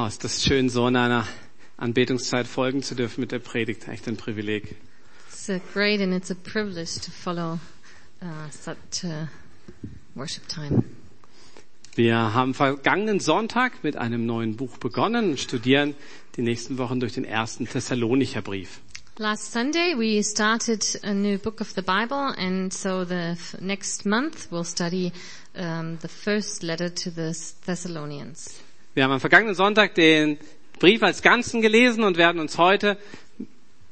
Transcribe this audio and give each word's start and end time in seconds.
Oh, 0.00 0.06
ist 0.06 0.22
das 0.22 0.44
schön, 0.44 0.68
so 0.68 0.86
in 0.86 0.94
einer 0.94 1.26
Anbetungszeit 1.76 2.46
folgen 2.46 2.84
zu 2.84 2.94
dürfen 2.94 3.20
mit 3.20 3.32
der 3.32 3.40
Predigt. 3.40 3.88
Echt 3.88 4.06
ein 4.06 4.16
Privileg. 4.16 4.76
It's 5.28 5.50
great 5.74 6.00
and 6.00 6.14
it's 6.14 6.30
a 6.30 6.36
privilege 6.36 7.00
to 7.00 7.10
follow 7.10 7.58
uh, 8.22 8.26
such 8.52 9.02
a 9.02 9.28
worship 10.14 10.46
time. 10.46 10.84
Wir 11.96 12.14
haben 12.32 12.54
vergangenen 12.54 13.18
Sonntag 13.18 13.82
mit 13.82 13.96
einem 13.96 14.24
neuen 14.24 14.54
Buch 14.54 14.78
begonnen 14.78 15.30
und 15.30 15.40
studieren 15.40 15.96
die 16.36 16.42
nächsten 16.42 16.78
Wochen 16.78 17.00
durch 17.00 17.14
den 17.14 17.24
ersten 17.24 17.66
Thessalonicher 17.66 18.40
Brief. 18.40 18.80
Last 19.16 19.50
Sunday 19.50 19.96
we 19.98 20.22
started 20.22 21.00
a 21.02 21.12
new 21.12 21.38
book 21.38 21.60
of 21.60 21.72
the 21.74 21.82
Bible 21.82 22.32
and 22.38 22.72
so 22.72 23.04
the 23.04 23.36
next 23.58 24.06
month 24.06 24.46
we'll 24.52 24.62
study 24.62 25.10
um, 25.56 25.98
the 26.02 26.08
first 26.08 26.62
letter 26.62 26.88
to 26.88 27.10
the 27.10 27.34
Thessalonians. 27.66 28.62
Wir 28.94 29.04
haben 29.04 29.12
am 29.12 29.20
vergangenen 29.20 29.54
Sonntag 29.54 29.94
den 29.94 30.38
Brief 30.78 31.02
als 31.02 31.22
Ganzen 31.22 31.60
gelesen 31.60 32.04
und 32.04 32.16
werden 32.16 32.40
uns 32.40 32.58
heute 32.58 32.96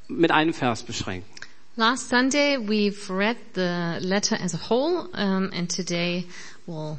mit 0.07 0.31
einem 0.31 0.53
Vers 0.53 0.83
beschränken. 0.83 1.29
Last 1.75 2.09
Sunday 2.09 2.57
we've 2.57 3.09
read 3.09 3.37
the 3.53 3.99
letter 4.05 4.35
as 4.41 4.55
a 4.55 4.69
whole 4.69 5.07
um, 5.13 5.51
and 5.53 5.69
today 5.69 6.25
we'll 6.65 6.97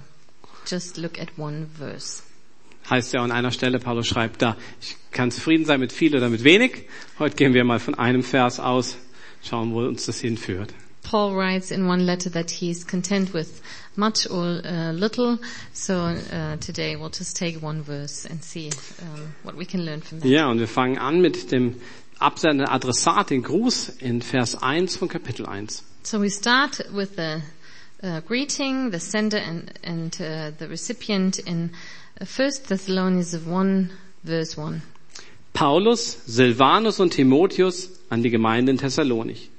just 0.66 0.96
look 0.96 1.18
at 1.18 1.28
one 1.36 1.66
verse. 1.76 2.22
Heißt 2.88 3.12
ja 3.12 3.22
an 3.22 3.32
einer 3.32 3.50
Stelle, 3.50 3.80
Paulus 3.80 4.06
schreibt 4.06 4.40
da, 4.40 4.56
ich 4.80 4.96
kann 5.10 5.30
zufrieden 5.30 5.64
sein 5.64 5.80
mit 5.80 5.92
viel 5.92 6.16
oder 6.16 6.28
mit 6.28 6.44
wenig. 6.44 6.88
Heute 7.18 7.34
gehen 7.34 7.54
wir 7.54 7.64
mal 7.64 7.80
von 7.80 7.94
einem 7.96 8.22
Vers 8.22 8.60
aus, 8.60 8.96
schauen, 9.42 9.72
wo 9.72 9.80
uns 9.80 10.06
das 10.06 10.20
hinführt. 10.20 10.72
Paul 11.02 11.34
writes 11.34 11.70
in 11.70 11.86
one 11.86 12.02
letter 12.02 12.30
that 12.30 12.50
he's 12.50 12.86
content 12.86 13.34
with 13.34 13.62
much 13.98 14.30
or 14.30 14.62
uh, 14.64 14.92
little. 14.92 15.38
So 15.74 15.96
uh, 15.96 16.56
today 16.56 16.96
we'll 16.96 17.10
just 17.10 17.36
take 17.36 17.60
one 17.60 17.82
verse 17.82 18.24
and 18.24 18.42
see 18.42 18.70
um, 19.02 19.34
what 19.42 19.56
we 19.56 19.66
can 19.66 19.84
learn 19.84 20.00
from 20.00 20.20
that. 20.20 20.28
Ja, 20.28 20.48
und 20.50 20.60
wir 20.60 20.68
fangen 20.68 20.98
an 20.98 21.20
mit 21.20 21.50
dem 21.50 21.74
Absender 22.18 22.72
Adressat, 22.72 23.30
den 23.30 23.42
Gruß 23.42 23.90
in 24.00 24.22
Vers 24.22 24.56
1 24.60 24.96
von 24.96 25.08
Kapitel 25.08 25.46
1. 25.46 25.82
So 26.02 26.20
we 26.20 26.30
start 26.30 26.84
with 26.92 27.16
the 27.16 27.42
uh, 28.02 28.20
greeting, 28.26 28.90
the 28.90 28.98
sender 29.00 29.38
and, 29.38 29.72
and 29.84 30.14
uh, 30.20 30.50
the 30.58 30.68
recipient 30.68 31.38
in 31.38 31.70
uh, 32.20 32.24
1 32.24 32.50
Thessalonians 32.68 33.34
of 33.34 33.46
1 33.46 33.90
verse 34.24 34.56
1. 34.56 34.82
Paulus, 35.52 36.18
Silvanus 36.26 37.00
und 37.00 37.10
Timotheus 37.14 37.90
an 38.10 38.22
die 38.22 38.30
Gemeinde 38.30 38.72
in 38.72 38.78
Thessalonich. 38.78 39.50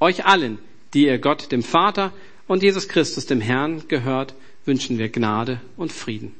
Euch 0.00 0.24
allen, 0.24 0.58
die 0.94 1.06
ihr 1.06 1.18
Gott, 1.18 1.52
dem 1.52 1.62
Vater 1.62 2.12
und 2.50 2.64
Jesus 2.64 2.88
Christus, 2.88 3.26
dem 3.26 3.40
Herrn, 3.40 3.86
gehört, 3.86 4.34
wünschen 4.64 4.98
wir 4.98 5.08
Gnade 5.08 5.60
und 5.76 5.92
Frieden. 5.92 6.34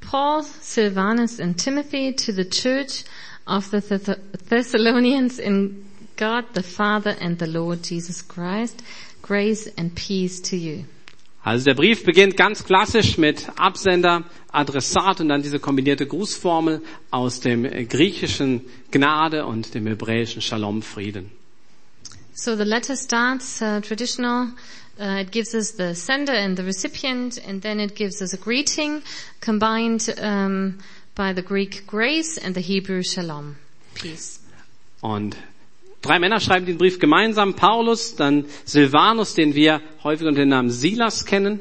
Paul, 0.00 0.44
Silvanus 0.60 1.40
and 1.40 1.58
Timothy 1.58 2.14
to 2.14 2.30
the 2.32 2.48
church 2.48 3.02
of 3.44 3.66
the 3.72 3.80
Thess- 3.80 4.16
Thessalonians 4.48 5.40
in 5.40 5.84
God 6.16 6.44
the 6.54 6.62
Father 6.62 7.16
and 7.20 7.40
the 7.40 7.46
Lord 7.46 7.84
Jesus 7.90 8.26
Christ, 8.28 8.82
grace 9.20 9.68
and 9.76 9.96
peace 9.96 10.40
to 10.42 10.54
you. 10.54 10.84
Also 11.42 11.64
der 11.64 11.74
Brief 11.74 12.04
beginnt 12.04 12.36
ganz 12.36 12.62
klassisch 12.64 13.18
mit 13.18 13.48
Absender, 13.56 14.22
Adressat 14.52 15.20
und 15.20 15.28
dann 15.28 15.42
diese 15.42 15.58
kombinierte 15.58 16.06
Grußformel 16.06 16.82
aus 17.10 17.40
dem 17.40 17.64
griechischen 17.88 18.60
Gnade 18.92 19.44
und 19.44 19.74
dem 19.74 19.88
hebräischen 19.88 20.40
Shalom, 20.40 20.82
Frieden. 20.82 21.32
So 22.38 22.54
the 22.54 22.64
letter 22.64 22.94
starts 22.94 23.60
uh, 23.60 23.80
traditional. 23.80 24.52
Uh, 24.96 25.22
it 25.22 25.32
gives 25.32 25.56
us 25.56 25.72
the 25.72 25.96
sender 25.96 26.32
and 26.32 26.56
the 26.56 26.62
recipient, 26.62 27.36
and 27.36 27.60
then 27.60 27.80
it 27.80 27.96
gives 27.96 28.22
us 28.22 28.32
a 28.32 28.36
greeting 28.36 29.02
combined 29.40 30.08
um, 30.18 30.78
by 31.16 31.32
the 31.32 31.42
Greek 31.42 31.84
grace 31.84 32.38
and 32.38 32.54
the 32.54 32.60
Hebrew 32.60 33.02
shalom, 33.02 33.56
peace. 33.94 34.38
Und 35.02 35.36
drei 36.00 36.20
Männer 36.20 36.38
schreiben 36.38 36.66
den 36.66 36.78
Brief 36.78 37.00
gemeinsam. 37.00 37.54
Paulus, 37.54 38.14
dann 38.14 38.44
Silvanus, 38.64 39.34
den 39.34 39.56
wir 39.56 39.80
häufig 40.04 40.24
unter 40.28 40.42
dem 40.42 40.50
Namen 40.50 40.70
Silas 40.70 41.24
kennen. 41.24 41.58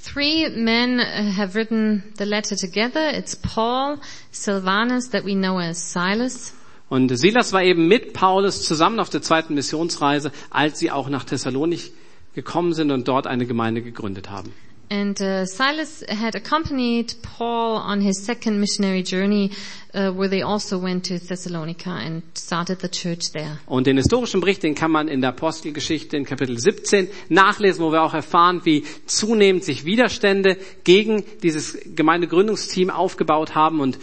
Three 0.00 0.48
men 0.48 0.98
uh, 0.98 1.30
have 1.30 1.54
written 1.54 2.14
the 2.16 2.24
letter 2.24 2.56
together. 2.56 3.10
It's 3.10 3.34
Paul, 3.34 3.98
Silvanus, 4.30 5.10
that 5.10 5.24
we 5.24 5.34
know 5.34 5.58
as 5.58 5.76
Silas, 5.76 6.54
Und 6.92 7.08
Silas 7.16 7.54
war 7.54 7.62
eben 7.62 7.88
mit 7.88 8.12
Paulus 8.12 8.64
zusammen 8.64 9.00
auf 9.00 9.08
der 9.08 9.22
zweiten 9.22 9.54
Missionsreise, 9.54 10.30
als 10.50 10.78
sie 10.78 10.90
auch 10.90 11.08
nach 11.08 11.24
Thessalonich 11.24 11.90
gekommen 12.34 12.74
sind 12.74 12.90
und 12.90 13.08
dort 13.08 13.26
eine 13.26 13.46
Gemeinde 13.46 13.80
gegründet 13.80 14.28
haben. 14.28 14.52
And 14.90 15.18
uh, 15.22 15.46
Silas 15.46 16.04
had 16.06 16.36
accompanied 16.36 17.16
Paul 17.22 17.80
on 17.80 18.02
his 18.02 18.22
second 18.22 18.60
missionary 18.60 19.02
journey, 19.02 19.52
uh, 19.94 20.14
where 20.14 20.28
they 20.28 20.42
also 20.42 20.82
went 20.82 21.06
to 21.06 21.18
Thessalonica 21.18 21.92
and 21.92 22.24
started 22.36 22.82
the 22.82 22.90
church 22.90 23.32
there. 23.32 23.58
Und 23.64 23.86
den 23.86 23.96
historischen 23.96 24.42
Bericht, 24.42 24.62
den 24.62 24.74
kann 24.74 24.90
man 24.90 25.08
in 25.08 25.22
der 25.22 25.30
Apostelgeschichte 25.30 26.18
in 26.18 26.26
Kapitel 26.26 26.58
17 26.58 27.08
nachlesen, 27.30 27.82
wo 27.82 27.90
wir 27.90 28.02
auch 28.02 28.12
erfahren, 28.12 28.60
wie 28.64 28.84
zunehmend 29.06 29.64
sich 29.64 29.86
Widerstände 29.86 30.58
gegen 30.84 31.24
dieses 31.42 31.78
Gemeindegründungsteam 31.96 32.90
aufgebaut 32.90 33.54
haben 33.54 33.80
und 33.80 33.96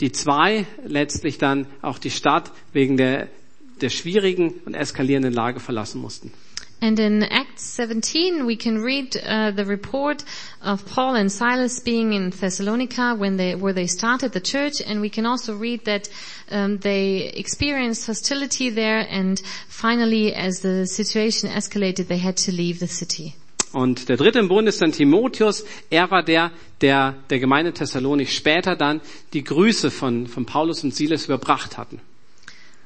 die 0.00 0.12
zwei 0.12 0.66
letztlich 0.84 1.38
dann 1.38 1.66
auch 1.82 1.98
die 1.98 2.10
Stadt 2.10 2.50
wegen 2.72 2.96
der, 2.96 3.28
der 3.80 3.90
schwierigen 3.90 4.54
und 4.64 4.74
eskalierenden 4.74 5.32
Lage 5.32 5.60
verlassen 5.60 6.00
mussten. 6.00 6.32
And 6.82 6.98
in 6.98 7.22
Acts 7.22 7.62
17, 7.76 8.46
we 8.46 8.54
can 8.56 8.82
read 8.82 9.16
uh, 9.16 9.50
the 9.50 9.64
report 9.64 10.22
of 10.62 10.84
Paul 10.84 11.16
and 11.16 11.32
Silas 11.32 11.80
being 11.80 12.12
in 12.12 12.30
Thessalonica 12.30 13.14
when 13.14 13.38
they, 13.38 13.54
where 13.54 13.72
they 13.72 13.86
started 13.86 14.32
the 14.32 14.40
church, 14.42 14.82
and 14.86 15.00
we 15.00 15.08
can 15.08 15.24
also 15.24 15.56
read 15.56 15.86
that 15.86 16.10
um, 16.50 16.76
they 16.78 17.28
experienced 17.34 18.06
hostility 18.06 18.68
there, 18.68 19.06
and 19.08 19.40
finally, 19.68 20.34
as 20.34 20.60
the 20.60 20.86
situation 20.86 21.48
escalated, 21.48 22.08
they 22.08 22.18
had 22.18 22.36
to 22.36 22.52
leave 22.52 22.78
the 22.78 22.88
city. 22.88 23.34
Und 23.76 24.08
der 24.08 24.16
dritte 24.16 24.38
im 24.38 24.48
Bund 24.48 24.66
ist 24.66 24.80
dann 24.80 24.92
Timotheus. 24.92 25.66
Er 25.90 26.10
war 26.10 26.22
der, 26.22 26.50
der 26.80 27.14
der 27.28 27.38
Gemeinde 27.38 27.74
Thessalonik 27.74 28.30
später 28.30 28.74
dann 28.74 29.02
die 29.34 29.44
Grüße 29.44 29.90
von, 29.90 30.26
von 30.26 30.46
Paulus 30.46 30.82
und 30.82 30.94
Silas 30.94 31.26
überbracht 31.26 31.76
hatten. 31.76 32.00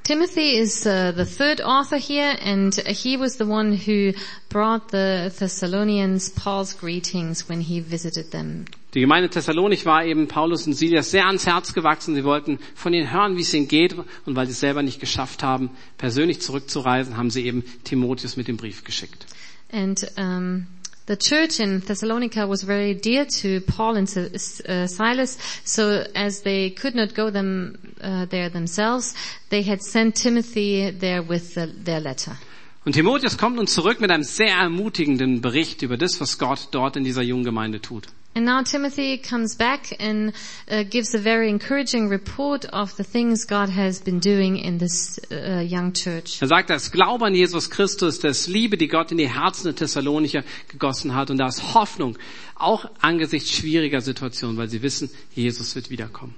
Timothy 0.03 0.59
is 0.59 0.85
uh, 0.87 1.13
the 1.17 1.25
third 1.25 1.63
author 1.63 1.97
here, 1.97 2.37
and 2.45 2.75
he 2.89 3.17
was 3.17 3.39
the 3.39 3.45
one 3.45 3.73
who 3.87 4.13
brought 4.49 4.91
the 4.91 5.31
Thessalonians 5.39 6.31
Paul's 6.31 6.77
greetings 6.77 7.49
when 7.49 7.61
he 7.61 7.81
visited 7.81 8.33
them. 8.33 8.65
Die 8.95 9.01
Gemeinde 9.01 9.31
Thessalonik 9.31 9.87
war 9.87 10.05
eben 10.05 10.27
Paulus 10.27 10.67
und 10.67 10.73
Silas 10.73 11.13
sehr 11.13 11.27
ans 11.27 11.47
Herz 11.47 11.73
gewachsen. 11.73 12.17
Sie 12.17 12.25
wollten 12.25 12.59
von 12.75 12.93
ihnen 12.93 13.13
hören, 13.13 13.37
wie 13.37 13.43
es 13.43 13.55
ihnen 13.55 13.69
geht. 13.69 13.95
Und 13.95 14.35
weil 14.35 14.47
sie 14.47 14.53
es 14.53 14.61
selber 14.61 14.83
nicht 14.83 14.99
geschafft 14.99 15.45
haben, 15.45 15.71
persönlich 15.99 16.41
zurückzureisen, 16.41 17.17
haben 17.17 17.31
sie 17.31 17.47
eben 17.47 17.63
Timotheus 17.85 18.37
mit 18.37 18.49
dem 18.49 18.57
Brief 18.57 18.83
geschickt. 18.83 19.27
And 19.73 20.05
um, 20.19 20.67
the 21.11 21.17
church 21.17 21.59
in 21.59 21.81
Thessalonica 21.81 22.47
was 22.47 22.63
very 22.63 22.95
dear 22.95 23.25
to 23.43 23.61
Paul 23.63 23.97
and 23.97 24.09
uh, 24.17 24.87
Silas, 24.87 25.39
so 25.65 26.07
as 26.15 26.43
they 26.43 26.71
could 26.71 26.95
not 26.95 27.15
go 27.15 27.31
them 27.31 27.77
uh, 28.01 28.27
there 28.27 28.49
themselves, 28.49 29.13
they 29.49 29.63
had 29.63 29.83
sent 29.83 30.15
Timothy 30.15 30.91
there 30.93 31.21
with 31.23 31.55
the, 31.55 31.67
their 31.67 31.99
letter. 31.99 32.39
Und 32.85 32.93
Timotheus 32.95 33.37
kommt 33.37 33.57
nun 33.57 33.67
zurück 33.67 34.01
mit 34.01 34.11
einem 34.13 34.23
sehr 34.23 34.55
ermutigenden 34.55 35.41
Bericht 35.41 35.83
über 35.83 35.97
das, 35.97 36.21
was 36.21 36.39
Gott 36.39 36.69
dort 36.71 36.97
in 36.97 37.03
dieser 37.03 37.23
jungen 37.23 37.45
Gemeinde 37.45 37.81
tut. 37.81 38.07
And 38.33 38.45
now 38.45 38.63
Timothy 38.63 39.19
comes 39.19 39.57
back 39.57 39.97
and 39.99 40.33
uh, 40.71 40.85
gives 40.85 41.15
a 41.15 41.19
very 41.19 41.51
encouraging 41.51 42.09
report 42.09 42.65
of 42.67 42.97
the 42.97 43.03
things 43.03 43.45
God 43.45 43.71
has 43.71 44.01
been 44.01 44.21
doing 44.21 44.57
in 44.57 44.79
this 44.79 45.19
uh, 45.33 45.65
young 45.67 45.93
church. 45.93 46.41
Er 46.41 46.47
sagt, 46.47 46.71
das 46.71 46.93
Glaube 46.93 47.25
an 47.25 47.35
Jesus 47.35 47.71
Christus, 47.71 48.21
das 48.21 48.47
Liebe, 48.47 48.77
die 48.77 48.87
Gott 48.87 49.11
in 49.11 49.19
die 49.19 49.29
Herzen 49.29 49.65
der 49.65 49.75
Thessalonicher 49.75 50.45
gegossen 50.69 51.17
hat 51.17 51.31
und 51.31 51.39
da 51.39 51.49
ist 51.49 51.75
Hoffnung, 51.75 52.17
auch 52.55 52.89
angesichts 53.01 53.51
schwieriger 53.51 54.01
Situationen, 54.01 54.57
weil 54.57 54.69
sie 54.69 54.83
wissen, 54.83 55.11
Jesus 55.35 55.75
wird 55.75 55.91
wiederkommen. 55.91 56.35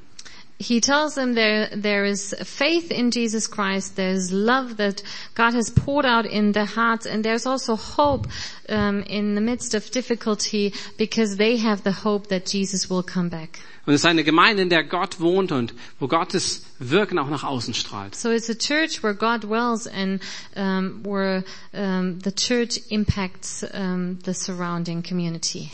He 0.62 0.80
tells 0.80 1.14
them 1.14 1.34
there, 1.34 1.68
there 1.74 2.04
is 2.04 2.34
faith 2.44 2.90
in 2.90 3.10
Jesus 3.10 3.48
Christ, 3.48 3.96
there's 3.96 4.30
love 4.30 4.76
that 4.76 5.02
God 5.34 5.54
has 5.54 5.70
poured 5.70 6.06
out 6.06 6.24
in 6.24 6.52
their 6.52 6.66
hearts, 6.66 7.04
and 7.04 7.24
there's 7.24 7.46
also 7.46 7.74
hope 7.76 8.26
um, 8.68 9.02
in 9.02 9.34
the 9.34 9.40
midst 9.40 9.74
of 9.74 9.90
difficulty 9.90 10.72
because 10.96 11.36
they 11.36 11.56
have 11.56 11.82
the 11.82 11.92
hope 11.92 12.28
that 12.28 12.46
Jesus 12.46 12.88
will 12.88 13.02
come 13.02 13.28
back. 13.28 13.60
Und 13.84 13.94
es 13.94 14.02
ist 14.02 14.06
eine 14.06 14.22
Gemeinde, 14.22 14.62
in 14.62 14.68
der 14.68 14.84
Gott 14.84 15.18
wohnt 15.18 15.50
und 15.50 15.74
wo 15.98 16.06
Gottes 16.06 16.62
Wirken 16.78 17.18
auch 17.18 17.28
nach 17.28 17.42
außen 17.42 17.74
strahlt. 17.74 18.14
So 18.14 18.30
it's 18.30 18.48
a 18.48 18.54
church 18.54 19.02
where 19.02 19.14
God 19.14 19.42
dwells 19.42 19.88
and 19.88 20.20
um, 20.54 21.02
where 21.02 21.42
um, 21.74 22.20
the 22.20 22.30
church 22.30 22.78
impacts 22.90 23.64
um, 23.74 24.20
the 24.24 24.34
surrounding 24.34 25.02
community. 25.02 25.72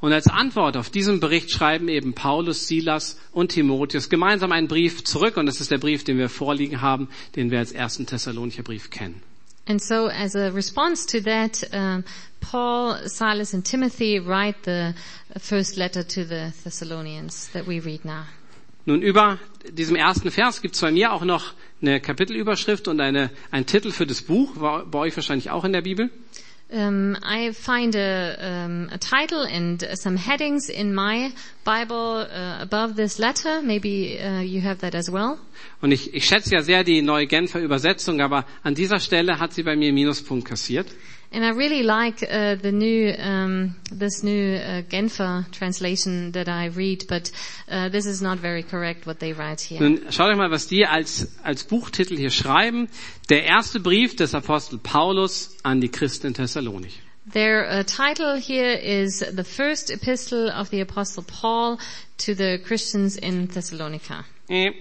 Und 0.00 0.12
als 0.12 0.28
Antwort 0.28 0.76
auf 0.76 0.90
diesen 0.90 1.18
Bericht 1.18 1.50
schreiben 1.50 1.88
eben 1.88 2.14
Paulus, 2.14 2.68
Silas 2.68 3.18
und 3.32 3.50
Timotheus 3.50 4.08
gemeinsam 4.08 4.52
einen 4.52 4.68
Brief 4.68 5.02
zurück 5.02 5.36
und 5.36 5.46
das 5.46 5.60
ist 5.60 5.72
der 5.72 5.78
Brief, 5.78 6.04
den 6.04 6.18
wir 6.18 6.28
vorliegen 6.28 6.80
haben, 6.80 7.08
den 7.34 7.50
wir 7.50 7.58
als 7.58 7.72
ersten 7.72 8.06
Thessalonicher 8.06 8.62
Brief 8.62 8.90
kennen. 8.90 9.22
And 9.66 9.82
so 9.82 10.08
as 10.08 10.34
a 10.34 10.48
response 10.48 11.06
to 11.06 11.20
that, 11.24 11.68
um, 11.74 12.02
Paul, 12.40 13.06
Silas, 13.06 13.52
and 13.52 13.64
Timothy 13.64 14.18
write 14.18 14.56
the 14.64 14.94
first 15.38 15.76
letter 15.76 16.06
to 16.06 16.24
the 16.24 16.52
Thessalonians 16.62 17.50
that 17.52 17.66
we 17.66 17.84
read 17.84 18.04
now. 18.04 18.24
Nun, 18.86 19.02
über 19.02 19.38
diesem 19.70 19.96
ersten 19.96 20.30
Vers 20.30 20.62
gibt 20.62 20.74
es 20.74 20.80
bei 20.80 20.90
mir 20.90 21.12
auch 21.12 21.22
noch 21.22 21.52
eine 21.82 22.00
Kapitelüberschrift 22.00 22.88
und 22.88 23.00
eine, 23.00 23.30
ein 23.50 23.66
Titel 23.66 23.90
für 23.90 24.06
das 24.06 24.22
Buch, 24.22 24.58
war 24.58 24.86
bei 24.86 25.00
euch 25.00 25.16
wahrscheinlich 25.16 25.50
auch 25.50 25.64
in 25.64 25.74
der 25.74 25.82
Bibel. 25.82 26.08
Um, 26.70 27.16
I 27.22 27.52
find 27.52 27.94
a, 27.94 28.36
um, 28.40 28.90
a 28.92 28.98
title 28.98 29.42
and 29.42 29.82
some 29.94 30.18
headings 30.18 30.68
in 30.68 30.94
my 30.94 31.32
Bible 31.64 32.26
uh, 32.30 32.58
above 32.60 32.94
this 32.94 33.18
letter. 33.18 33.62
Maybe 33.62 34.20
uh, 34.20 34.40
you 34.40 34.60
have 34.60 34.80
that 34.80 34.94
as 34.94 35.10
well. 35.10 35.38
Und 35.80 35.92
ich, 35.92 36.12
ich 36.12 36.26
schätze 36.26 36.54
ja 36.54 36.62
sehr 36.62 36.84
die 36.84 37.00
neue 37.00 37.26
Genfer 37.26 37.60
Übersetzung, 37.60 38.20
aber 38.20 38.44
an 38.62 38.74
dieser 38.74 39.00
Stelle 39.00 39.38
hat 39.38 39.54
sie 39.54 39.62
bei 39.62 39.76
mir 39.76 39.94
Minuspunkt 39.94 40.46
kassiert. 40.46 40.88
And 41.30 41.44
I 41.44 41.50
really 41.50 41.82
like 41.82 42.22
uh, 42.22 42.54
the 42.54 42.72
new 42.72 43.12
um, 43.18 43.76
this 43.92 44.22
new 44.22 44.56
uh, 44.56 44.82
Genfer 44.88 45.44
translation 45.52 46.32
that 46.32 46.48
I 46.48 46.66
read, 46.66 47.04
but 47.06 47.30
uh, 47.70 47.90
this 47.90 48.06
is 48.06 48.22
not 48.22 48.38
very 48.38 48.62
correct 48.62 49.06
what 49.06 49.20
they 49.20 49.34
write 49.34 49.60
here. 49.60 49.78
Nun 49.78 50.10
schaut 50.10 50.30
euch 50.30 50.38
mal, 50.38 50.50
was 50.50 50.68
die 50.68 50.86
als, 50.86 51.28
als 51.42 51.64
Buchtitel 51.64 52.16
hier 52.16 52.30
schreiben. 52.30 52.88
Der 53.28 53.44
erste 53.44 53.78
Brief 53.78 54.16
des 54.16 54.34
Apostel 54.34 54.78
Paulus 54.78 55.54
an 55.64 55.82
die 55.82 55.90
Christen 55.90 56.28
in 56.28 56.34
Thessalonich. 56.34 57.02
Their 57.30 57.68
uh, 57.68 57.82
title 57.82 58.36
here 58.36 58.72
is 58.72 59.18
the 59.18 59.44
first 59.44 59.90
epistle 59.90 60.50
of 60.50 60.70
the 60.70 60.80
Apostle 60.80 61.24
Paul 61.24 61.78
to 62.18 62.34
the 62.34 62.58
Christians 62.58 63.16
in 63.16 63.48
Thessalonica. 63.48 64.24
Äh. 64.48 64.72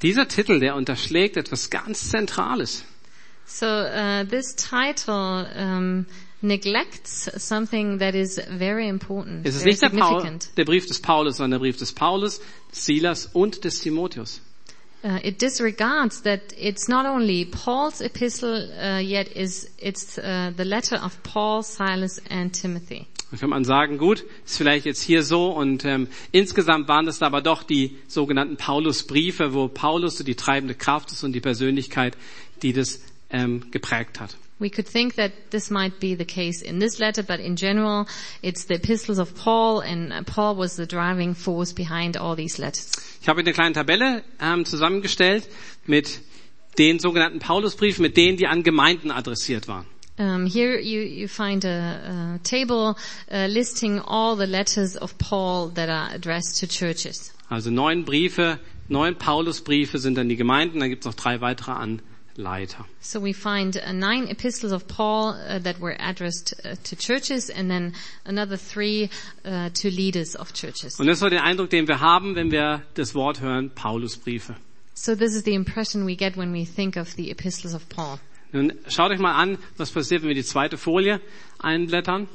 Dieser 0.00 0.28
Titel, 0.28 0.60
der 0.60 0.76
unterschlägt 0.76 1.36
etwas 1.36 1.68
ganz 1.68 2.08
Zentrales. 2.08 2.84
So 3.46 3.66
uh, 3.66 4.24
this 4.24 4.54
title 4.54 5.46
um, 5.54 6.06
neglects 6.42 7.28
something 7.36 7.98
that 7.98 8.14
is 8.14 8.40
very 8.50 8.88
important, 8.88 9.46
Es 9.46 9.56
ist 9.56 9.64
nicht 9.64 9.82
der, 9.82 9.90
Paul, 9.90 10.38
der 10.56 10.64
Brief 10.64 10.86
des 10.86 11.00
Paulus, 11.00 11.36
sondern 11.36 11.60
der 11.60 11.66
Brief 11.66 11.76
des 11.76 11.92
Paulus, 11.92 12.40
Silas 12.72 13.26
und 13.32 13.64
des 13.64 13.80
Timotheus. 13.80 14.40
Uh, 15.02 15.18
it 15.22 15.38
disregards 15.38 16.22
that 16.22 16.40
it's 16.58 16.88
not 16.88 17.04
only 17.04 17.44
Paul's 17.44 18.00
epistle, 18.00 18.70
uh, 18.72 18.98
yet 18.98 19.28
is 19.36 19.70
it's 19.78 20.16
uh, 20.16 20.50
the 20.56 20.64
letter 20.64 20.96
of 20.96 21.22
Paul, 21.22 21.62
Silas, 21.62 22.18
and 22.30 22.54
Timothy. 22.54 23.06
Dann 23.30 23.40
kann 23.40 23.50
man 23.50 23.64
sagen, 23.64 23.98
gut, 23.98 24.24
ist 24.46 24.56
vielleicht 24.56 24.86
jetzt 24.86 25.02
hier 25.02 25.22
so 25.22 25.50
und 25.50 25.84
ähm, 25.84 26.08
insgesamt 26.32 26.88
waren 26.88 27.06
es 27.08 27.20
aber 27.20 27.42
doch 27.42 27.64
die 27.64 27.98
sogenannten 28.06 28.56
Paulusbriefe, 28.56 29.52
wo 29.52 29.68
Paulus 29.68 30.16
so 30.16 30.24
die 30.24 30.36
treibende 30.36 30.74
Kraft 30.74 31.12
ist 31.12 31.22
und 31.22 31.32
die 31.32 31.40
Persönlichkeit, 31.40 32.16
die 32.62 32.72
das 32.72 33.00
ähm, 33.30 33.70
geprägt 33.70 34.20
hat. 34.20 34.36
We 34.60 34.70
could 34.70 34.86
think 34.86 35.16
that 35.16 35.32
this 35.50 35.68
might 35.68 35.98
be 35.98 36.14
the 36.14 36.24
case 36.24 36.62
in 36.62 36.78
this 36.78 36.98
letter, 37.00 37.24
but 37.24 37.40
in 37.40 37.56
general, 37.56 38.06
it's 38.40 38.66
the 38.66 38.74
epistles 38.74 39.18
of 39.18 39.34
Paul, 39.34 39.80
and 39.80 40.12
uh, 40.12 40.22
Paul 40.22 40.56
was 40.56 40.76
the 40.76 40.86
driving 40.86 41.34
force 41.34 41.72
behind 41.72 42.16
all 42.16 42.36
these 42.36 42.58
letters. 42.58 42.92
Ich 43.20 43.28
habe 43.28 43.40
eine 43.40 43.52
kleine 43.52 43.74
Tabelle 43.74 44.22
ähm, 44.40 44.64
zusammengestellt 44.64 45.48
mit 45.86 46.20
den 46.78 47.00
sogenannten 47.00 47.40
Paulusbriefen, 47.40 48.02
mit 48.02 48.16
denen 48.16 48.36
die 48.36 48.46
an 48.46 48.62
Gemeinden 48.62 49.10
adressiert 49.10 49.66
waren. 49.66 49.86
Um, 50.16 50.46
here 50.46 50.78
you, 50.78 51.00
you 51.00 51.26
find 51.26 51.64
a, 51.64 52.36
a 52.36 52.38
table 52.44 52.94
uh, 53.32 53.46
listing 53.48 53.98
all 53.98 54.36
the 54.36 54.46
letters 54.46 54.96
of 54.96 55.18
Paul 55.18 55.70
that 55.74 55.88
are 55.88 56.14
addressed 56.14 56.60
to 56.60 56.68
churches. 56.68 57.34
Also 57.50 57.70
neun 57.70 58.04
Briefe, 58.04 58.60
neun 58.88 59.16
Paulusbriefe 59.16 59.98
sind 59.98 60.16
dann 60.16 60.28
die 60.28 60.36
Gemeinden, 60.36 60.78
dann 60.78 60.90
gibt 60.90 61.04
es 61.04 61.06
noch 61.06 61.14
drei 61.14 61.40
weitere 61.40 61.72
an 61.72 62.00
Leiter. 62.36 62.84
So 63.00 63.20
we 63.20 63.32
find 63.32 63.76
uh, 63.76 63.92
nine 63.92 64.28
epistles 64.28 64.72
of 64.72 64.86
Paul 64.88 65.34
uh, 65.34 65.58
that 65.60 65.78
were 65.78 65.96
addressed 65.98 66.54
uh, 66.64 66.74
to 66.84 66.96
churches 66.96 67.48
and 67.50 67.70
then 67.70 67.94
another 68.24 68.56
three 68.56 69.10
uh, 69.44 69.70
to 69.74 69.90
leaders 69.90 70.34
of 70.34 70.52
churches. 70.52 70.98
Und 70.98 71.06
das 71.06 71.20
so 71.20 71.28
der 71.28 71.44
Eindruck, 71.44 71.70
den 71.70 71.86
wir 71.86 72.00
haben, 72.00 72.34
wenn 72.34 72.50
wir 72.50 72.82
das 72.94 73.14
Wort 73.14 73.40
hören, 73.40 73.70
Paulusbriefe. 73.70 74.56
So 74.94 75.14
this 75.14 75.34
is 75.34 75.44
the 75.44 75.54
impression 75.54 76.06
we 76.06 76.16
get 76.16 76.36
when 76.36 76.52
we 76.52 76.64
think 76.64 76.96
of 76.96 77.14
the 77.16 77.30
epistles 77.30 77.74
of 77.74 77.88
Paul. 77.88 78.18
Nun 78.52 78.72
schaut 78.88 79.10
euch 79.10 79.18
mal 79.18 79.34
an, 79.34 79.58
was 79.76 79.90
passiert, 79.90 80.22
wenn 80.22 80.28
wir 80.28 80.36
die 80.36 80.44
zweite 80.44 80.78
Folie 80.78 81.20
einblättern. 81.58 82.28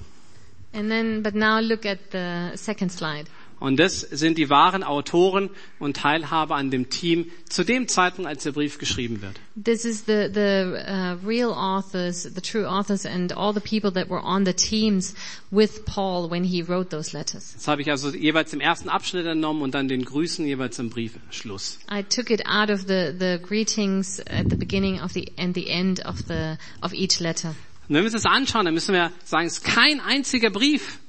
And 0.74 0.90
then, 0.90 1.24
but 1.24 1.34
now 1.34 1.60
look 1.60 1.86
at 1.86 2.12
the 2.12 2.52
second 2.56 2.92
slide. 2.92 3.26
Und 3.60 3.78
das 3.78 4.00
sind 4.00 4.38
die 4.38 4.50
wahren 4.50 4.84
Autoren 4.84 5.50
und 5.80 5.98
Teilhaber 5.98 6.56
an 6.56 6.72
dem 6.72 6.90
Team 6.90 7.30
zu 7.50 7.64
dem 7.66 7.88
Zeitpunkt, 7.88 8.30
als 8.30 8.44
der 8.44 8.54
Brief 8.54 8.78
geschrieben 8.78 9.22
wird. 9.22 9.40
This 9.62 9.84
is 9.84 10.06
the 10.06 10.30
the 10.34 10.76
uh, 10.88 11.18
real 11.28 11.52
authors, 11.52 12.24
the 12.24 12.42
true 12.42 12.66
authors, 12.66 13.06
and 13.06 13.36
all 13.36 13.54
the 13.54 13.60
people 13.60 13.92
that 13.92 14.10
were 14.10 14.24
on 14.24 14.46
the 14.46 14.54
teams 14.54 15.14
with 15.52 15.84
Paul 15.86 16.30
when 16.32 16.44
he 16.46 16.62
wrote 16.66 16.90
those 16.90 17.16
letters. 17.16 17.54
Das 17.54 17.68
habe 17.68 17.82
ich 17.82 17.92
also 17.92 18.10
jeweils 18.12 18.54
im 18.54 18.62
ersten 18.62 18.88
Abschnitt 18.88 19.26
entnommen 19.26 19.62
und 19.62 19.74
dann 19.76 19.90
den 19.90 20.06
Grüßen 20.06 20.46
jeweils 20.46 20.80
im 20.80 20.90
Briefschluss. 20.90 21.80
I 21.92 22.04
took 22.04 22.30
it 22.30 22.46
out 22.46 22.70
of 22.70 22.82
the 22.88 23.14
the 23.20 23.38
greetings 23.42 24.22
at 24.22 24.50
the 24.50 24.56
beginning 24.56 25.02
of 25.02 25.12
the 25.12 25.32
and 25.38 25.54
the 25.54 25.68
end 25.68 26.06
of 26.06 26.20
the 26.28 26.56
of 26.82 26.94
each 26.94 27.20
letter. 27.20 27.50
Und 27.90 27.96
wenn 27.96 28.04
wir 28.04 28.14
uns 28.14 28.14
das 28.14 28.26
anschauen, 28.26 28.66
dann 28.66 28.74
müssen 28.74 28.94
wir 28.94 29.12
sagen, 29.26 29.48
es 29.48 29.54
ist 29.54 29.64
kein 29.64 30.00
einziger 30.00 30.52
Brief, 30.52 31.00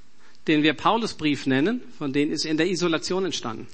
den 0.51 0.63
wir 0.63 0.75
Paulusbrief 0.75 1.47
nennen, 1.47 1.81
von 1.99 2.13
denen 2.13 2.33
ist 2.33 2.45
in 2.45 2.57
der 2.57 2.67
Isolation 2.67 3.25
entstanden. 3.25 3.67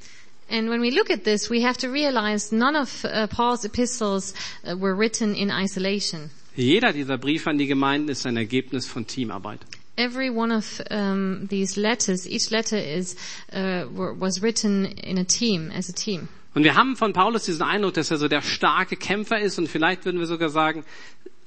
And 0.48 0.70
when 0.70 0.80
we 0.80 0.90
look 0.90 1.10
at 1.10 1.24
this, 1.24 1.50
we 1.50 1.66
have 1.66 1.76
to 1.78 1.88
realize 1.88 2.54
none 2.54 2.76
of 2.76 3.04
uh, 3.04 3.26
Paul's 3.26 3.64
epistles 3.64 4.32
uh, 4.64 4.76
were 4.78 4.96
written 4.96 5.34
in 5.34 5.50
isolation. 5.50 6.30
Jeder 6.54 6.92
dieser 6.92 7.18
Briefe 7.18 7.50
an 7.50 7.58
die 7.58 7.66
Gemeinden 7.66 8.08
ist 8.08 8.26
ein 8.26 8.36
Ergebnis 8.36 8.86
von 8.86 9.06
Teamarbeit. 9.06 9.60
Every 9.96 10.30
one 10.30 10.54
of 10.54 10.80
um, 10.90 11.48
these 11.48 11.80
letters, 11.80 12.26
each 12.26 12.50
letter 12.50 12.78
is 12.78 13.16
uh, 13.52 13.86
was 13.90 14.40
written 14.42 14.84
in 14.84 15.18
a 15.18 15.24
team, 15.24 15.72
as 15.74 15.88
a 15.88 15.92
team. 15.92 16.28
Und 16.54 16.64
wir 16.64 16.74
haben 16.74 16.96
von 16.96 17.12
Paulus 17.12 17.44
diesen 17.44 17.62
Eindruck, 17.62 17.94
dass 17.94 18.10
er 18.10 18.18
so 18.18 18.28
der 18.28 18.42
starke 18.42 18.96
Kämpfer 18.96 19.40
ist 19.40 19.58
und 19.58 19.68
vielleicht 19.68 20.04
würden 20.04 20.20
wir 20.20 20.26
sogar 20.26 20.48
sagen 20.48 20.84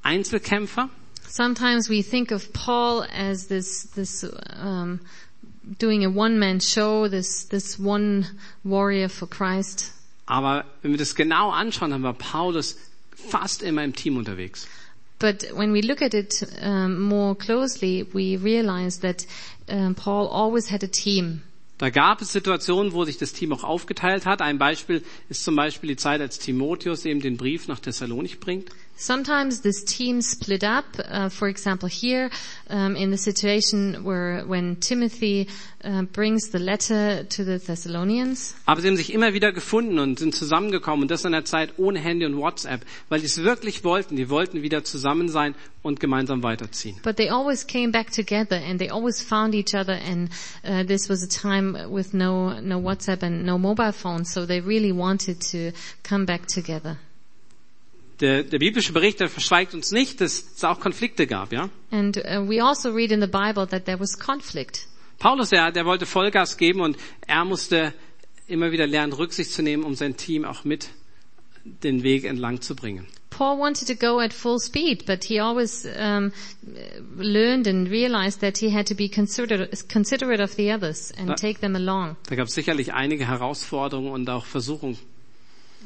Einzelkämpfer. 0.04 0.90
Sometimes 1.30 1.90
we 1.90 2.02
think 2.02 2.32
of 2.32 2.52
Paul 2.54 3.06
as 3.14 3.48
this 3.48 3.84
this 3.96 4.26
um, 4.60 5.00
doing 5.78 6.04
a 6.04 6.10
one 6.10 6.40
man 6.40 6.60
show, 6.60 7.08
this 7.08 7.46
this 7.46 7.78
one 7.78 8.26
warrior 8.64 9.10
for 9.10 9.28
Christ. 9.28 9.94
Aber 10.26 10.66
wenn 10.82 10.92
wir 10.92 10.98
das 10.98 11.14
genau 11.14 11.52
anschauen, 11.52 11.92
dann 11.92 12.02
war 12.02 12.14
Paulus 12.14 12.78
fast 13.16 13.62
immer 13.62 13.84
im 13.84 13.94
Team 13.94 14.18
unterwegs. 14.18 14.68
But 15.20 15.46
when 15.54 15.74
we 15.74 15.82
look 15.82 16.02
at 16.02 16.14
it 16.14 16.44
um, 16.64 17.00
more 17.00 17.36
closely, 17.36 18.08
we 18.12 18.38
realize 18.38 19.02
that 19.02 19.26
um, 19.68 19.94
Paul 19.94 20.28
always 20.28 20.72
had 20.72 20.84
a 20.84 20.88
team. 20.88 21.42
Da 21.78 21.90
gab 21.90 22.22
es 22.22 22.34
Situationen, 22.34 22.92
wo 22.92 23.06
sich 23.06 23.18
das 23.18 23.34
Team 23.34 23.54
auch 23.54 23.64
aufgeteilt 23.64 24.26
hat. 24.26 24.42
Ein 24.42 24.58
Beispiel 24.58 25.04
ist 25.30 25.44
zum 25.44 25.56
Beispiel 25.56 25.90
die 25.90 25.96
Zeit, 25.96 26.20
als 26.22 26.40
Timotheus 26.40 27.06
eben 27.06 27.22
den 27.22 27.38
Brief 27.38 27.68
nach 27.68 27.80
Thessalonich 27.80 28.40
bringt. 28.40 28.70
Sometimes 29.02 29.62
this 29.62 29.82
team 29.86 30.22
split 30.22 30.62
up. 30.62 30.84
Uh, 31.10 31.30
for 31.30 31.48
example, 31.48 31.88
here 31.88 32.30
um, 32.70 32.98
in 32.98 33.12
the 33.12 33.18
situation 33.18 34.04
where 34.04 34.42
when 34.46 34.76
Timothy 34.76 35.48
uh, 35.86 36.02
brings 36.02 36.50
the 36.50 36.60
letter 36.60 37.24
to 37.24 37.46
the 37.46 37.60
Thessalonians, 37.60 38.56
Aber 38.66 38.82
sie 38.82 38.90
haben 38.90 38.98
sich 38.98 39.14
immer 39.14 39.34
wieder 39.34 39.54
gefunden 39.54 40.00
und 40.00 40.20
sind 40.20 40.36
zusammengekommen 40.36 41.04
und 41.04 41.12
das 41.12 41.24
in 41.24 41.34
einer 41.34 41.46
Zeit 41.46 41.76
ohne 41.78 42.00
Handy 42.00 42.26
und 42.26 42.36
WhatsApp, 42.36 42.82
weil 43.08 43.22
die 43.22 43.28
es 43.28 43.42
wirklich 43.42 43.86
wollten. 43.86 44.18
Die 44.18 44.30
wollten 44.30 44.64
wieder 44.64 44.84
zusammen 44.84 45.30
sein 45.30 45.56
und 45.82 46.02
gemeinsam 46.02 46.44
weiterziehen. 46.44 46.98
but 47.02 47.16
they 47.16 47.30
always 47.30 47.66
came 47.66 47.94
back 47.94 48.12
together 48.12 48.58
and 48.58 48.80
they 48.80 48.90
always 48.90 49.22
found 49.24 49.56
each 49.56 49.74
other. 49.74 49.94
And 49.94 50.30
uh, 50.66 50.84
this 50.84 51.08
was 51.08 51.24
a 51.24 51.28
time 51.30 51.90
with 51.90 52.14
no 52.14 52.60
no 52.60 52.78
WhatsApp 52.82 53.24
and 53.24 53.46
no 53.46 53.58
mobile 53.58 53.94
phones, 53.94 54.34
so 54.34 54.46
they 54.46 54.60
really 54.60 54.92
wanted 54.92 55.40
to 55.52 55.72
come 56.04 56.26
back 56.26 56.48
together. 56.48 56.98
Der, 58.22 58.44
der 58.44 58.60
biblische 58.60 58.92
Bericht, 58.92 59.20
der 59.22 59.30
verschweigt 59.30 59.74
uns 59.74 59.92
nicht, 59.92 60.20
dass 60.20 60.44
es 60.56 60.64
auch 60.66 60.80
Konflikte 60.80 61.26
gab, 61.26 61.54
ja. 61.54 61.70
And 61.92 62.18
uh, 62.18 62.48
we 62.50 62.62
also 62.62 62.92
read 62.92 63.12
in 63.12 63.22
the 63.22 63.28
Bible 63.28 63.66
that 63.68 63.86
there 63.86 64.00
was 64.00 64.18
conflict. 64.20 64.88
Paulus, 65.20 65.50
der, 65.50 65.72
der 65.72 65.86
wollte 65.86 66.06
Vollgas 66.06 66.58
geben 66.58 66.82
und 66.82 66.98
er 67.28 67.46
musste 67.46 67.94
immer 68.48 68.72
wieder 68.72 68.88
lernen, 68.88 69.14
Rücksicht 69.14 69.52
zu 69.52 69.62
nehmen, 69.62 69.84
um 69.84 69.96
sein 69.96 70.18
Team 70.18 70.44
auch 70.44 70.64
mit 70.66 70.90
den 71.84 72.04
Weg 72.04 72.24
entlang 72.26 72.62
zu 72.62 72.76
bringen. 72.76 73.06
Paul 73.30 73.58
wanted 73.60 73.88
to 73.88 73.96
go 73.96 74.20
at 74.20 74.34
full 74.34 74.60
speed, 74.60 75.06
but 75.06 75.24
he 75.24 75.40
always 75.40 75.86
um, 75.86 76.34
learned 77.18 77.68
and 77.68 77.90
realized 77.90 78.42
that 78.42 78.58
he 78.58 78.70
had 78.74 78.88
to 78.88 78.96
be 78.96 79.08
considerate, 79.08 79.88
considerate 79.88 80.42
of 80.42 80.56
the 80.56 80.74
others 80.74 81.12
and 81.18 81.30
Ja. 81.30 81.36
take 81.36 81.60
them 81.62 81.76
along. 81.76 82.18
Da 82.28 82.36
gab 82.36 82.48
es 82.48 82.56
sicherlich 82.56 82.94
einige 82.94 83.28
Herausforderungen 83.28 84.12
und 84.12 84.30
auch 84.30 84.46
Versuchungen. 84.46 84.98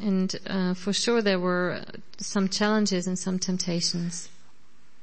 And 0.01 0.39
uh, 0.49 0.73
for 0.73 0.93
sure 0.93 1.21
there 1.21 1.39
were 1.39 1.85
some 2.17 2.49
challenges 2.49 3.07
and 3.07 3.17
some 3.17 3.39
temptations. 3.39 4.29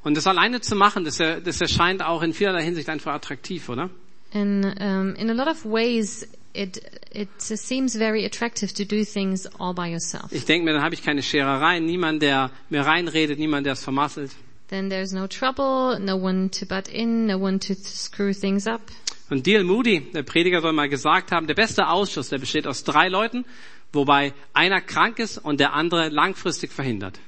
Und 0.02 0.16
das 0.16 0.26
alleine 0.26 0.60
zu 0.60 0.74
machen, 0.74 1.04
das, 1.04 1.18
das 1.18 1.60
erscheint 1.60 2.02
auch 2.02 2.22
in 2.22 2.32
vielerlei 2.32 2.62
Hinsicht 2.62 2.88
einfach 2.88 3.12
attraktiv, 3.12 3.68
oder? 3.68 3.90
And 4.32 4.64
um, 4.80 5.14
in 5.16 5.28
a 5.28 5.34
lot 5.34 5.48
of 5.48 5.64
ways, 5.64 6.26
it 6.54 6.80
it 7.12 7.28
seems 7.38 7.96
very 7.96 8.24
attractive 8.24 8.72
to 8.74 8.84
do 8.84 9.04
things 9.04 9.46
all 9.58 9.74
by 9.74 9.88
yourself. 9.90 10.32
Ich 10.32 10.44
denke 10.44 10.64
mir, 10.64 10.72
dann 10.72 10.82
habe 10.82 10.94
ich 10.94 11.02
keine 11.02 11.22
Scherereien, 11.22 11.84
niemand, 11.84 12.22
der 12.22 12.50
mir 12.70 12.82
reinredet, 12.86 13.38
niemand, 13.38 13.66
der 13.66 13.74
es 13.74 13.82
vermasselt. 13.82 14.30
then 14.70 14.88
there's 14.88 15.12
no 15.12 15.26
trouble, 15.26 15.98
no 15.98 16.16
one 16.16 16.48
to 16.48 16.64
butt 16.64 16.88
in, 16.88 17.26
no 17.26 17.36
one 17.36 17.58
to 17.58 17.74
screw 17.74 18.32
things 18.32 18.66
up. 18.66 18.80
Und 19.28 19.46
D.L. 19.46 19.64
Moody, 19.64 20.10
der 20.12 20.22
Prediger, 20.22 20.60
soll 20.60 20.72
mal 20.72 20.88
gesagt 20.88 21.30
haben, 21.30 21.46
der 21.46 21.54
beste 21.54 21.88
Ausschuss, 21.88 22.30
der 22.30 22.38
besteht 22.38 22.66
aus 22.66 22.82
drei 22.82 23.08
Leuten, 23.08 23.44
wobei 23.92 24.32
einer 24.52 24.80
krank 24.80 25.18
ist 25.18 25.38
und 25.38 25.60
der 25.60 25.72
andere 25.72 26.08
langfristig 26.08 26.72
verhindert. 26.72 27.18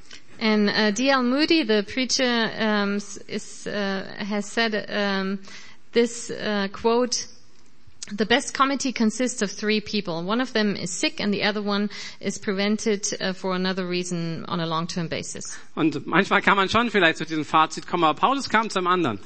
And 0.41 0.71
uh, 0.71 0.91
D.L. 0.91 1.23
Moody, 1.23 1.65
the 1.65 1.85
preacher, 1.85 2.51
um, 2.59 2.97
is, 3.29 3.67
uh, 3.67 4.03
has 4.19 4.51
said 4.51 4.75
um, 4.91 5.39
this 5.93 6.31
uh, 6.31 6.67
quote: 6.73 7.29
"The 8.11 8.27
best 8.27 8.53
committee 8.53 8.93
consists 8.93 9.41
of 9.41 9.53
three 9.53 9.81
people. 9.81 10.25
One 10.25 10.41
of 10.41 10.53
them 10.53 10.75
is 10.75 10.91
sick, 10.91 11.21
and 11.21 11.33
the 11.33 11.45
other 11.45 11.63
one 11.63 11.91
is 12.19 12.39
prevented 12.39 13.07
uh, 13.21 13.35
for 13.35 13.55
another 13.55 13.87
reason 13.87 14.45
on 14.49 14.59
a 14.59 14.67
long-term 14.67 15.09
basis." 15.09 15.57
Und 15.77 16.09
manchmal 16.09 16.43
kann 16.43 16.57
man 16.57 16.69
schon 16.69 16.91
vielleicht 16.91 17.19
zu 17.19 17.25
diesem 17.25 17.45
Fazit 17.45 17.87
kommen, 17.87 18.03
aber 18.03 18.19
Paulus 18.19 18.49
kam 18.49 18.69
zu 18.69 18.81
einem 18.81 18.89
anderen. 18.89 19.21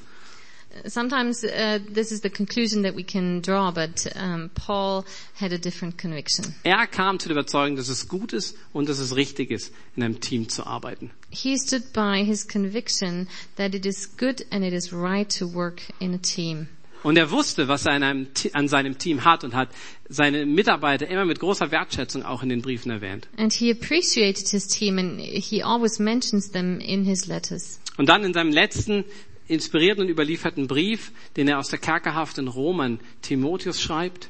Sometimes 0.87 1.45
uh, 1.45 1.79
this 1.89 2.13
is 2.13 2.21
the 2.21 2.31
conclusion 2.31 2.83
that 2.83 2.95
we 2.95 3.03
can 3.03 3.41
draw, 3.41 3.71
but 3.71 4.07
um, 4.17 4.51
Paul 4.55 5.05
had 5.35 5.53
a 5.53 5.59
different 5.59 5.99
conviction. 5.99 6.55
Er 6.65 6.87
kam 6.87 7.19
zu 7.19 7.29
der 7.29 7.37
Überzeugung, 7.37 7.77
dass 7.77 7.89
es 7.89 8.09
gut 8.09 8.33
ist 8.33 8.57
und 8.73 8.89
dass 8.89 8.99
es 8.99 9.17
richtig 9.17 9.51
ist, 9.51 9.73
in 9.97 10.03
einem 10.03 10.21
Team 10.21 10.49
zu 10.49 10.67
arbeiten. 10.67 11.11
He 11.31 11.57
stood 11.57 11.93
by 11.93 12.25
his 12.25 12.47
conviction 12.47 13.29
that 13.57 13.75
it 13.75 13.87
is 13.87 14.17
good 14.17 14.45
and 14.51 14.65
it 14.65 14.73
is 14.73 14.93
right 14.93 15.29
to 15.39 15.47
work 15.53 15.83
in 16.01 16.15
a 16.15 16.19
team. 16.19 16.69
Und 17.03 17.17
er 17.17 17.31
wusste, 17.31 17.69
was 17.69 17.87
er 17.87 17.93
an, 17.93 18.03
einem, 18.03 18.27
an 18.53 18.67
seinem 18.67 18.99
Team 18.99 19.25
hat 19.25 19.45
und 19.45 19.55
hat 19.55 19.69
seine 20.09 20.45
Mitarbeiter 20.45 21.07
immer 21.07 21.25
mit 21.25 21.39
großer 21.39 21.71
Wertschätzung 21.71 22.25
auch 22.25 22.43
in 22.43 22.49
den 22.49 22.63
Briefen 22.63 22.91
erwähnt. 22.91 23.29
And 23.37 23.53
he 23.53 23.71
appreciated 23.71 24.49
his 24.49 24.67
team 24.67 24.99
and 24.99 25.21
he 25.21 25.63
always 25.63 26.01
mentions 26.01 26.51
them 26.51 26.81
in 26.81 27.05
his 27.05 27.27
letters. 27.27 27.79
Und 27.97 28.09
dann 28.09 28.25
in 28.25 28.35
seinem 28.35 28.51
letzten 28.51 29.05
inspirierten 29.49 30.05
und 30.05 30.11
überlieferten 30.11 30.67
Brief, 30.67 31.13
den 31.37 31.49
er 31.49 31.59
aus 31.59 31.69
der 31.69 31.79
Kerkerhaft 31.79 32.39
in 32.39 32.49
Rom 32.49 32.81
an 32.81 33.01
Timotheus 33.23 33.81
schreibt, 33.81 34.29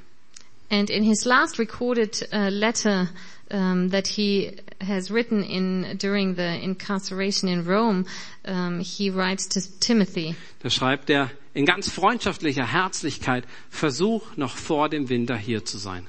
And 0.68 0.90
in 0.90 1.04
his 1.04 1.24
last 1.24 1.60
recorded 1.60 2.28
uh, 2.32 2.48
letter 2.48 3.08
um, 3.50 3.90
that 3.90 4.08
he 4.08 4.56
has 4.80 5.12
written 5.12 5.44
in 5.44 5.96
during 5.98 6.34
the 6.34 6.60
incarceration 6.60 7.48
in 7.48 7.64
Rome, 7.66 8.06
um, 8.44 8.80
he 8.80 9.10
writes 9.10 9.48
to 9.50 9.60
Timothy, 9.78 10.34
da 10.62 10.70
schreibt 10.70 11.08
er 11.08 11.30
in 11.54 11.66
ganz 11.66 11.88
freundschaftlicher 11.88 12.66
Herzlichkeit, 12.66 13.44
versuch 13.70 14.36
noch 14.36 14.56
vor 14.56 14.88
dem 14.88 15.08
Winter 15.08 15.36
hier 15.36 15.64
zu 15.64 15.78
sein. 15.78 16.06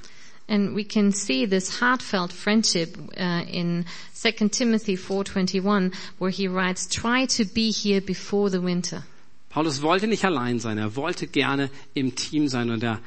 And 0.48 0.74
we 0.74 0.84
can 0.84 1.12
see 1.12 1.46
this 1.46 1.80
heartfelt 1.80 2.32
friendship 2.32 2.96
uh, 3.16 3.44
in 3.46 3.84
2 4.14 4.48
Timothy 4.48 4.96
4:21, 4.96 5.94
where 6.18 6.30
he 6.30 6.48
writes, 6.48 6.86
"Try 6.86 7.26
to 7.26 7.44
be 7.44 7.70
here 7.70 8.00
before 8.00 8.50
the 8.50 8.60
winter." 8.60 9.04
Paulus 9.50 9.80
wollte 9.82 10.06
nicht 10.06 10.24
allein 10.24 10.58
sein, 10.60 10.78
er 10.78 10.94
wollte 10.96 11.26
gerne 11.26 11.70
im 11.94 12.14
Team 12.14 12.48
sein 12.48 12.70
und 12.70 12.82
er, 12.82 13.00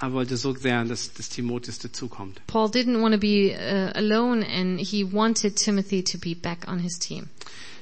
er 0.00 0.12
wollte 0.12 0.36
so 0.36 0.52
sehr, 0.54 0.84
dass, 0.84 1.12
dass 1.12 1.28
Timotheus 1.28 1.78
dazukommt. 1.78 2.40
Paul 2.46 2.68
didn't 2.70 3.00
want 3.00 3.14
to 3.14 3.20
be 3.20 3.52
uh, 3.54 3.92
alone, 3.96 4.44
and 4.44 4.80
he 4.80 5.04
wanted 5.04 5.56
Timothy 5.56 6.02
to 6.02 6.18
be 6.18 6.34
back 6.34 6.66
on 6.68 6.78
his 6.80 6.98
team. 6.98 7.28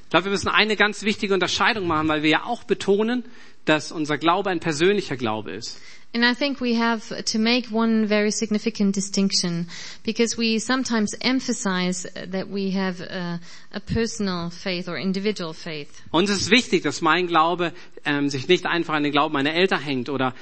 Ich 0.03 0.09
glaube, 0.11 0.25
wir 0.25 0.31
müssen 0.31 0.49
eine 0.49 0.75
ganz 0.75 1.03
wichtige 1.03 1.33
Unterscheidung 1.33 1.87
machen, 1.87 2.07
weil 2.07 2.21
wir 2.21 2.29
ja 2.29 2.43
auch 2.45 2.63
betonen, 2.63 3.23
dass 3.65 3.91
unser 3.91 4.17
Glaube 4.17 4.49
ein 4.49 4.59
persönlicher 4.59 5.17
Glaube 5.17 5.51
ist. 5.51 5.79
And 6.13 6.23
I 6.23 6.33
think 6.33 6.61
we 6.61 6.79
have 6.79 7.23
to 7.25 7.37
make 7.37 7.73
one 7.73 8.07
very 8.07 8.31
significant 8.31 8.95
distinction 8.95 9.67
because 10.05 10.37
we 10.37 10.59
sometimes 10.59 11.13
emphasize 11.19 12.07
that 12.31 12.47
we 12.49 12.71
have 12.71 13.01
a, 13.01 13.41
a 13.73 13.81
personal 13.81 14.49
faith 14.49 14.87
or 14.87 14.97
individual 14.97 15.53
faith. 15.53 15.89
Uns 16.11 16.29
ist 16.29 16.49
wichtig, 16.49 16.83
dass 16.83 17.01
mein 17.01 17.27
Glaube 17.27 17.73
ähm, 18.05 18.29
sich 18.29 18.47
nicht 18.47 18.65
einfach 18.65 18.93
an 18.93 19.03
den 19.03 19.11
Glauben 19.11 19.33
meiner 19.33 19.53
Eltern 19.53 19.81
hängt 19.81 20.07
oder 20.07 20.33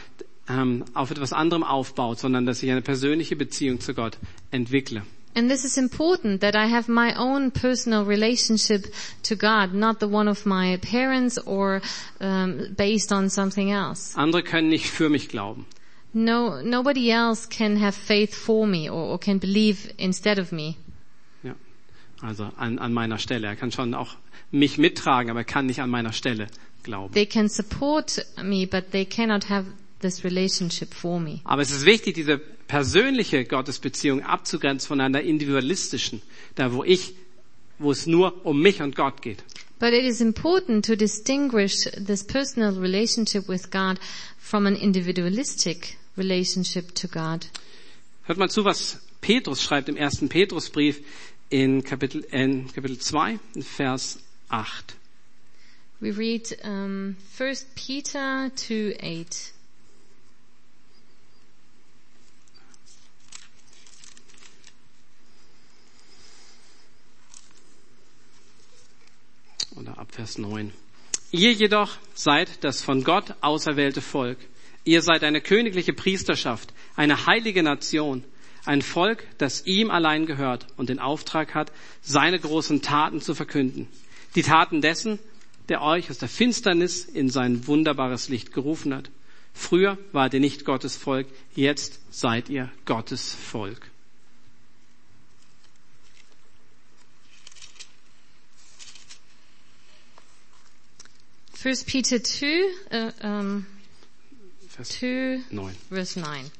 ähm, 0.47 0.85
auf 0.93 1.09
etwas 1.09 1.33
anderem 1.33 1.63
aufbaut, 1.63 2.19
sondern 2.19 2.45
dass 2.45 2.61
ich 2.61 2.69
eine 2.69 2.83
persönliche 2.83 3.35
Beziehung 3.35 3.79
zu 3.79 3.95
Gott 3.95 4.19
entwickle. 4.51 5.01
And 5.35 5.49
this 5.49 5.65
is 5.65 5.77
important 5.77 6.41
that 6.41 6.55
I 6.55 6.67
have 6.67 6.87
my 6.87 7.13
own 7.15 7.49
personal 7.51 8.05
relationship 8.05 8.85
to 9.23 9.35
God, 9.35 9.73
not 9.73 9.99
the 9.99 10.07
one 10.07 10.27
of 10.27 10.45
my 10.45 10.77
parents 10.77 11.39
or 11.39 11.81
um, 12.19 12.73
based 12.77 13.11
on 13.11 13.29
something 13.29 13.71
else. 13.71 14.15
Andere 14.15 14.43
können 14.43 14.69
nicht 14.69 14.89
für 14.89 15.09
mich 15.09 15.29
glauben. 15.29 15.65
No, 16.13 16.61
nobody 16.61 17.09
else 17.09 17.47
can 17.47 17.77
have 17.77 17.95
faith 17.95 18.35
for 18.35 18.67
me 18.67 18.87
or, 18.87 19.13
or 19.13 19.17
can 19.17 19.39
believe 19.39 19.91
instead 19.97 20.37
of 20.37 20.51
me. 20.51 20.75
Ja. 21.43 21.55
Also 22.21 22.51
an, 22.57 22.77
an 22.77 22.93
meiner 22.93 23.17
Stelle. 23.17 23.47
Er 23.47 23.55
kann 23.55 23.71
schon 23.71 23.95
auch 23.95 24.15
mich 24.51 24.77
mittragen, 24.77 25.31
aber 25.31 25.39
er 25.39 25.45
kann 25.45 25.65
nicht 25.65 25.81
an 25.81 25.89
meiner 25.89 26.13
Stelle 26.13 26.47
glauben. 26.83 27.11
They 27.13 27.25
can 27.25 27.49
support 27.49 28.23
me, 28.43 28.67
but 28.67 28.91
they 28.91 29.05
cannot 29.05 29.49
have 29.49 29.65
this 30.01 30.23
relationship 30.23 30.93
for 30.93 31.19
me. 31.19 31.39
Aber 31.45 31.63
es 31.63 31.71
ist 31.71 31.85
wichtig, 31.85 32.13
diese 32.13 32.39
persönliche 32.73 33.45
Gottesbeziehung 33.45 34.23
abzugrenzen 34.23 34.87
von 34.87 34.99
einer 34.99 35.21
individualistischen, 35.21 36.23
da 36.55 36.73
wo 36.73 36.83
ich, 36.83 37.13
wo 37.77 37.91
es 37.91 38.07
nur 38.07 38.43
um 38.47 38.63
mich 38.63 38.81
und 38.81 38.95
Gott 38.95 39.21
geht. 39.21 39.43
But 39.77 39.93
it 39.93 40.03
is 40.03 40.21
important 40.21 40.83
to 40.85 40.95
distinguish 40.95 41.83
this 41.83 42.23
personal 42.23 42.75
relationship 42.79 43.47
with 43.47 43.69
God 43.69 43.99
from 44.39 44.65
an 44.65 44.75
individualistic 44.75 45.97
relationship 46.17 46.95
to 46.95 47.07
God. 47.07 47.45
Hört 48.23 48.39
mal 48.39 48.49
zu, 48.49 48.65
was 48.65 48.99
Petrus 49.21 49.61
schreibt 49.61 49.87
im 49.87 49.95
ersten 49.95 50.27
Petrusbrief 50.27 50.99
in 51.49 51.83
Kapitel, 51.83 52.25
in 52.31 52.73
Kapitel 52.73 52.97
2, 52.97 53.37
in 53.53 53.61
Vers 53.61 54.17
8. 54.49 54.95
We 55.99 56.09
read 56.09 56.57
um, 56.63 57.17
1 57.37 57.67
Peter 57.75 58.49
2 58.55 58.97
8. 58.99 59.53
Oder 69.75 69.97
ab 69.97 70.02
Vers 70.13 70.37
9. 70.37 70.71
Ihr 71.31 71.53
jedoch 71.53 71.97
seid 72.13 72.63
das 72.63 72.83
von 72.83 73.03
Gott 73.03 73.33
auserwählte 73.41 73.99
Volk. 73.99 74.37
Ihr 74.83 75.01
seid 75.01 75.23
eine 75.23 75.41
königliche 75.41 75.93
Priesterschaft, 75.93 76.71
eine 76.95 77.25
heilige 77.25 77.63
Nation, 77.63 78.23
ein 78.63 78.83
Volk, 78.83 79.25
das 79.39 79.65
ihm 79.65 79.89
allein 79.89 80.27
gehört 80.27 80.67
und 80.77 80.89
den 80.89 80.99
Auftrag 80.99 81.55
hat, 81.55 81.71
seine 82.03 82.37
großen 82.37 82.83
Taten 82.83 83.21
zu 83.21 83.33
verkünden. 83.33 83.87
Die 84.35 84.43
Taten 84.43 84.81
dessen, 84.81 85.17
der 85.67 85.81
euch 85.81 86.11
aus 86.11 86.19
der 86.19 86.29
Finsternis 86.29 87.05
in 87.05 87.29
sein 87.29 87.65
wunderbares 87.65 88.29
Licht 88.29 88.53
gerufen 88.53 88.93
hat. 88.93 89.09
Früher 89.51 89.97
wart 90.11 90.35
ihr 90.35 90.39
nicht 90.39 90.63
Gottes 90.63 90.95
Volk, 90.95 91.25
jetzt 91.55 92.01
seid 92.11 92.49
ihr 92.49 92.71
Gottes 92.85 93.33
Volk. 93.33 93.89
First 101.63 101.87
Peter 101.87 102.19
2, 102.19 102.73
uh, 102.91 103.11
um, 103.21 103.65
Vers 104.75 104.89
2 104.99 105.43
9. 105.49 105.75
verse 105.89 106.17
9. 106.17 106.51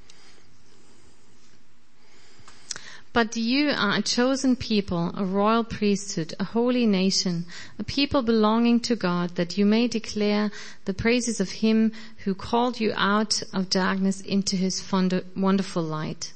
But 3.12 3.36
you 3.36 3.72
are 3.72 3.98
a 3.98 4.02
chosen 4.02 4.56
people, 4.56 5.12
a 5.14 5.26
royal 5.26 5.66
priesthood, 5.66 6.34
a 6.40 6.46
holy 6.46 6.86
nation, 6.86 7.46
a 7.78 7.84
people 7.84 8.22
belonging 8.22 8.80
to 8.84 8.96
God, 8.96 9.36
that 9.36 9.58
you 9.58 9.66
may 9.66 9.90
declare 9.90 10.52
the 10.86 10.94
praises 10.94 11.42
of 11.42 11.52
him 11.52 11.92
who 12.24 12.34
called 12.34 12.80
you 12.80 12.94
out 12.96 13.44
of 13.52 13.70
darkness 13.70 14.22
into 14.22 14.56
his 14.56 14.82
wonder- 14.90 15.26
wonderful 15.36 15.84
light. 15.84 16.32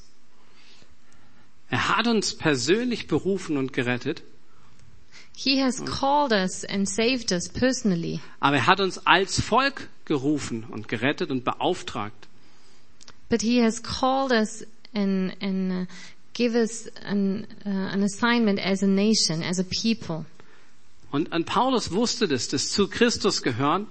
Er 1.72 1.88
hat 1.88 2.06
uns 2.06 2.34
persönlich 2.34 3.08
berufen 3.08 3.56
und 3.56 3.72
gerettet, 3.72 4.24
He 5.40 5.62
has 5.62 5.84
called 5.86 6.32
us 6.32 6.64
and 6.64 6.88
saved 6.90 7.32
us 7.32 7.48
personally, 7.48 8.20
aber 8.40 8.58
er 8.58 8.66
hat 8.66 8.80
uns 8.80 8.98
als 9.06 9.40
Volk 9.40 9.88
gerufen 10.06 10.64
und 10.64 10.88
gerettet 10.88 11.30
und 11.30 11.44
beauftragt. 11.44 12.28
but 13.30 13.42
he 13.42 13.60
has 13.62 13.80
called 13.84 14.32
us 14.32 14.64
and, 14.96 15.36
and 15.42 15.72
uh, 15.72 15.86
give 16.34 16.56
us 16.56 16.88
an, 17.06 17.46
uh, 17.66 17.70
an 17.70 18.02
assignment 18.04 18.58
as 18.60 18.82
a 18.82 18.88
nation, 18.88 19.44
as 19.44 19.60
a 19.60 19.64
people. 19.66 20.26
Und, 21.12 21.32
und 21.32 21.46
Paulus 21.46 21.92
wusste 21.92 22.28
das, 22.28 22.48
das 22.48 22.72
zu 22.72 22.88
Christus 22.88 23.42
gehören, 23.42 23.88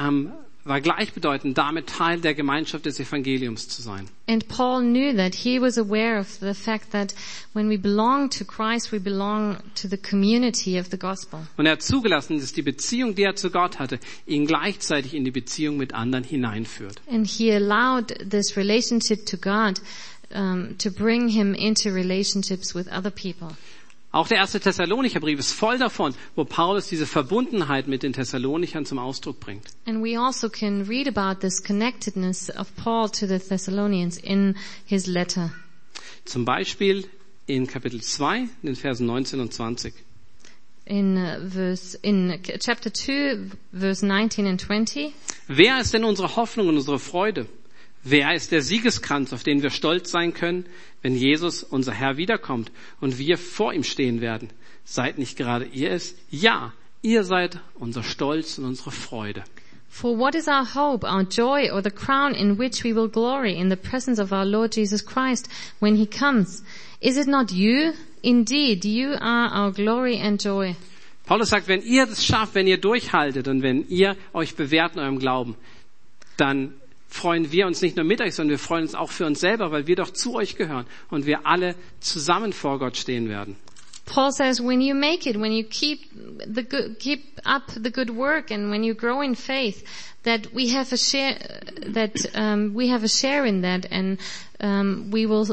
ähm, 0.00 0.32
war 0.68 0.80
gleichbedeutend 0.80 1.56
damit 1.56 1.88
Teil 1.88 2.20
der 2.20 2.34
Gemeinschaft 2.34 2.86
des 2.86 3.00
Evangeliums 3.00 3.68
zu 3.68 3.82
sein. 3.82 4.08
And 4.28 4.46
Paul 4.48 4.82
knew 4.82 5.16
that 5.16 5.34
he 5.34 5.60
was 5.60 5.78
aware 5.78 6.20
of 6.20 6.28
the 6.40 6.54
fact 6.54 6.92
that 6.92 7.14
when 7.54 7.70
we 7.70 7.78
belong 7.78 8.30
to 8.30 8.44
Christ, 8.44 8.92
we 8.92 9.00
belong 9.00 9.56
to 9.74 9.88
the 9.88 9.96
community 9.96 10.78
of 10.78 10.88
the 10.90 10.98
gospel. 10.98 11.40
Und 11.56 11.66
er 11.66 11.72
hat 11.72 11.82
zugelassen, 11.82 12.38
dass 12.38 12.52
die 12.52 12.62
Beziehung, 12.62 13.14
die 13.14 13.22
er 13.22 13.34
zu 13.34 13.50
Gott 13.50 13.78
hatte, 13.78 13.98
ihn 14.26 14.46
gleichzeitig 14.46 15.14
in 15.14 15.24
die 15.24 15.30
Beziehung 15.30 15.76
mit 15.76 15.94
anderen 15.94 16.24
hineinführt. 16.24 17.00
And 17.10 17.26
he 17.26 17.52
allowed 17.52 18.14
this 18.30 18.56
relationship 18.56 19.26
to 19.26 19.36
God 19.36 19.80
um, 20.34 20.76
to 20.78 20.90
bring 20.90 21.28
him 21.28 21.54
into 21.54 21.90
relationships 21.90 22.74
with 22.74 22.88
other 22.88 23.10
people. 23.10 23.56
Auch 24.10 24.26
der 24.26 24.38
erste 24.38 24.58
Thessalonicher 24.58 25.20
Brief 25.20 25.38
ist 25.38 25.52
voll 25.52 25.78
davon, 25.78 26.14
wo 26.34 26.44
Paulus 26.44 26.88
diese 26.88 27.06
Verbundenheit 27.06 27.88
mit 27.88 28.02
den 28.02 28.14
Thessalonichern 28.14 28.86
zum 28.86 28.98
Ausdruck 28.98 29.38
bringt. 29.38 29.66
And 29.86 30.02
we 30.02 30.18
also 30.18 30.48
can 30.48 30.82
read 30.82 31.06
about 31.06 31.40
this 31.40 31.62
connectedness 31.62 32.50
of 32.56 32.74
Paul 32.76 33.10
to 33.10 33.26
the 33.26 33.38
Thessalonians 33.38 34.16
in 34.16 34.56
his 34.86 35.06
letter. 35.06 35.52
Zum 36.24 36.46
Beispiel 36.46 37.06
in 37.46 37.66
Kapitel 37.66 38.00
2, 38.00 38.38
in 38.38 38.48
den 38.62 38.76
Versen 38.76 39.06
19 39.06 39.40
und 39.40 39.52
20. 39.52 39.92
In 40.86 41.18
uh, 41.18 41.46
verse, 41.50 41.98
in 42.00 42.40
chapter 42.60 42.92
2, 42.92 43.50
verse 43.72 44.06
19 44.06 44.46
and 44.46 44.58
20. 44.58 45.12
Wer 45.48 45.80
ist 45.80 45.92
denn 45.92 46.04
unsere 46.04 46.34
Hoffnung 46.36 46.68
und 46.68 46.76
unsere 46.78 46.98
Freude? 46.98 47.46
Wer 48.04 48.34
ist 48.34 48.52
der 48.52 48.62
Siegeskranz, 48.62 49.32
auf 49.32 49.42
den 49.42 49.62
wir 49.62 49.70
stolz 49.70 50.10
sein 50.10 50.32
können, 50.32 50.66
wenn 51.02 51.14
Jesus, 51.14 51.62
unser 51.62 51.92
Herr, 51.92 52.16
wiederkommt 52.16 52.70
und 53.00 53.18
wir 53.18 53.38
vor 53.38 53.72
ihm 53.72 53.84
stehen 53.84 54.20
werden? 54.20 54.50
Seid 54.84 55.18
nicht 55.18 55.36
gerade 55.36 55.66
ihr 55.66 55.90
es? 55.90 56.14
Ja, 56.30 56.72
ihr 57.02 57.24
seid 57.24 57.60
unser 57.74 58.02
Stolz 58.02 58.58
und 58.58 58.64
unsere 58.64 58.90
Freude. 58.90 59.44
For 59.90 60.16
what 60.16 60.34
is 60.34 60.46
our 60.46 60.64
hope, 60.74 61.04
our 61.04 61.22
joy, 61.22 61.70
or 61.72 61.82
the 61.82 61.90
crown 61.90 62.34
in 62.34 62.58
which 62.58 62.84
we 62.84 62.94
will 62.94 63.08
glory 63.08 63.58
in 63.58 63.70
the 63.70 63.76
presence 63.76 64.20
of 64.20 64.32
our 64.32 64.44
Lord 64.44 64.74
Jesus 64.74 65.04
Christ 65.04 65.48
when 65.80 65.96
he 65.96 66.06
comes? 66.06 66.62
Is 67.00 67.16
it 67.16 67.26
not 67.26 67.50
you? 67.50 67.92
Indeed, 68.22 68.84
you 68.84 69.16
are 69.20 69.50
our 69.52 69.72
glory 69.72 70.18
and 70.18 70.42
joy. 70.42 70.76
Paulus 71.26 71.50
sagt, 71.50 71.68
wenn 71.68 71.82
ihr 71.82 72.06
das 72.06 72.24
schafft, 72.24 72.54
wenn 72.54 72.66
ihr 72.66 72.78
durchhaltet 72.78 73.48
und 73.48 73.62
wenn 73.62 73.86
ihr 73.88 74.16
euch 74.32 74.56
bewährt 74.56 74.94
in 74.94 75.00
eurem 75.00 75.18
Glauben, 75.18 75.56
dann 76.36 76.74
freuen 77.08 77.50
wir 77.50 77.66
uns 77.66 77.80
nicht 77.82 77.96
nur 77.96 78.04
mit 78.04 78.20
euch, 78.20 78.34
sondern 78.34 78.50
wir 78.50 78.58
freuen 78.58 78.82
uns 78.82 78.94
auch 78.94 79.10
für 79.10 79.26
uns 79.26 79.40
selber, 79.40 79.72
weil 79.72 79.86
wir 79.86 79.96
doch 79.96 80.10
zu 80.10 80.34
euch 80.34 80.56
gehören 80.56 80.86
und 81.10 81.26
wir 81.26 81.46
alle 81.46 81.74
zusammen 82.00 82.52
vor 82.52 82.78
Gott 82.78 82.96
stehen 82.96 83.28
werden. 83.28 83.56
Paul 84.06 84.32
says, 84.32 84.60
when 84.60 84.80
you 84.80 84.94
make 84.94 85.28
it, 85.28 85.36
when 85.36 85.52
you 85.52 85.64
keep 85.64 86.00
the 86.46 86.62
good, 86.62 86.98
keep 86.98 87.40
up 87.44 87.70
the 87.70 87.90
good 87.90 88.10
work, 88.10 88.50
and 88.50 88.70
when 88.70 88.82
you 88.82 88.94
grow 88.94 89.20
in 89.20 89.34
faith, 89.34 89.84
that 90.22 90.54
we 90.54 90.68
have 90.70 90.92
a 90.92 90.96
share, 90.96 91.36
that 91.92 92.14
um, 92.34 92.74
we 92.74 92.88
have 92.88 93.04
a 93.04 93.08
share 93.08 93.44
in 93.44 93.60
that, 93.62 93.86
and 93.90 94.18
um, 94.60 95.10
we 95.10 95.26
will 95.26 95.46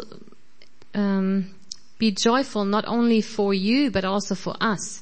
um, 0.93 1.53
be 1.99 2.11
joyful 2.11 2.65
not 2.65 2.85
only 2.87 3.21
for 3.21 3.53
you 3.53 3.91
but 3.91 4.05
also 4.05 4.35
for 4.35 4.55
us. 4.61 5.01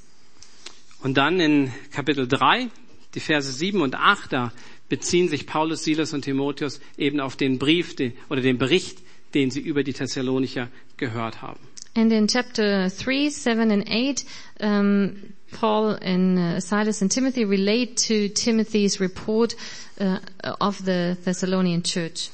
Und 1.03 1.15
dann 1.17 1.39
in 1.39 1.71
Kapitel 1.91 2.27
3, 2.27 2.69
die 3.13 3.19
Verse 3.19 3.51
7 3.51 3.81
und 3.81 3.95
8, 3.95 4.31
da 4.31 4.51
beziehen 4.89 5.29
sich 5.29 5.47
Paulus, 5.47 5.83
Silas 5.83 6.13
und 6.13 6.23
Timotheus 6.23 6.79
eben 6.97 7.19
auf 7.19 7.35
den 7.35 7.59
Brief 7.59 7.95
den, 7.95 8.13
oder 8.29 8.41
den 8.41 8.57
Bericht, 8.57 8.99
den 9.33 9.51
sie 9.51 9.61
über 9.61 9.83
die 9.83 9.93
Thessalonicher 9.93 10.69
gehört 10.97 11.41
haben. 11.41 11.59
And 11.95 12.11
in 12.11 12.27
chapter 12.27 12.89
3, 12.89 13.29
7 13.29 13.71
and 13.71 13.87
8, 13.87 14.25
um, 14.61 15.15
Paul 15.51 15.95
and 16.01 16.39
uh, 16.39 16.59
Silas 16.59 17.01
and 17.01 17.11
Timothy 17.11 17.43
relate 17.43 17.95
to 18.07 18.29
Timothy's 18.29 18.99
report 18.99 19.55
uh, 19.99 20.17
of 20.59 20.79
the 20.79 21.15
Thessalonian 21.23 21.83
church. 21.83 22.31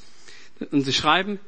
Und 0.71 0.83
sie 0.83 0.93
schreiben, 0.93 1.39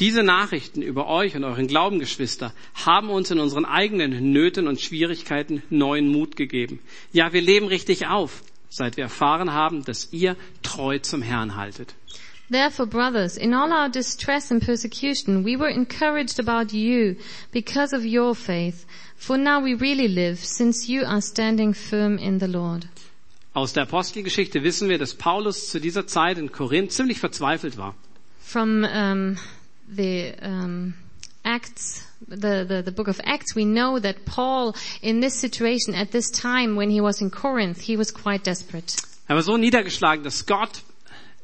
diese 0.00 0.22
Nachrichten 0.22 0.82
über 0.82 1.06
euch 1.08 1.36
und 1.36 1.44
euren 1.44 1.66
Glaubengeschwister 1.66 2.52
haben 2.74 3.10
uns 3.10 3.30
in 3.30 3.38
unseren 3.38 3.64
eigenen 3.64 4.32
Nöten 4.32 4.66
und 4.66 4.80
Schwierigkeiten 4.80 5.62
neuen 5.70 6.08
Mut 6.08 6.36
gegeben. 6.36 6.80
Ja, 7.12 7.32
wir 7.32 7.42
leben 7.42 7.66
richtig 7.66 8.06
auf, 8.06 8.42
seit 8.72 8.96
wir 8.96 9.04
erfahren 9.04 9.52
haben, 9.52 9.84
dass 9.84 10.12
ihr 10.12 10.36
treu 10.62 10.98
zum 10.98 11.22
Herrn 11.22 11.56
haltet. 11.56 11.94
Therefore, 12.50 12.86
brothers, 12.86 13.36
in 13.36 13.54
all 13.54 13.72
our 13.72 13.88
distress 13.88 14.50
and 14.50 14.62
persecution, 14.62 15.44
we 15.44 15.56
were 15.56 15.70
encouraged 15.70 16.38
about 16.38 16.74
you 16.74 17.16
because 17.50 17.94
of 17.94 18.04
your 18.04 18.34
faith. 18.34 18.84
For 19.16 19.38
now 19.38 19.62
we 19.62 19.74
really 19.74 20.08
live, 20.08 20.38
since 20.38 20.88
you 20.88 21.04
are 21.04 21.22
standing 21.22 21.72
firm 21.74 22.18
in 22.18 22.40
the 22.40 22.48
Lord. 22.48 22.86
Aus 23.54 23.72
der 23.72 23.84
Apostelgeschichte 23.84 24.62
wissen 24.62 24.88
wir, 24.88 24.98
dass 24.98 25.14
Paulus 25.14 25.68
zu 25.68 25.78
dieser 25.78 26.06
Zeit 26.06 26.38
in 26.38 26.50
Korinth 26.50 26.92
ziemlich 26.92 27.20
verzweifelt 27.20 27.76
war. 27.76 27.94
From 28.40 28.84
um, 28.84 29.36
the 29.86 30.32
um, 30.42 30.94
Acts, 31.44 32.06
the, 32.26 32.64
the, 32.64 32.82
the 32.84 32.92
book 32.92 33.08
of 33.08 33.20
Acts, 33.24 33.54
we 33.54 33.64
know 33.64 33.98
that 33.98 34.24
Paul, 34.24 34.74
in 35.02 35.20
this 35.20 35.38
situation, 35.40 35.94
at 35.94 36.12
this 36.12 36.30
time 36.30 36.76
when 36.76 36.90
he 36.90 37.00
was 37.00 37.20
in 37.20 37.30
Corinth, 37.30 37.80
he 37.80 37.96
was 37.96 38.10
quite 38.12 38.44
desperate. 38.44 38.96
Er 39.28 39.34
war 39.36 39.42
so 39.42 39.56
niedergeschlagen, 39.56 40.22
dass 40.24 40.46
Gott 40.46 40.82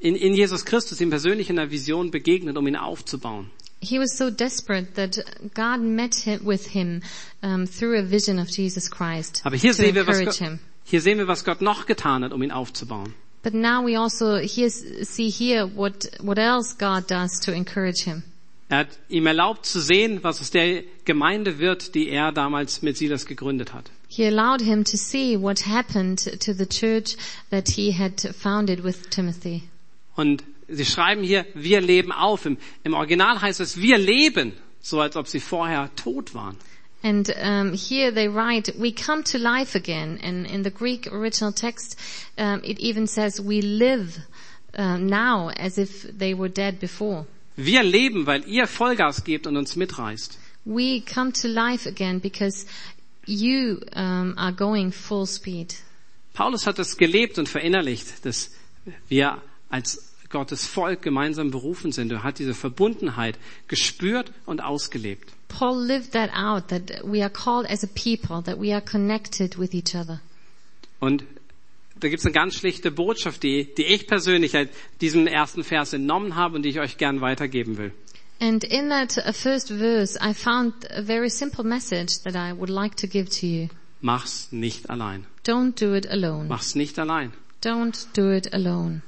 in, 0.01 0.15
in 0.15 0.35
Jesus 0.35 0.65
Christus 0.65 1.01
ihm 1.01 1.11
persönlich 1.11 1.51
in 1.51 1.57
der 1.57 1.71
Vision 1.71 2.11
begegnet, 2.11 2.57
um 2.57 2.67
ihn 2.67 2.77
aufzubauen. 2.77 3.51
He 3.81 3.99
was 3.99 4.17
so 4.17 4.29
desperate 4.31 4.95
that 4.95 5.19
God 5.55 5.81
met 5.81 6.15
him, 6.15 6.45
with 6.45 6.67
him 6.67 7.03
um, 7.43 7.65
through 7.67 7.97
a 7.97 8.03
vision 8.03 8.41
of 8.41 8.49
Jesus 8.49 8.91
Christ 8.91 9.43
Aber 9.45 9.57
hier 9.57 9.71
to 9.71 9.77
sehen, 9.77 9.95
wir, 9.95 10.07
was 10.07 10.19
encourage 10.19 10.39
Gott, 10.41 10.49
him. 10.49 10.59
hier 10.85 11.01
sehen 11.01 11.19
wir, 11.19 11.29
was 11.29 11.45
Gott 11.45 11.61
noch 11.61 11.87
getan 11.87 12.25
hat, 12.25 12.33
um 12.33 12.43
ihn 12.43 12.51
aufzubauen. 12.51 13.15
But 13.45 13.55
now 13.55 13.85
we 13.85 13.97
also 13.97 14.37
here, 14.39 14.69
see 14.69 15.31
here 15.31 15.65
what, 15.67 16.11
what 16.21 16.39
else 16.39 16.75
God 16.77 17.07
does 17.09 17.39
to 17.41 17.53
encourage 17.53 18.03
him. 18.05 18.25
Er 18.71 18.79
hat 18.79 18.89
ihm 19.09 19.27
erlaubt 19.27 19.65
zu 19.65 19.81
sehen, 19.81 20.23
was 20.23 20.41
aus 20.41 20.51
der 20.51 20.83
Gemeinde 21.07 21.59
wird, 21.59 21.95
die 21.95 22.09
er 22.09 22.33
damals 22.33 22.83
mit 22.83 22.99
Silas 22.99 23.25
gegründet 23.25 23.73
hat. 23.73 23.91
He 24.09 24.27
allowed 24.27 24.61
him 24.61 24.85
to 24.85 24.97
see 24.97 25.41
what 25.41 25.67
happened 25.67 26.19
to 26.41 26.53
the 26.53 26.67
church 26.67 27.17
that 27.51 27.69
he 27.69 27.93
had 27.93 28.21
founded 28.35 28.85
with 28.85 29.09
Timothy. 29.11 29.63
Und 30.17 30.45
sie 30.69 30.85
schreiben 30.85 31.23
hier, 31.23 31.47
wir 31.55 31.81
leben 31.81 32.13
auf. 32.13 32.45
Im, 32.45 32.59
Im 32.85 32.95
Original 32.95 33.41
heißt 33.41 33.61
es, 33.61 33.81
wir 33.81 33.97
leben, 33.97 34.53
so 34.81 35.01
als 35.01 35.17
ob 35.17 35.29
sie 35.29 35.41
vorher 35.41 35.91
tot 35.97 36.35
waren. 36.35 36.57
And 37.03 37.29
um, 37.41 37.75
here 37.75 38.13
they 38.13 38.29
write, 38.29 38.75
"We 38.77 38.93
come 38.93 39.23
to 39.25 39.39
life 39.39 39.77
again." 39.77 40.19
And 40.21 40.47
in 40.47 40.65
the 40.65 40.71
Greek 40.71 41.07
original 41.13 41.53
text, 41.53 41.97
um, 42.37 42.61
it 42.65 42.81
even 42.81 43.07
says, 43.07 43.41
"We 43.41 43.61
live 43.61 44.19
uh, 44.77 44.99
now 44.99 45.51
as 45.51 45.79
if 45.79 46.03
they 46.19 46.35
were 46.35 46.49
dead 46.49 46.81
before." 46.81 47.27
Wir 47.61 47.83
leben, 47.83 48.27
weil 48.27 48.49
ihr 48.49 48.69
Vollgas 48.69 49.25
gebt 49.25 49.49
und 49.49 49.57
uns 49.57 49.75
mitreißt. 49.75 50.39
We 50.65 51.03
come 51.13 51.33
to 51.33 51.49
life 51.49 51.89
again 51.89 52.21
because 52.21 52.67
you 53.27 53.81
um, 53.97 54.35
are 54.37 54.53
going 54.53 54.93
full 54.93 55.27
speed. 55.27 55.75
Paulus 56.35 56.69
hat 56.69 56.79
es 56.79 56.97
gelebt 56.97 57.37
und 57.37 57.49
verinnerlicht, 57.49 58.25
dass 58.25 58.53
wir 59.09 59.43
als 59.71 60.15
Gottes 60.31 60.67
Volk 60.67 61.03
gemeinsam 61.03 61.51
berufen 61.51 61.91
sind. 61.91 62.13
Er 62.13 62.23
hat 62.23 62.39
diese 62.39 62.55
Verbundenheit 62.55 63.37
gespürt 63.67 64.31
und 64.47 64.63
ausgelebt. 64.63 65.33
Paul 65.49 65.85
lived 65.85 66.13
that 66.13 66.31
out, 66.33 66.69
that 66.69 67.03
we 67.03 67.25
are 67.25 67.31
called 67.31 67.69
as 67.69 67.83
a 67.83 67.89
people, 67.89 68.41
that 68.45 68.61
we 68.61 68.73
are 68.73 68.83
connected 68.83 69.59
with 69.59 69.75
each 69.75 69.97
other. 69.97 70.21
Und 71.01 71.25
da 72.01 72.09
gibt 72.09 72.21
es 72.21 72.27
eine 72.27 72.33
ganz 72.33 72.55
schlichte 72.55 72.91
Botschaft, 72.91 73.43
die, 73.43 73.75
die 73.75 73.85
ich 73.85 74.07
persönlich 74.07 74.53
diesem 75.01 75.27
ersten 75.27 75.65
Vers 75.65 75.93
entnommen 75.93 76.37
habe 76.37 76.57
und 76.57 76.63
die 76.63 76.71
ich 76.71 76.81
euch 76.81 76.97
gern 76.99 77.21
weitergeben 77.21 77.79
will. 77.79 77.93
And 78.41 78.63
in 78.63 78.89
that 78.91 79.19
uh, 79.19 79.33
first 79.33 79.69
verse, 79.69 80.17
I 80.21 80.33
found 80.33 80.89
a 80.93 81.03
very 81.03 81.29
simple 81.29 81.65
message 81.65 82.23
that 82.23 82.37
I 82.37 82.53
would 82.57 82.71
like 82.71 82.97
to 82.99 83.09
give 83.09 83.29
to 83.41 83.47
you. 83.47 83.69
Mach's 84.01 84.53
nicht 84.53 84.89
allein. 84.91 85.27
Don't 85.45 85.81
do 85.81 85.95
it 85.95 86.09
alone. 86.09 86.47
Mach's 86.47 86.77
nicht 86.77 86.99
allein. 87.01 87.33
Don't 87.65 88.07
do 88.15 88.31
it 88.31 88.53
alone. 88.55 89.03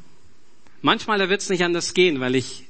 Manchmal 0.83 1.18
da 1.18 1.29
wird's 1.29 1.48
nicht 1.48 1.62
anders 1.62 1.94
gehen, 1.94 2.18
weil 2.18 2.35
ich 2.35 2.66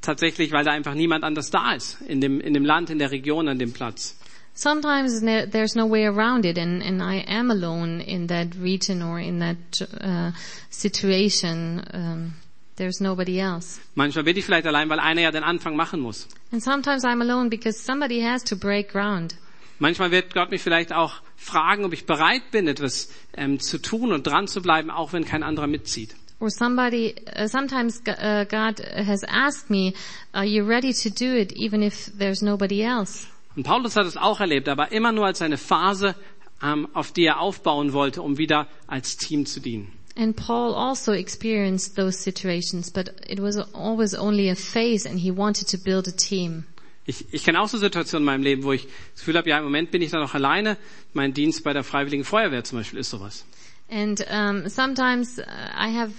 tatsächlich, 0.00 0.52
weil 0.52 0.64
da 0.64 0.70
einfach 0.70 0.94
niemand 0.94 1.24
anders 1.24 1.50
da 1.50 1.74
ist 1.74 2.00
in 2.06 2.20
dem 2.20 2.40
in 2.40 2.54
dem 2.54 2.64
Land, 2.64 2.90
in 2.90 3.00
der 3.00 3.10
Region, 3.10 3.48
an 3.48 3.58
dem 3.58 3.72
Platz. 3.72 4.16
Sometimes 4.56 5.20
there's 5.20 5.76
no 5.76 5.84
way 5.84 6.06
around 6.06 6.46
it 6.46 6.56
and, 6.56 6.82
and 6.82 7.02
I 7.02 7.16
am 7.28 7.50
alone 7.50 8.00
in 8.00 8.28
that 8.28 8.54
region 8.54 9.02
or 9.02 9.20
in 9.20 9.38
that 9.40 9.82
uh, 10.00 10.32
situation. 10.70 11.84
Um, 11.92 12.34
there's 12.76 12.98
nobody 13.00 13.38
else. 13.38 13.78
Manchmal 13.94 14.24
bin 14.24 14.36
ich 14.36 14.46
vielleicht 14.46 14.66
allein, 14.66 14.88
weil 14.88 14.98
einer 14.98 15.20
ja 15.20 15.30
den 15.30 15.44
Anfang 15.44 15.76
machen 15.76 16.00
muss. 16.00 16.26
And 16.52 16.62
sometimes 16.62 17.04
I'm 17.04 17.20
alone 17.20 17.50
because 17.50 17.78
somebody 17.78 18.22
has 18.22 18.42
to 18.44 18.56
break 18.56 18.90
ground. 18.90 19.34
Manchmal 19.78 20.10
wird 20.10 20.32
Gott 20.32 20.50
mich 20.50 20.62
vielleicht 20.62 20.90
auch 20.90 21.20
fragen, 21.36 21.84
ob 21.84 21.92
ich 21.92 22.06
bereit 22.06 22.50
bin, 22.50 22.66
etwas 22.66 23.10
ähm, 23.36 23.60
zu 23.60 23.76
tun 23.76 24.10
und 24.10 24.26
dran 24.26 24.48
zu 24.48 24.62
bleiben, 24.62 24.90
auch 24.90 25.12
wenn 25.12 25.26
kein 25.26 25.42
anderer 25.42 25.66
mitzieht. 25.66 26.16
Or 26.40 26.50
somebody, 26.50 27.14
uh, 27.38 27.46
sometimes 27.46 28.00
uh, 28.06 28.44
God 28.44 28.80
has 28.80 29.22
asked 29.24 29.68
me, 29.68 29.92
are 30.32 30.46
you 30.46 30.64
ready 30.64 30.94
to 30.94 31.10
do 31.10 31.34
it 31.34 31.52
even 31.52 31.82
if 31.82 32.10
there's 32.18 32.40
nobody 32.40 32.82
else? 32.82 33.26
Und 33.56 33.62
Paulus 33.62 33.96
hat 33.96 34.06
es 34.06 34.16
auch 34.16 34.40
erlebt, 34.40 34.68
aber 34.68 34.92
immer 34.92 35.12
nur 35.12 35.26
als 35.26 35.40
eine 35.42 35.56
Phase, 35.56 36.14
ähm, 36.62 36.88
auf 36.92 37.12
die 37.12 37.24
er 37.24 37.40
aufbauen 37.40 37.92
wollte, 37.92 38.22
um 38.22 38.38
wieder 38.38 38.68
als 38.86 39.16
Team 39.16 39.46
zu 39.46 39.60
dienen. 39.60 39.92
And 40.18 40.34
Paul 40.34 40.74
also 40.74 41.12
experienced 41.12 41.94
those 41.96 42.18
situations, 42.18 42.90
but 42.90 43.10
it 43.28 43.40
was 43.40 43.56
always 43.74 44.14
only 44.14 44.50
a 44.50 44.54
phase 44.54 45.06
and 45.06 45.18
he 45.18 45.30
wanted 45.30 45.68
to 45.68 45.76
build 45.76 46.08
a 46.08 46.12
team. 46.12 46.64
Ich, 47.04 47.26
ich 47.32 47.44
kenne 47.44 47.60
auch 47.60 47.68
so 47.68 47.78
Situationen 47.78 48.22
in 48.22 48.26
meinem 48.26 48.42
Leben, 48.42 48.62
wo 48.64 48.72
ich 48.72 48.84
das 49.12 49.20
Gefühl 49.20 49.36
habe, 49.36 49.48
ja, 49.48 49.58
im 49.58 49.64
Moment 49.64 49.90
bin 49.90 50.02
ich 50.02 50.10
da 50.10 50.18
noch 50.18 50.34
alleine. 50.34 50.76
Mein 51.12 51.34
Dienst 51.34 51.62
bei 51.64 51.72
der 51.72 51.84
Freiwilligen 51.84 52.24
Feuerwehr 52.24 52.64
zum 52.64 52.78
Beispiel 52.78 52.98
ist 52.98 53.10
sowas. 53.10 53.44
And 53.88 54.24
um, 54.28 54.68
sometimes 54.68 55.38
uh, 55.38 55.42
I 55.42 55.96
have 55.96 56.12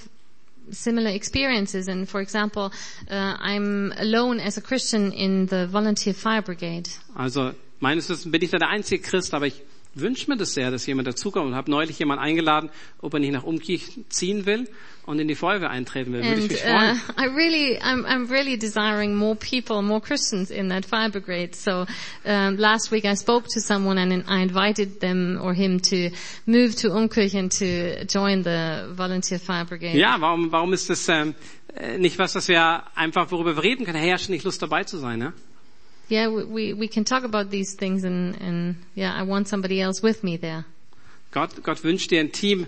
similar 0.72 1.10
experiences. 1.12 1.88
And 1.88 2.08
for 2.08 2.22
example, 2.22 2.72
uh, 3.10 3.38
I'm 3.40 3.94
alone 3.98 4.40
as 4.40 4.58
a 4.58 4.62
Christian 4.62 5.12
in 5.12 5.48
the 5.48 5.68
volunteer 5.68 6.14
fire 6.14 6.42
brigade. 6.42 6.90
Also 7.16 7.54
meines 7.80 8.10
Wissens 8.10 8.32
bin 8.32 8.42
ich 8.42 8.52
da 8.52 8.58
der 8.58 8.70
einzige 8.70 9.02
Christ, 9.02 9.34
aber 9.34 9.48
ich 9.48 9.62
wünsche 10.00 10.30
mir 10.30 10.38
das 10.38 10.54
sehr, 10.54 10.72
dass 10.72 10.86
jemand 10.86 11.08
dazukommt 11.08 11.48
und 11.48 11.56
habe 11.56 11.70
neulich 11.72 12.00
jemand 12.00 12.22
eingeladen, 12.22 12.70
ob 13.02 13.14
er 13.14 13.20
nicht 13.20 13.34
nach 13.34 13.44
Umkirch 13.44 13.84
ziehen 14.10 14.46
will 14.46 14.68
und 15.06 15.20
in 15.20 15.28
die 15.28 15.36
Feuerwehr 15.36 15.70
eintreten 15.70 16.12
will. 16.14 16.24
Würde 16.24 16.42
ich 16.42 16.42
And 16.44 16.52
mich 16.52 16.64
uh, 16.64 17.14
freuen. 17.16 17.32
I 17.32 17.36
really, 17.36 17.80
I'm, 17.80 18.06
I'm 18.06 18.30
really 18.30 18.58
desiring 18.58 19.16
more 19.16 19.36
people, 19.36 19.82
more 19.82 20.02
Christians 20.02 20.52
in 20.52 20.70
that 20.70 20.86
fire 20.86 21.10
brigade. 21.10 21.56
So 21.56 21.86
um, 22.26 22.58
last 22.58 22.92
week 22.92 23.06
I 23.06 23.16
spoke 23.16 23.48
to 23.54 23.62
someone 23.62 23.98
and 23.98 24.26
I 24.28 24.42
invited 24.42 25.00
them 25.00 25.40
or 25.42 25.54
him 25.54 25.80
to 25.82 26.12
move 26.46 26.76
to 26.82 26.90
Umkirchen 26.90 27.50
to 27.60 28.06
join 28.06 28.44
the 28.44 28.94
volunteer 28.94 29.40
fire 29.40 29.66
brigade. 29.66 29.98
Ja, 29.98 30.18
warum, 30.20 30.52
warum 30.52 30.74
ist 30.74 30.90
das 30.90 31.08
ähm, 31.08 31.36
äh, 31.74 31.98
nicht 31.98 32.20
was, 32.20 32.36
was 32.36 32.48
wir 32.48 32.84
einfach, 32.96 33.32
worüber 33.32 33.56
wir 33.56 33.64
reden 33.64 33.86
können? 33.86 33.98
Herr, 33.98 34.16
hast 34.16 34.28
du 34.28 34.34
nicht 34.34 34.44
Lust 34.44 34.62
dabei 34.62 34.84
zu 34.84 34.98
sein, 34.98 35.20
ne? 35.20 35.34
Yeah, 36.10 36.30
we, 36.30 36.74
we, 36.74 36.88
can 36.88 37.04
talk 37.04 37.24
about 37.24 37.50
these 37.50 37.76
things 37.76 38.06
and, 38.06 38.41
and 38.41 38.76
yeah, 38.96 39.13
I 39.13 39.24
want 39.24 39.50
somebody 39.50 39.82
else 39.82 40.02
with 40.02 40.24
me 40.24 40.38
there. 40.38 40.63
Gott, 41.32 41.62
Gott 41.63 41.84
wünscht 41.84 42.12
dir 42.12 42.22
ein 42.22 42.32
Team, 42.32 42.65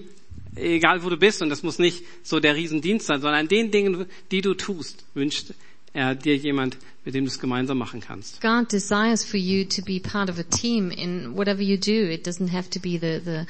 egal 0.56 1.04
wo 1.04 1.10
du 1.10 1.16
bist, 1.16 1.42
und 1.42 1.50
das 1.50 1.64
muss 1.64 1.80
nicht 1.80 2.04
so 2.22 2.42
der 2.42 2.56
Riesendienst 2.56 3.08
sein, 3.08 3.22
sondern 3.22 3.40
an 3.40 3.48
den 3.48 3.72
Dingen, 3.72 4.06
die 4.32 4.42
du 4.42 4.54
tust, 4.56 5.06
wünscht 5.14 5.54
er 5.94 6.16
dir 6.16 6.36
jemand, 6.36 6.78
mit 7.06 7.16
dem 7.16 7.24
du 7.24 7.32
es 7.32 7.40
gemeinsam 7.40 7.78
machen 7.78 8.02
kannst. 8.02 8.42
God 8.42 8.72
desires 8.72 9.24
for 9.24 9.40
you 9.40 9.64
to 9.66 9.82
be 9.82 10.00
part 10.00 10.30
of 10.30 10.38
a 10.38 10.44
team 10.44 10.92
in 10.92 11.36
whatever 11.36 11.62
you 11.62 11.78
do. 11.78 12.12
It 12.12 12.28
doesn't 12.28 12.52
have 12.52 12.70
to 12.72 12.80
be 12.80 13.00
the, 13.00 13.22
the 13.24 13.46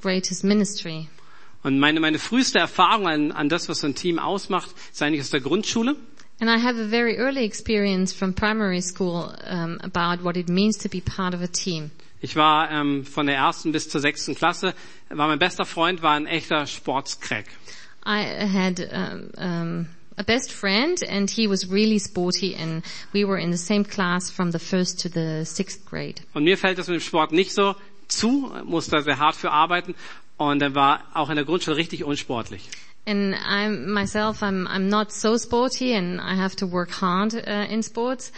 greatest 0.00 0.44
ministry. 0.44 1.08
Und 1.62 1.78
meine, 1.78 2.00
meine 2.00 2.18
früheste 2.18 2.58
Erfahrung 2.58 3.06
an, 3.08 3.32
an 3.32 3.48
das, 3.48 3.68
was 3.68 3.80
so 3.80 3.86
ein 3.86 3.94
Team 3.94 4.18
ausmacht, 4.18 4.70
ist 4.92 5.02
eigentlich 5.02 5.20
aus 5.20 5.30
der 5.30 5.40
Grundschule. 5.40 5.96
And 6.38 6.50
I 6.50 6.58
have 6.58 6.76
a 6.76 6.84
very 6.86 7.16
early 7.16 7.44
experience 7.44 8.12
from 8.12 8.34
primary 8.34 8.82
school 8.82 9.34
um, 9.44 9.80
about 9.82 10.22
what 10.22 10.36
it 10.36 10.48
means 10.48 10.76
to 10.78 10.88
be 10.88 11.00
part 11.00 11.32
of 11.32 11.40
a 11.42 11.48
team. 11.48 11.90
Ich 12.20 12.36
war 12.36 12.70
ähm, 12.70 13.04
von 13.04 13.26
der 13.26 13.36
ersten 13.36 13.72
bis 13.72 13.88
zur 13.88 14.00
sechsten 14.00 14.34
Klasse, 14.34 14.74
war 15.08 15.28
mein 15.28 15.38
bester 15.38 15.64
Freund, 15.64 16.02
war 16.02 16.14
ein 16.14 16.26
echter 16.26 16.66
Sportscrack. 16.66 17.46
I 18.04 18.46
had 18.46 18.80
um, 18.92 19.30
um, 19.36 19.86
a 20.16 20.22
best 20.22 20.52
friend, 20.52 21.02
and 21.02 21.30
he 21.30 21.48
was 21.48 21.70
really 21.70 21.98
sporty, 21.98 22.54
and 22.54 22.82
we 23.12 23.24
were 23.24 23.38
in 23.38 23.50
the 23.50 23.58
same 23.58 23.84
class 23.84 24.30
from 24.30 24.52
the 24.52 24.58
first 24.58 25.00
to 25.00 25.08
the 25.08 25.44
sixth 25.44 25.84
grade. 25.86 26.22
Und 26.34 26.44
mir 26.44 26.56
fällt 26.56 26.78
das 26.78 26.88
mit 26.88 27.00
dem 27.00 27.02
Sport 27.02 27.32
nicht 27.32 27.52
so 27.52 27.74
zu, 28.08 28.52
musste 28.64 28.92
da 28.92 29.02
sehr 29.02 29.18
hart 29.18 29.36
für 29.36 29.50
arbeiten 29.50 29.94
und 30.36 30.62
er 30.62 30.74
war 30.74 31.04
auch 31.14 31.30
in 31.30 31.36
der 31.36 31.44
Grundschule 31.44 31.76
richtig 31.76 32.04
unsportlich. 32.04 32.68
And 33.06 33.36
I'm 33.36 33.92
myself, 33.92 34.42
I'm 34.42 34.66
I'm 34.66 34.88
not 34.88 35.12
so 35.12 35.36
sporty, 35.36 35.94
and 35.94 36.20
I 36.20 36.34
have 36.34 36.56
to 36.56 36.66
work 36.66 36.90
hard 36.90 37.34
uh, 37.34 37.66
in 37.70 37.82
sports. 37.82 38.32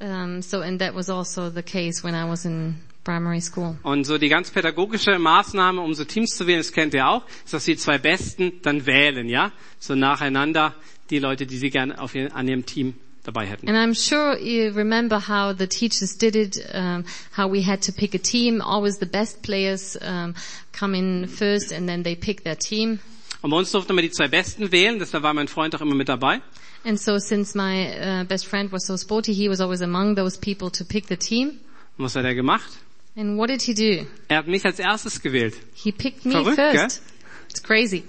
Um, 0.00 0.42
so, 0.42 0.60
and 0.60 0.78
that 0.80 0.94
was 0.94 1.08
also 1.08 1.50
the 1.50 1.62
case 1.62 2.02
when 2.02 2.14
I 2.14 2.28
was 2.28 2.44
in 2.44 2.76
primary 3.02 3.40
school. 3.40 3.76
Und 3.82 4.04
so 4.04 4.18
die 4.18 4.28
ganz 4.28 4.50
pädagogische 4.50 5.18
Maßnahme, 5.18 5.80
um 5.80 5.94
so 5.94 6.04
Teams 6.04 6.36
zu 6.36 6.46
wählen, 6.46 6.58
das 6.58 6.72
kennt 6.72 6.94
ihr 6.94 7.06
auch, 7.08 7.22
ist, 7.44 7.54
dass 7.54 7.64
die 7.64 7.76
zwei 7.76 7.98
Besten 7.98 8.60
dann 8.62 8.86
wählen, 8.86 9.28
ja? 9.28 9.52
So 9.78 9.94
nacheinander 9.94 10.74
die 11.10 11.18
Leute, 11.18 11.46
die 11.46 11.56
sie 11.56 11.70
gerne 11.70 11.98
auf 11.98 12.14
ihr, 12.14 12.34
an 12.34 12.46
ihrem 12.46 12.66
Team 12.66 12.94
dabei 13.24 13.46
hätten. 13.46 13.68
And 13.68 13.76
I'm 13.76 13.94
sure 13.94 14.38
you 14.38 14.72
remember 14.72 15.28
how 15.28 15.56
the 15.56 15.66
teachers 15.66 16.16
did 16.16 16.36
it, 16.36 16.58
um, 16.74 17.04
how 17.36 17.50
we 17.50 17.66
had 17.66 17.82
to 17.82 17.92
pick 17.92 18.14
a 18.14 18.18
team. 18.18 18.60
Always 18.60 18.98
the 18.98 19.06
best 19.06 19.42
players 19.42 19.98
um, 20.00 20.34
come 20.72 20.94
in 20.94 21.26
first, 21.26 21.72
and 21.72 21.88
then 21.88 22.02
they 22.02 22.14
pick 22.14 22.44
their 22.44 22.56
team. 22.56 23.00
Und 23.42 23.50
bei 23.50 23.56
uns 23.56 23.70
durften 23.72 23.94
wir 23.94 24.02
die 24.02 24.10
zwei 24.10 24.28
Besten 24.28 24.70
wählen, 24.70 24.98
deshalb 24.98 25.22
war 25.22 25.32
mein 25.32 25.48
Freund 25.48 25.74
auch 25.74 25.80
immer 25.80 25.94
mit 25.94 26.08
dabei. 26.08 26.40
And 26.84 26.98
so, 26.98 27.18
since 27.18 27.56
my 27.56 28.22
uh, 28.22 28.24
best 28.24 28.46
friend 28.46 28.72
was 28.72 28.86
so 28.86 28.96
sporty, 28.96 29.34
he 29.34 29.48
was 29.48 29.60
always 29.60 29.82
among 29.82 30.16
those 30.16 30.38
people 30.38 30.70
to 30.70 30.84
pick 30.84 31.06
the 31.08 31.16
team. 31.16 31.58
Und 31.98 32.04
was 32.04 32.16
hat 32.16 32.24
er 32.24 32.34
gemacht? 32.34 32.70
And 33.16 33.38
what 33.38 33.48
did 33.50 33.62
he 33.62 33.74
do? 33.74 34.06
Er 34.28 34.38
hat 34.38 34.46
mich 34.46 34.64
als 34.64 34.78
erstes 34.78 35.20
gewählt. 35.20 35.54
He 35.74 35.92
picked 35.92 36.24
me 36.24 36.32
Verrückt, 36.32 36.56
first. 36.56 37.02
It's 37.48 37.62
crazy. 37.62 38.04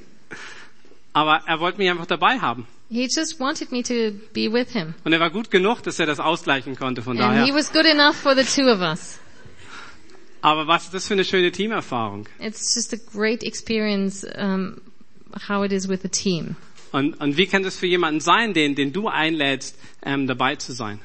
Aber 1.14 1.42
er 1.46 1.60
wollte 1.60 1.78
mich 1.80 1.90
einfach 1.90 2.06
dabei 2.06 2.40
haben. 2.40 2.68
He 2.90 3.04
just 3.14 3.40
wanted 3.40 3.72
me 3.72 3.84
to 3.84 4.12
be 4.34 4.52
with 4.52 4.72
him. 4.72 4.94
Und 5.04 5.14
er 5.14 5.20
war 5.20 5.30
gut 5.30 5.50
genug, 5.50 5.82
dass 5.84 6.00
er 6.00 6.06
das 6.06 6.20
ausgleichen 6.20 6.76
konnte, 6.76 7.02
von 7.02 7.18
And 7.20 7.34
he 7.34 7.52
daher. 7.52 7.56
was 7.56 7.72
good 7.72 7.86
enough 7.86 8.16
for 8.16 8.36
the 8.36 8.44
two 8.44 8.70
of 8.70 8.80
us. 8.82 9.20
Aber 10.42 10.68
was 10.68 10.86
ist 10.86 10.94
das 10.94 11.08
für 11.08 11.14
eine 11.14 11.24
schöne 11.24 11.52
Teamerfahrung? 11.52 12.28
It's 12.40 12.74
just 12.76 12.94
a 12.94 12.98
great 13.14 13.44
experience, 13.44 14.24
um, 14.24 14.82
how 15.48 15.64
it 15.64 15.72
is 15.72 15.88
with 15.88 16.04
a 16.06 16.10
team. 16.10 16.56
Und, 16.92 17.20
und 17.22 17.38
wie 17.38 17.48
kann 17.48 17.64
das 17.64 17.78
für 17.78 17.88
jemanden 17.88 18.20
sein, 18.20 18.54
den, 18.54 18.76
den 18.76 18.92
du 18.92 19.08
einlädst, 19.08 19.78
ähm, 20.04 20.28
dabei 20.28 20.56
zu 20.56 20.74
sein? 20.74 21.00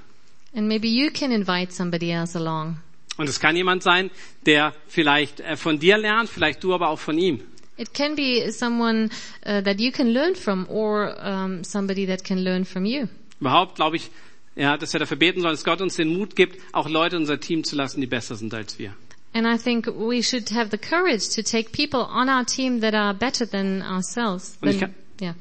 And 0.54 0.68
maybe 0.68 0.88
you 0.88 1.10
can 1.10 1.30
invite 1.30 1.72
somebody 1.72 2.10
else 2.10 2.36
along. 2.36 2.78
Und 3.18 3.28
es 3.28 3.40
kann 3.40 3.56
jemand 3.56 3.82
sein, 3.82 4.10
der 4.44 4.74
vielleicht 4.88 5.40
äh, 5.40 5.56
von 5.56 5.78
dir 5.78 5.96
lernt, 5.96 6.28
vielleicht 6.28 6.62
du 6.64 6.74
aber 6.74 6.88
auch 6.88 6.98
von 6.98 7.18
ihm. 7.18 7.40
It 7.78 7.92
can 7.92 8.16
be 8.16 8.50
someone 8.50 9.10
uh, 9.44 9.60
that 9.62 9.80
you 9.80 9.92
can 9.92 10.08
learn 10.08 10.34
from 10.34 10.66
or 10.68 11.14
um, 11.22 11.62
somebody 11.62 12.06
that 12.06 12.24
can 12.24 12.38
learn 12.38 12.64
from 12.64 12.86
you. 12.86 13.06
Überhaupt 13.38 13.76
glaube 13.76 13.96
ich, 13.96 14.10
ja, 14.54 14.78
dass 14.78 14.94
wir 14.94 15.00
dafür 15.00 15.18
beten 15.18 15.42
sollen, 15.42 15.52
dass 15.52 15.64
Gott 15.64 15.82
uns 15.82 15.96
den 15.96 16.08
Mut 16.08 16.34
gibt, 16.36 16.58
auch 16.72 16.88
Leute 16.88 17.16
in 17.16 17.22
unser 17.22 17.38
Team 17.38 17.64
zu 17.64 17.76
lassen, 17.76 18.00
die 18.00 18.06
besser 18.06 18.34
sind 18.34 18.54
als 18.54 18.78
wir. 18.78 18.94
And 19.36 19.46
I 19.46 19.58
think 19.58 19.86
we 19.86 20.22
should 20.22 20.48
have 20.48 20.70
the 20.70 20.78
courage 20.78 21.28
to 21.34 21.42
take 21.42 21.70
people 21.70 22.00
on 22.00 22.30
our 22.30 22.42
team 22.42 22.80
that 22.80 22.94
are 22.94 23.12
better 23.12 23.44
than 23.44 23.82
ourselves. 23.82 24.56
Und 24.62 24.70
ich 24.70 24.78
Than- 24.78 24.94
kann- 24.94 24.94
yeah. 25.20 25.34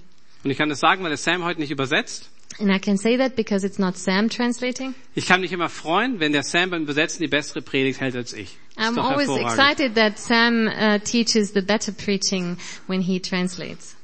Und 0.44 0.52
ich 0.52 0.58
kann 0.58 0.68
das 0.68 0.82
sagen, 0.82 1.02
weil 1.02 1.12
der 1.12 1.18
Sam 1.18 1.46
heute 1.46 1.62
nicht 1.62 1.72
übersetzt. 1.72 2.30
And 2.60 2.70
I 2.70 2.80
can 2.80 2.98
say 2.98 3.18
that 3.18 3.38
because 3.38 3.66
it's 3.66 3.80
not 3.80 3.96
Sam 3.98 4.30
translating. 4.30 4.96
Ich 5.14 5.26
kann 5.26 5.40
mich 5.40 5.54
immer 5.54 5.70
freuen, 5.70 6.20
wenn 6.20 6.34
der 6.34 6.44
Sam 6.44 6.72
beim 6.72 6.84
Übersetzen 6.84 7.22
die 7.22 7.30
bessere 7.30 7.62
Predigt 7.62 8.02
hält 8.02 8.18
als 8.18 8.34
ich. 8.34 8.58
Ist 8.76 8.80
I'm 8.80 9.00
always 9.00 9.30
excited 9.30 9.96
that 9.96 10.20
Sam 10.20 10.68
uh, 10.68 11.00
teaches 11.00 11.54
the 11.54 11.62
better 11.62 11.94
preaching 11.94 12.58
when 12.88 13.00
he 13.00 13.22
translates. 13.22 13.96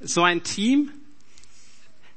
So 0.00 0.24
ein 0.24 0.42
Team, 0.42 0.90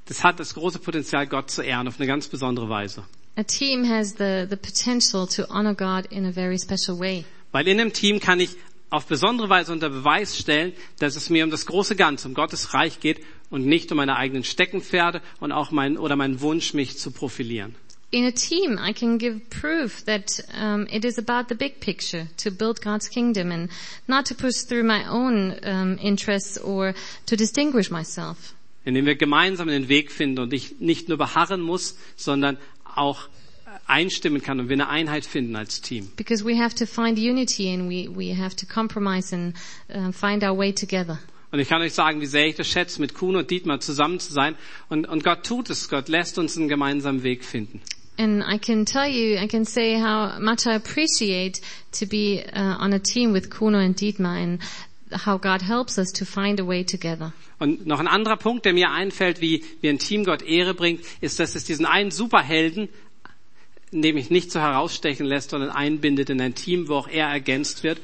das 0.07 0.23
hat 0.23 0.39
das 0.39 0.55
große 0.55 0.79
Potenzial, 0.79 1.27
Gott 1.27 1.51
zu 1.51 1.61
ehren 1.61 1.87
auf 1.87 1.99
eine 1.99 2.07
ganz 2.07 2.27
besondere 2.27 2.69
Weise. 2.69 3.03
A 3.39 3.43
team 3.43 3.85
has 3.85 4.15
the, 4.15 4.45
the 4.49 4.57
potential 4.57 5.25
to 5.27 5.47
honor 5.49 5.73
God 5.73 6.07
in 6.11 6.25
a 6.25 6.31
very 6.31 6.57
special 6.57 6.99
way. 6.99 7.23
Weil 7.53 7.69
in 7.69 7.79
einem 7.79 7.93
Team 7.93 8.19
kann 8.19 8.41
ich 8.41 8.49
auf 8.89 9.05
besondere 9.05 9.47
Weise 9.47 9.71
unter 9.71 9.89
Beweis 9.89 10.37
stellen, 10.37 10.73
dass 10.99 11.15
es 11.15 11.29
mir 11.29 11.45
um 11.45 11.49
das 11.49 11.65
große 11.65 11.95
Ganze, 11.95 12.27
um 12.27 12.33
Gottes 12.33 12.73
Reich 12.73 12.99
geht 12.99 13.21
und 13.49 13.65
nicht 13.65 13.93
um 13.93 13.97
meine 13.97 14.17
eigenen 14.17 14.43
Steckenpferde 14.43 15.21
und 15.39 15.53
auch 15.53 15.71
mein, 15.71 15.97
oder 15.97 16.17
meinen 16.17 16.41
Wunsch, 16.41 16.73
mich 16.73 16.97
zu 16.97 17.11
profilieren. 17.11 17.75
In 18.11 18.25
a 18.25 18.31
team, 18.31 18.77
I 18.77 18.91
can 18.91 19.17
give 19.17 19.39
proof 19.49 20.03
that 20.03 20.43
um, 20.59 20.85
it 20.91 21.05
is 21.05 21.17
about 21.17 21.47
the 21.47 21.55
big 21.55 21.79
picture, 21.79 22.27
to 22.43 22.51
build 22.51 22.81
God's 22.81 23.07
kingdom 23.07 23.51
and 23.51 23.69
not 24.07 24.25
to 24.25 24.35
push 24.35 24.65
through 24.67 24.83
my 24.83 25.07
own 25.07 25.55
um, 25.63 25.97
interests 26.01 26.59
or 26.59 26.93
to 27.25 27.37
distinguish 27.37 27.89
myself. 27.89 28.53
Indem 28.83 29.05
wir 29.05 29.15
gemeinsam 29.15 29.67
den 29.67 29.89
Weg 29.89 30.11
finden 30.11 30.39
und 30.39 30.53
ich 30.53 30.79
nicht 30.79 31.07
nur 31.09 31.19
beharren 31.19 31.61
muss, 31.61 31.97
sondern 32.15 32.57
auch 32.95 33.27
äh, 33.65 33.69
einstimmen 33.87 34.41
kann 34.41 34.59
und 34.59 34.69
wir 34.69 34.75
eine 34.75 34.89
Einheit 34.89 35.25
finden 35.25 35.55
als 35.55 35.81
Team. 35.81 36.09
Because 36.15 36.45
we 36.45 36.57
have 36.57 36.75
to 36.75 36.85
find 36.85 37.17
unity 37.17 37.71
and 37.73 37.89
we, 37.89 38.07
we 38.09 38.35
have 38.35 38.55
to 38.55 38.65
compromise 38.65 39.33
and 39.35 39.55
uh, 39.93 40.11
find 40.11 40.43
our 40.43 40.57
way 40.57 40.73
together. 40.73 41.19
Und 41.51 41.59
ich 41.59 41.67
kann 41.67 41.81
euch 41.81 41.93
sagen, 41.93 42.21
wie 42.21 42.27
sehr 42.27 42.45
ich 42.45 42.55
das 42.55 42.67
schätze, 42.67 43.01
mit 43.01 43.15
Kuhn 43.15 43.35
und 43.35 43.49
Dietmar 43.49 43.79
zusammen 43.79 44.19
zu 44.19 44.31
sein. 44.33 44.55
Und, 44.87 45.07
und 45.07 45.23
Gott 45.23 45.43
tut 45.43 45.69
es. 45.71 45.89
Gott 45.89 46.07
lässt 46.07 46.37
uns 46.37 46.55
einen 46.57 46.67
gemeinsamen 46.67 47.23
Weg 47.23 47.43
finden. 47.43 47.81
And 48.19 48.43
I 48.43 48.59
can 48.59 48.85
tell 48.85 49.07
you, 49.07 49.37
I 49.41 49.47
can 49.47 49.63
say 49.63 49.95
how 49.97 50.39
much 50.39 50.65
I 50.67 50.75
appreciate 50.75 51.61
to 51.97 52.05
be 52.05 52.43
uh, 52.53 52.75
on 52.83 52.91
a 52.93 52.99
team 52.99 53.33
with 53.33 53.49
Kuno 53.49 53.77
and 53.79 53.95
Dietmar 53.95 54.35
and 54.43 54.59
how 55.25 55.37
God 55.39 55.61
helps 55.61 55.97
us 55.97 56.11
to 56.13 56.25
find 56.25 56.59
a 56.59 56.67
way 56.67 56.83
together. 56.83 57.33
Und 57.59 57.85
noch 57.85 57.99
ein 57.99 58.07
anderer 58.07 58.37
Punkt, 58.37 58.65
der 58.65 58.73
mir 58.73 58.91
einfällt, 58.91 59.41
wie, 59.41 59.63
wie 59.81 59.89
ein 59.89 59.99
Team 59.99 60.23
Gott 60.23 60.41
Ehre 60.41 60.73
bringt, 60.73 61.01
ist, 61.21 61.39
dass 61.39 61.55
es 61.55 61.65
diesen 61.65 61.85
einen 61.85 62.11
Superhelden, 62.11 62.89
nämlich 63.91 64.29
nicht 64.29 64.51
so 64.51 64.59
herausstechen 64.59 65.25
lässt, 65.25 65.49
sondern 65.49 65.69
einbindet 65.69 66.29
in 66.29 66.39
ein 66.41 66.55
Team, 66.55 66.87
wo 66.87 66.95
auch 66.95 67.07
er 67.07 67.27
ergänzt 67.27 67.83
wird 67.83 67.99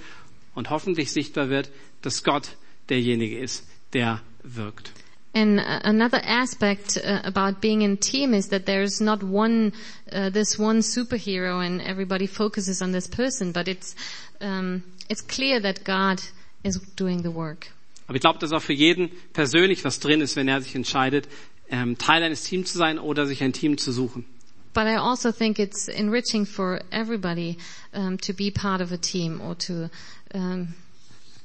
und 0.55 0.69
hoffentlich 0.69 1.11
sichtbar 1.11 1.49
wird, 1.49 1.69
dass 2.01 2.23
Gott 2.23 2.57
derjenige 2.89 3.39
ist, 3.39 3.65
der 3.93 4.21
wirkt. 4.43 4.91
And 5.33 5.59
uh, 5.59 5.79
another 5.83 6.21
aspect 6.23 6.97
uh, 6.97 7.19
about 7.25 7.59
being 7.59 7.81
in 7.81 7.93
a 7.93 7.97
team 7.97 8.33
is 8.33 8.47
that 8.49 8.65
there's 8.65 9.01
not 9.01 9.21
one, 9.21 9.73
uh, 10.13 10.29
this 10.29 10.57
one 10.57 10.79
superhero 10.79 11.59
and 11.59 11.81
everybody 11.81 12.25
focuses 12.25 12.81
on 12.81 12.93
this 12.93 13.05
person, 13.05 13.51
but 13.51 13.67
it's, 13.67 13.95
um, 14.39 14.81
it's 15.09 15.19
clear 15.19 15.59
that 15.59 15.83
God 15.83 16.21
is 16.65 16.81
doing 16.95 17.23
the 17.23 17.33
work. 17.33 17.67
Aber 18.07 18.15
ich 18.15 18.21
glaube, 18.21 18.39
dass 18.39 18.51
auch 18.51 18.61
für 18.61 18.73
jeden 18.73 19.09
persönlich 19.33 19.83
was 19.83 19.99
drin 19.99 20.21
ist, 20.21 20.35
wenn 20.35 20.47
er 20.47 20.61
sich 20.61 20.75
entscheidet, 20.75 21.27
ähm, 21.69 21.97
Teil 21.97 22.21
eines 22.23 22.43
Teams 22.43 22.71
zu 22.71 22.77
sein 22.77 22.99
oder 22.99 23.25
sich 23.25 23.41
ein 23.43 23.53
Team 23.53 23.77
zu 23.77 23.91
suchen. 23.91 24.25
But 24.73 24.83
I 24.83 24.97
also 24.97 25.31
think 25.31 25.57
it's 25.57 25.87
enriching 25.87 26.45
for 26.45 26.81
everybody 26.91 27.57
um, 27.93 28.17
to 28.19 28.33
be 28.33 28.51
part 28.51 28.81
of 28.81 28.91
a 28.91 28.97
team 28.97 29.39
or 29.39 29.57
to 29.57 29.89
um, 30.33 30.73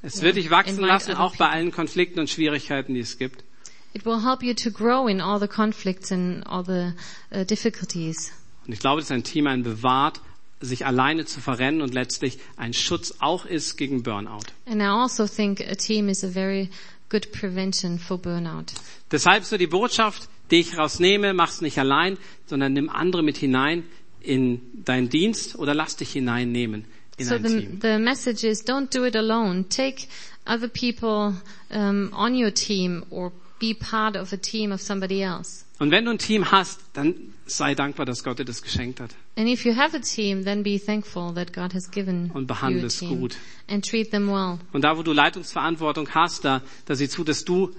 Es 0.02 0.22
wird 0.22 0.36
dich 0.36 0.50
wachsen 0.50 0.80
lassen, 0.80 1.14
auch 1.14 1.36
bei 1.36 1.48
allen 1.48 1.72
Konflikten 1.72 2.20
und 2.20 2.30
Schwierigkeiten, 2.30 2.94
die 2.94 3.00
es 3.00 3.18
gibt. 3.18 3.44
It 3.92 4.06
will 4.06 4.22
help 4.24 4.42
you 4.42 4.54
to 4.54 4.70
grow 4.70 5.08
in 5.08 5.20
all 5.20 5.38
the 5.38 5.48
conflicts 5.48 6.10
and 6.10 6.46
all 6.46 6.64
the 6.64 6.92
uh, 7.32 7.44
difficulties. 7.44 8.32
Und 8.66 8.72
ich 8.72 8.80
glaube, 8.80 9.00
dass 9.00 9.10
ein 9.10 9.24
Team 9.24 9.46
einen 9.46 9.62
bewahrt, 9.62 10.20
sich 10.60 10.84
alleine 10.86 11.24
zu 11.24 11.40
verrennen 11.40 11.80
und 11.80 11.94
letztlich 11.94 12.38
ein 12.56 12.72
Schutz 12.72 13.14
auch 13.20 13.46
ist 13.46 13.76
gegen 13.76 14.02
Burnout. 14.02 14.44
And 14.66 14.80
I 14.82 14.86
also 14.86 15.26
think 15.26 15.60
a 15.60 15.74
team 15.74 16.08
is 16.08 16.22
a 16.24 16.28
very 16.28 16.68
good 17.08 17.32
prevention 17.32 17.98
for 17.98 18.18
burnout. 18.18 18.66
Deshalb 19.10 19.44
so 19.44 19.56
die 19.56 19.66
Botschaft, 19.66 20.28
die 20.50 20.60
ich 20.60 20.76
rausnehme, 20.76 21.32
mach's 21.34 21.60
nicht 21.60 21.78
allein, 21.78 22.18
sondern 22.46 22.72
nimm 22.72 22.88
andere 22.88 23.22
mit 23.22 23.36
hinein 23.38 23.84
in 24.20 24.60
deinen 24.84 25.08
Dienst 25.08 25.58
oder 25.58 25.74
lass 25.74 25.96
dich 25.96 26.12
hineinnehmen 26.12 26.84
in 27.16 27.26
So 27.26 27.34
ein 27.34 27.44
the, 27.46 27.60
Team. 27.60 27.78
the 27.82 27.98
message 27.98 28.44
is 28.44 28.64
don't 28.66 28.90
do 28.94 29.04
it 29.04 29.16
alone. 29.16 29.64
Take 29.68 30.06
other 30.46 30.68
people 30.68 31.34
um, 31.70 32.10
on 32.12 32.34
your 32.34 32.52
team 32.52 33.04
or 33.10 33.32
be 33.58 33.74
part 33.74 34.16
of 34.16 34.32
a 34.32 34.36
team 34.36 34.72
of 34.72 34.80
somebody 34.80 35.22
else. 35.22 35.64
Und 35.78 35.90
wenn 35.90 36.04
du 36.04 36.10
ein 36.10 36.18
Team 36.18 36.50
hast, 36.50 36.80
dann 36.92 37.14
sei 37.56 37.74
dankbar, 37.74 38.06
dass 38.06 38.22
Gott 38.24 38.38
dir 38.38 38.44
das 38.44 38.62
geschenkt 38.62 39.00
hat. 39.00 39.10
And 39.36 39.48
if 39.48 39.64
you 39.64 39.74
have 39.76 39.96
a 39.96 40.00
team, 40.00 40.44
then 40.44 40.62
be 40.62 40.78
thankful 40.78 41.32
that 41.34 41.52
God 41.52 41.74
has 41.74 41.90
given 41.90 42.30
Und 42.32 42.42
you 42.42 42.46
behandle 42.46 42.82
a 42.82 42.86
es 42.86 42.98
team 42.98 43.20
gut. 43.20 43.36
and 43.68 43.84
treat 43.84 44.10
them 44.10 44.28
well. 44.28 44.58
Und 44.72 44.82
da, 44.82 44.96
wo 44.96 45.02
du 45.02 45.12
Leitungsverantwortung 45.12 46.08
hast, 46.14 46.44
da, 46.44 46.62
da 46.86 46.94
sieh 46.94 47.08
zu, 47.08 47.24
dass 47.24 47.44
du 47.44 47.70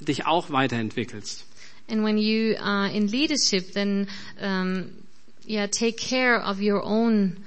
dich 0.00 0.26
auch 0.26 0.50
weiterentwickelst. 0.50 1.46
And 1.88 2.04
when 2.04 2.18
you 2.18 2.56
are 2.60 2.88
in 2.90 3.08
leadership, 3.08 3.72
then 3.74 4.06
um, 4.40 4.86
yeah, 5.46 5.66
take 5.66 5.96
care 5.96 6.40
of 6.42 6.60
your 6.60 6.84
own 6.84 7.38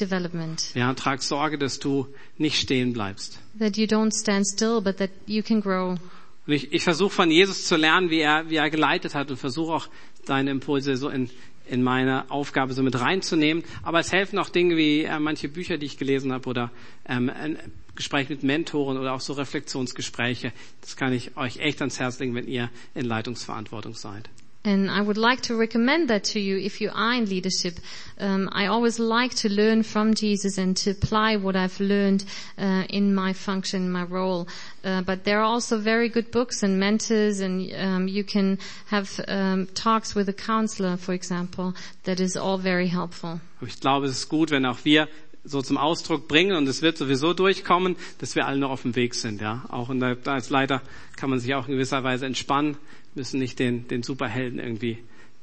development. 0.00 0.74
Ja, 0.74 0.92
trag 0.94 1.22
Sorge, 1.22 1.58
dass 1.58 1.78
du 1.78 2.06
nicht 2.36 2.60
stehen 2.60 2.92
bleibst. 2.92 3.38
That 3.58 3.76
you 3.76 3.84
don't 3.86 4.12
stand 4.12 4.46
still, 4.46 4.80
but 4.80 4.96
that 4.98 5.10
you 5.26 5.42
can 5.42 5.60
grow. 5.60 5.98
Und 6.44 6.52
ich, 6.54 6.72
ich 6.72 6.82
versuche 6.82 7.10
von 7.10 7.30
Jesus 7.30 7.66
zu 7.66 7.76
lernen, 7.76 8.10
wie 8.10 8.18
er, 8.18 8.50
wie 8.50 8.56
er 8.56 8.68
geleitet 8.68 9.14
hat 9.14 9.30
und 9.30 9.36
versuche 9.36 9.72
auch 9.72 9.88
deine 10.26 10.50
Impulse 10.50 10.96
so 10.96 11.08
in, 11.08 11.30
in 11.68 11.82
meine 11.82 12.30
Aufgabe 12.30 12.74
so 12.74 12.82
mit 12.82 13.00
reinzunehmen. 13.00 13.64
Aber 13.82 14.00
es 14.00 14.12
helfen 14.12 14.38
auch 14.38 14.48
Dinge 14.48 14.76
wie 14.76 15.02
äh, 15.02 15.18
manche 15.18 15.48
Bücher, 15.48 15.78
die 15.78 15.86
ich 15.86 15.98
gelesen 15.98 16.32
habe 16.32 16.48
oder 16.48 16.70
ähm, 17.08 17.30
ein 17.30 17.58
Gespräch 17.94 18.28
mit 18.28 18.42
Mentoren 18.42 18.96
oder 18.96 19.12
auch 19.12 19.20
so 19.20 19.34
Reflexionsgespräche. 19.34 20.52
Das 20.80 20.96
kann 20.96 21.12
ich 21.12 21.36
euch 21.36 21.58
echt 21.58 21.80
ans 21.80 22.00
Herz 22.00 22.18
legen, 22.18 22.34
wenn 22.34 22.48
ihr 22.48 22.70
in 22.94 23.04
Leitungsverantwortung 23.04 23.94
seid. 23.94 24.30
And 24.64 24.88
I 24.88 25.00
would 25.00 25.18
like 25.18 25.40
to 25.42 25.56
recommend 25.56 26.08
that 26.08 26.22
to 26.24 26.40
you 26.40 26.56
if 26.56 26.80
you 26.80 26.90
are 26.94 27.14
in 27.14 27.26
leadership. 27.26 27.80
Um, 28.20 28.48
I 28.52 28.66
always 28.66 29.00
like 29.00 29.34
to 29.36 29.48
learn 29.48 29.82
from 29.82 30.14
Jesus 30.14 30.56
and 30.56 30.76
to 30.78 30.90
apply 30.90 31.36
what 31.36 31.56
I've 31.56 31.80
learned 31.80 32.24
uh, 32.56 32.84
in 32.88 33.12
my 33.12 33.32
function, 33.32 33.90
my 33.90 34.04
role. 34.04 34.46
Uh, 34.84 35.02
but 35.02 35.24
there 35.24 35.40
are 35.40 35.44
also 35.44 35.78
very 35.78 36.08
good 36.08 36.30
books 36.30 36.62
and 36.62 36.78
mentors, 36.78 37.40
and 37.40 37.72
um, 37.74 38.06
you 38.06 38.22
can 38.22 38.58
have 38.86 39.20
um, 39.26 39.66
talks 39.74 40.14
with 40.14 40.28
a 40.28 40.32
counselor, 40.32 40.96
for 40.96 41.12
example. 41.12 41.74
That 42.04 42.20
is 42.20 42.36
all 42.36 42.58
very 42.58 42.86
helpful. 42.86 43.40
Ich 43.60 43.80
glaube, 43.80 44.06
es 44.06 44.12
ist 44.12 44.28
gut, 44.28 44.50
wenn 44.52 44.64
auch 44.64 44.84
wir 44.84 45.08
so 45.44 45.60
zum 45.60 45.76
Ausdruck 45.76 46.28
bringen 46.28 46.54
und 46.56 46.68
es 46.68 46.82
wird 46.82 46.96
sowieso 46.96 47.32
durchkommen, 47.32 47.96
dass 48.18 48.36
wir 48.36 48.46
alle 48.46 48.58
noch 48.58 48.70
auf 48.70 48.82
dem 48.82 48.94
Weg 48.94 49.14
sind. 49.14 49.40
Ja, 49.40 49.64
auch 49.70 49.90
in 49.90 49.98
der, 49.98 50.16
als 50.26 50.50
Leiter 50.50 50.82
kann 51.16 51.30
man 51.30 51.40
sich 51.40 51.54
auch 51.54 51.66
in 51.66 51.74
gewisser 51.74 52.04
Weise 52.04 52.26
entspannen, 52.26 52.76
müssen 53.14 53.38
nicht 53.38 53.58
den, 53.58 53.88
den 53.88 54.02
Superhelden 54.02 54.58
irgendwie 54.58 54.98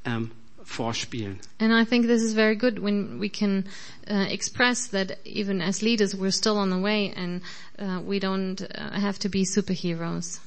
ähm, 0.06 0.32
vorspielen. 0.64 1.38
And 1.60 1.72
I 1.72 1.86
think 1.86 2.08
this 2.08 2.22
is 2.22 2.34
very 2.34 2.56
good 2.56 2.82
when 2.82 3.20
we 3.20 3.30
can 3.30 3.66
uh, 4.10 4.26
express 4.30 4.90
that 4.92 5.18
even 5.26 5.62
as 5.62 5.82
leaders 5.82 6.16
we're 6.18 6.32
still 6.32 6.58
on 6.58 6.70
the 6.70 6.82
way 6.82 7.12
and 7.16 7.42
uh, 7.80 8.02
we 8.08 8.20
don't 8.20 8.62
uh, 8.62 9.00
have 9.00 9.20
to 9.20 9.30
be 9.30 9.46
superheroes. 9.46 10.42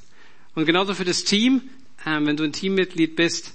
Und 0.54 0.66
genauso 0.66 0.94
für 0.94 1.04
das 1.04 1.24
Team, 1.24 1.62
ähm, 2.06 2.26
wenn 2.26 2.36
du 2.36 2.44
ein 2.44 2.52
Teammitglied 2.52 3.16
bist, 3.16 3.54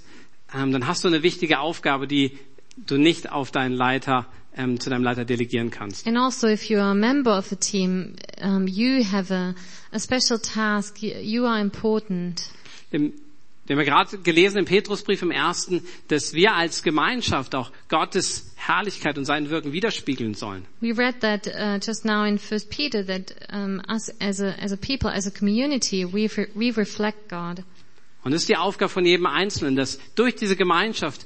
ähm, 0.53 0.71
dann 0.71 0.87
hast 0.87 1.03
du 1.03 1.07
eine 1.07 1.23
wichtige 1.23 1.59
Aufgabe, 1.59 2.07
die 2.07 2.37
du 2.77 2.97
nicht 2.97 3.31
auf 3.31 3.51
deinen 3.51 3.73
Leiter 3.75 4.25
ähm, 4.57 4.79
zu 4.79 4.89
deinem 4.89 5.03
Leiter 5.03 5.23
delegieren 5.25 5.69
kannst. 5.69 6.07
And 6.07 6.17
also 6.17 6.47
if 6.47 6.69
you 6.69 6.79
are 6.79 6.91
a 6.91 6.95
member 6.95 7.37
of 7.37 7.51
a 7.51 7.55
team, 7.55 8.15
um, 8.41 8.67
you 8.67 9.03
have 9.03 9.31
a, 9.33 9.53
a 9.91 9.99
special 9.99 10.39
task. 10.39 11.01
You, 11.01 11.45
are 11.45 11.61
important. 11.61 12.49
Im, 12.91 13.13
wir 13.67 13.75
haben 13.75 13.85
ja 13.85 13.93
gerade 13.93 14.17
gelesen 14.19 14.59
im 14.59 14.65
Petrusbrief 14.65 15.21
im 15.21 15.31
ersten, 15.31 15.83
dass 16.07 16.33
wir 16.33 16.55
als 16.55 16.83
Gemeinschaft 16.83 17.53
auch 17.53 17.71
Gottes 17.89 18.53
Herrlichkeit 18.55 19.17
und 19.17 19.25
sein 19.25 19.49
Wirken 19.49 19.73
widerspiegeln 19.73 20.33
sollen. 20.33 20.65
We 20.79 20.97
read 20.97 21.19
that 21.19 21.47
uh, 21.47 21.77
just 21.85 22.05
now 22.05 22.23
in 22.23 22.39
First 22.39 22.69
Peter 22.69 23.05
that 23.05 23.35
um, 23.51 23.81
us 23.89 24.09
as 24.21 24.39
a 24.39 24.55
as 24.59 24.71
a 24.71 24.77
people, 24.77 25.09
as 25.09 25.27
a 25.27 25.31
community, 25.31 26.05
we 26.05 26.29
we 26.55 26.75
reflect 26.75 27.29
God. 27.29 27.63
Und 28.23 28.31
das 28.31 28.41
ist 28.41 28.49
die 28.49 28.57
Aufgabe 28.57 28.89
von 28.89 29.05
jedem 29.05 29.25
Einzelnen, 29.25 29.75
dass 29.75 29.99
durch 30.15 30.35
diese 30.35 30.55
Gemeinschaft 30.55 31.25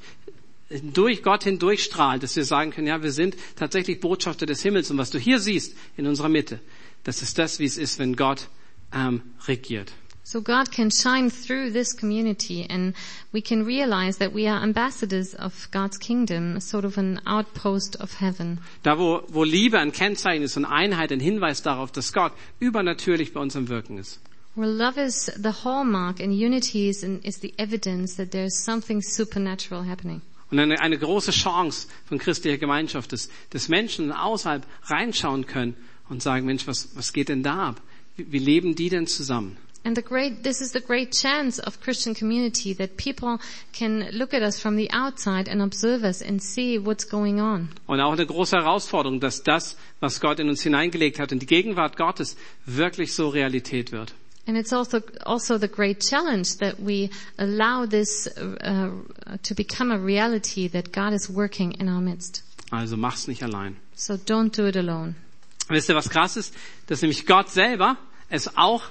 durch 0.94 1.24
Gott 1.24 1.44
hindurch 1.44 1.84
strahlt, 1.84 2.24
dass 2.24 2.36
wir 2.36 2.46
sagen 2.46 2.72
können, 2.72 2.88
ja, 2.88 3.04
wir 3.04 3.12
sind 3.12 3.36
tatsächlich 3.56 4.00
Botschafter 4.00 4.46
des 4.46 4.62
Himmels 4.62 4.90
und 4.90 4.98
was 4.98 5.10
du 5.10 5.20
hier 5.20 5.40
siehst 5.40 5.76
in 5.98 6.08
unserer 6.08 6.30
Mitte, 6.30 6.60
das 7.04 7.22
ist 7.22 7.38
das, 7.38 7.60
wie 7.60 7.66
es 7.66 7.78
ist, 7.78 8.00
wenn 8.00 8.16
Gott 8.16 8.48
ähm, 8.94 9.22
regiert. 9.48 9.92
So 10.24 10.40
God 10.40 10.72
can 10.72 10.92
shine 10.92 11.30
through 11.30 11.72
this 11.72 11.94
community 11.94 12.66
and 12.70 12.94
we 13.34 13.42
can 13.42 13.66
realize 13.66 14.18
that 14.20 14.34
we 14.34 14.48
are 14.48 14.62
ambassadors 14.62 15.34
of 15.34 15.68
God's 15.72 15.98
kingdom, 15.98 16.60
sort 16.60 16.86
of 16.86 16.98
an 16.98 17.20
outpost 17.26 17.96
of 18.00 18.14
heaven. 18.14 18.60
Da, 18.84 18.98
wo, 18.98 19.24
wo 19.30 19.44
Liebe 19.44 19.80
ein 19.80 19.92
Kennzeichen 19.92 20.44
ist 20.44 20.58
und 20.58 20.66
Einheit 20.66 21.12
ein 21.12 21.20
Hinweis 21.20 21.64
darauf, 21.64 21.92
dass 21.92 22.14
Gott 22.14 22.34
übernatürlich 22.60 23.34
bei 23.34 23.40
uns 23.40 23.56
im 23.56 23.68
Wirken 23.68 23.98
ist. 23.98 24.20
Where 24.56 24.70
love 24.70 25.00
is 25.00 25.32
the 25.42 25.64
hallmark 25.64 26.20
and 26.20 26.34
unity 26.34 26.90
is, 26.90 27.04
is 27.04 27.40
the 27.42 27.54
evidence 27.58 28.18
that 28.18 28.32
there's 28.32 28.64
something 28.64 29.02
supernatural 29.02 29.88
happening. 29.88 30.22
Und 30.52 30.60
eine, 30.60 30.80
eine 30.82 30.98
große 30.98 31.32
Chance 31.32 31.88
von 32.06 32.20
christlicher 32.20 32.58
Gemeinschaft 32.58 33.14
ist, 33.14 33.32
dass 33.52 33.70
Menschen 33.70 34.12
außerhalb 34.12 34.68
reinschauen 34.84 35.46
können 35.46 35.76
und 36.10 36.22
sagen, 36.22 36.46
Mensch, 36.46 36.68
was, 36.68 36.90
was 36.96 37.14
geht 37.14 37.30
denn 37.30 37.42
da 37.42 37.70
ab? 37.70 37.82
Wie, 38.18 38.32
wie 38.34 38.40
leben 38.40 38.76
die 38.76 38.90
denn 38.90 39.08
zusammen? 39.08 39.58
And 39.84 39.96
the 39.96 40.04
great, 40.04 40.44
this 40.44 40.62
is 40.62 40.74
the 40.74 40.80
great 40.80 41.12
chance 41.12 41.58
of 41.58 41.82
Christian 41.82 42.14
community 42.14 42.74
that 42.76 42.98
people 42.98 43.40
can 43.74 44.08
look 44.12 44.32
at 44.34 44.44
us 44.44 44.60
from 44.60 44.76
the 44.76 44.88
outside 44.92 45.48
and 45.48 45.60
observe 45.60 46.04
us 46.04 46.22
and 46.22 46.42
see 46.42 46.78
what's 46.78 47.04
going 47.04 47.42
on. 47.42 47.70
Und 47.88 48.00
auch 48.00 48.14
eine 48.14 48.28
große 48.28 48.58
Herausforderung, 48.58 49.20
dass 49.20 49.42
das, 49.42 49.76
was 50.00 50.20
Gott 50.22 50.40
in 50.40 50.50
uns 50.50 50.62
hineingelegt 50.62 51.20
hat, 51.20 51.32
in 51.32 51.40
die 51.40 51.48
Gegenwart 51.48 51.98
Gottes, 51.98 52.38
wirklich 52.68 53.16
so 53.16 53.30
Realität 53.30 53.92
wird. 53.92 54.14
And 54.48 54.58
it's 54.58 54.74
also 54.74 55.02
also 55.26 55.58
the 55.58 55.68
great 55.68 56.00
challenge 56.00 56.58
that 56.60 56.80
we 56.80 57.10
allow 57.38 57.86
this 57.86 58.28
uh, 58.38 58.90
to 59.44 59.56
become 59.56 59.92
a 59.92 59.98
reality 59.98 60.68
that 60.68 60.92
God 60.92 61.14
is 61.14 61.30
working 61.30 61.72
in 61.74 61.88
our 61.88 62.02
midst. 62.02 62.44
Also 62.72 62.98
mach's 62.98 63.28
nicht 63.28 63.44
allein. 63.44 63.78
So 63.96 64.16
don't 64.16 64.56
do 64.56 64.68
it 64.68 64.76
alone. 64.76 65.16
Wisst 65.70 65.90
ihr, 65.90 65.96
was 65.96 66.10
krass 66.10 66.38
ist? 66.38 66.54
Dass 66.88 67.02
nämlich 67.02 67.26
Gott 67.26 67.50
selber 67.50 67.98
es 68.30 68.58
auch 68.58 68.84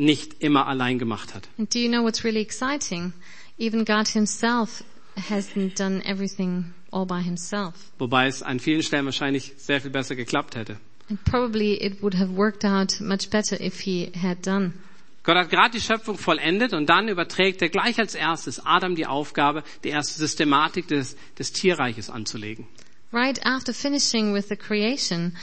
nicht 0.00 0.42
immer 0.42 0.66
allein 0.66 0.98
gemacht 0.98 1.34
hat. 1.34 1.48
And 1.58 1.72
do 1.72 1.78
you 1.78 1.88
know 1.88 2.02
what's 2.02 2.24
really 2.24 2.40
exciting? 2.40 3.12
Even 3.58 3.84
God 3.84 4.08
himself 4.08 4.82
hasn't 5.28 5.78
done 5.78 6.02
everything 6.04 6.72
all 6.90 7.06
by 7.06 7.22
himself. 7.22 7.74
Wobei 7.98 8.26
es 8.26 8.42
an 8.42 8.58
vielen 8.58 8.82
Stellen 8.82 9.04
wahrscheinlich 9.04 9.52
sehr 9.58 9.80
viel 9.80 9.90
besser 9.90 10.16
geklappt 10.16 10.56
hätte. 10.56 10.78
And 11.10 11.22
probably 11.24 11.74
it 11.74 12.02
would 12.02 12.14
have 12.14 12.34
worked 12.36 12.64
out 12.64 13.00
much 13.00 13.30
better 13.30 13.60
if 13.60 13.80
he 13.80 14.10
had 14.20 14.46
done. 14.46 14.72
Gott 15.22 15.36
hat 15.36 15.50
gerade 15.50 15.72
die 15.72 15.80
Schöpfung 15.80 16.16
vollendet 16.16 16.72
und 16.72 16.86
dann 16.88 17.08
überträgt 17.08 17.60
er 17.60 17.68
gleich 17.68 17.98
als 17.98 18.14
erstes 18.14 18.64
Adam 18.64 18.94
die 18.94 19.06
Aufgabe, 19.06 19.64
die 19.84 19.90
erste 19.90 20.18
Systematik 20.18 20.88
des, 20.88 21.14
des 21.38 21.52
Tierreiches 21.52 22.08
anzulegen. 22.08 22.66
Right 23.12 23.44
after 23.44 23.74
finishing 23.74 24.32
with 24.32 24.48
the 24.48 24.56
creation, 24.56 25.36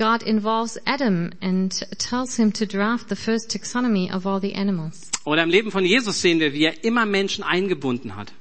God 0.00 0.22
involves 0.22 0.78
Adam 0.86 1.30
and 1.42 1.70
tells 1.98 2.36
him 2.36 2.52
to 2.52 2.64
draft 2.64 3.10
the 3.10 3.16
first 3.16 3.50
taxonomy 3.50 4.10
of 4.10 4.26
all 4.26 4.40
the 4.40 4.54
animals. 4.54 5.10
Oder 5.26 5.42
im 5.42 5.50
Leben 5.50 5.70
von 5.70 5.84
Jesus 5.84 6.22
sehen 6.22 6.40
wir, 6.40 6.54
wie 6.54 6.64
er 6.64 6.82
immer 6.84 7.04
Menschen 7.04 7.44
eingebunden 7.44 8.16
hat. 8.16 8.32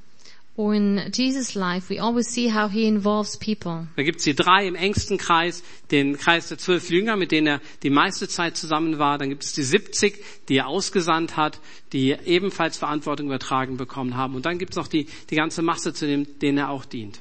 Or 0.56 0.74
in 0.74 1.02
Jesus' 1.14 1.56
life, 1.56 1.90
we 1.90 2.02
always 2.02 2.30
see 2.30 2.54
how 2.54 2.72
he 2.72 2.88
involves 2.88 3.36
people. 3.36 3.88
Da 3.98 4.04
gibt's 4.04 4.24
die 4.24 4.36
drei 4.36 4.68
im 4.68 4.76
engsten 4.76 5.18
Kreis, 5.18 5.62
den 5.92 6.18
Kreis 6.18 6.48
der 6.48 6.58
zwölf 6.58 6.90
Jünger, 6.90 7.18
mit 7.18 7.34
denen 7.34 7.48
er 7.48 7.62
die 7.84 7.90
meiste 7.90 8.30
Zeit 8.30 8.56
zusammen 8.56 8.98
war. 8.98 9.18
Dann 9.18 9.28
gibt 9.28 9.44
es 9.44 9.52
die 9.52 9.64
70, 9.64 10.18
die 10.48 10.56
er 10.56 10.68
ausgesandt 10.68 11.36
hat, 11.36 11.60
die 11.92 12.12
ebenfalls 12.12 12.78
Verantwortung 12.78 13.28
übertragen 13.28 13.76
bekommen 13.76 14.16
haben. 14.16 14.36
Und 14.36 14.46
dann 14.46 14.60
gibt's 14.60 14.78
noch 14.78 14.88
die, 14.88 15.08
die 15.30 15.36
ganze 15.36 15.62
Masse, 15.62 15.94
zu 15.94 16.08
dem, 16.08 16.40
denen 16.40 16.58
er 16.58 16.70
auch 16.70 16.86
dient. 16.86 17.20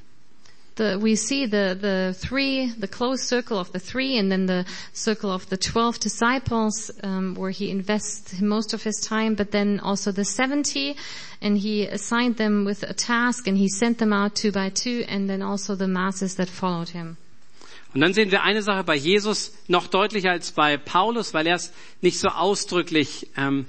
The, 0.79 0.97
we 0.97 1.17
see 1.17 1.47
the, 1.47 1.77
the 1.79 2.15
three, 2.17 2.71
the 2.79 2.87
close 2.87 3.25
circle 3.25 3.59
of 3.59 3.73
the 3.73 3.81
three, 3.81 4.17
and 4.17 4.31
then 4.31 4.47
the 4.47 4.65
circle 4.93 5.33
of 5.33 5.49
the 5.49 5.57
twelve 5.57 5.99
disciples, 5.99 6.93
um, 7.03 7.35
where 7.35 7.51
he 7.51 7.69
invests 7.69 8.41
most 8.41 8.73
of 8.73 8.85
his 8.85 9.01
time, 9.01 9.35
but 9.35 9.51
then 9.51 9.81
also 9.81 10.13
the 10.13 10.25
seventy, 10.25 10.95
and 11.43 11.59
he 11.59 11.85
assigned 11.85 12.37
them 12.37 12.65
with 12.65 12.85
a 12.85 12.95
task, 12.95 13.49
and 13.49 13.59
he 13.59 13.69
sent 13.69 13.99
them 13.99 14.13
out 14.13 14.37
two 14.37 14.53
by 14.53 14.71
two, 14.71 15.05
and 15.09 15.29
then 15.29 15.43
also 15.43 15.75
the 15.75 15.89
masses 15.89 16.37
that 16.37 16.49
followed 16.49 16.91
him. 16.91 17.17
Und 17.93 18.03
dann 18.03 18.15
sehen 18.15 18.31
wir 18.31 18.45
eine 18.45 18.63
Sache 18.63 18.85
bei 18.85 18.95
Jesus 18.95 19.51
noch 19.67 19.89
deutlicher 19.89 20.31
als 20.31 20.53
bei 20.53 20.77
Paulus, 20.77 21.35
weil 21.35 21.49
er 21.49 21.57
es 21.57 21.73
nicht 22.03 22.21
so 22.21 22.29
ausdrücklich 22.29 23.27
ähm, 23.37 23.67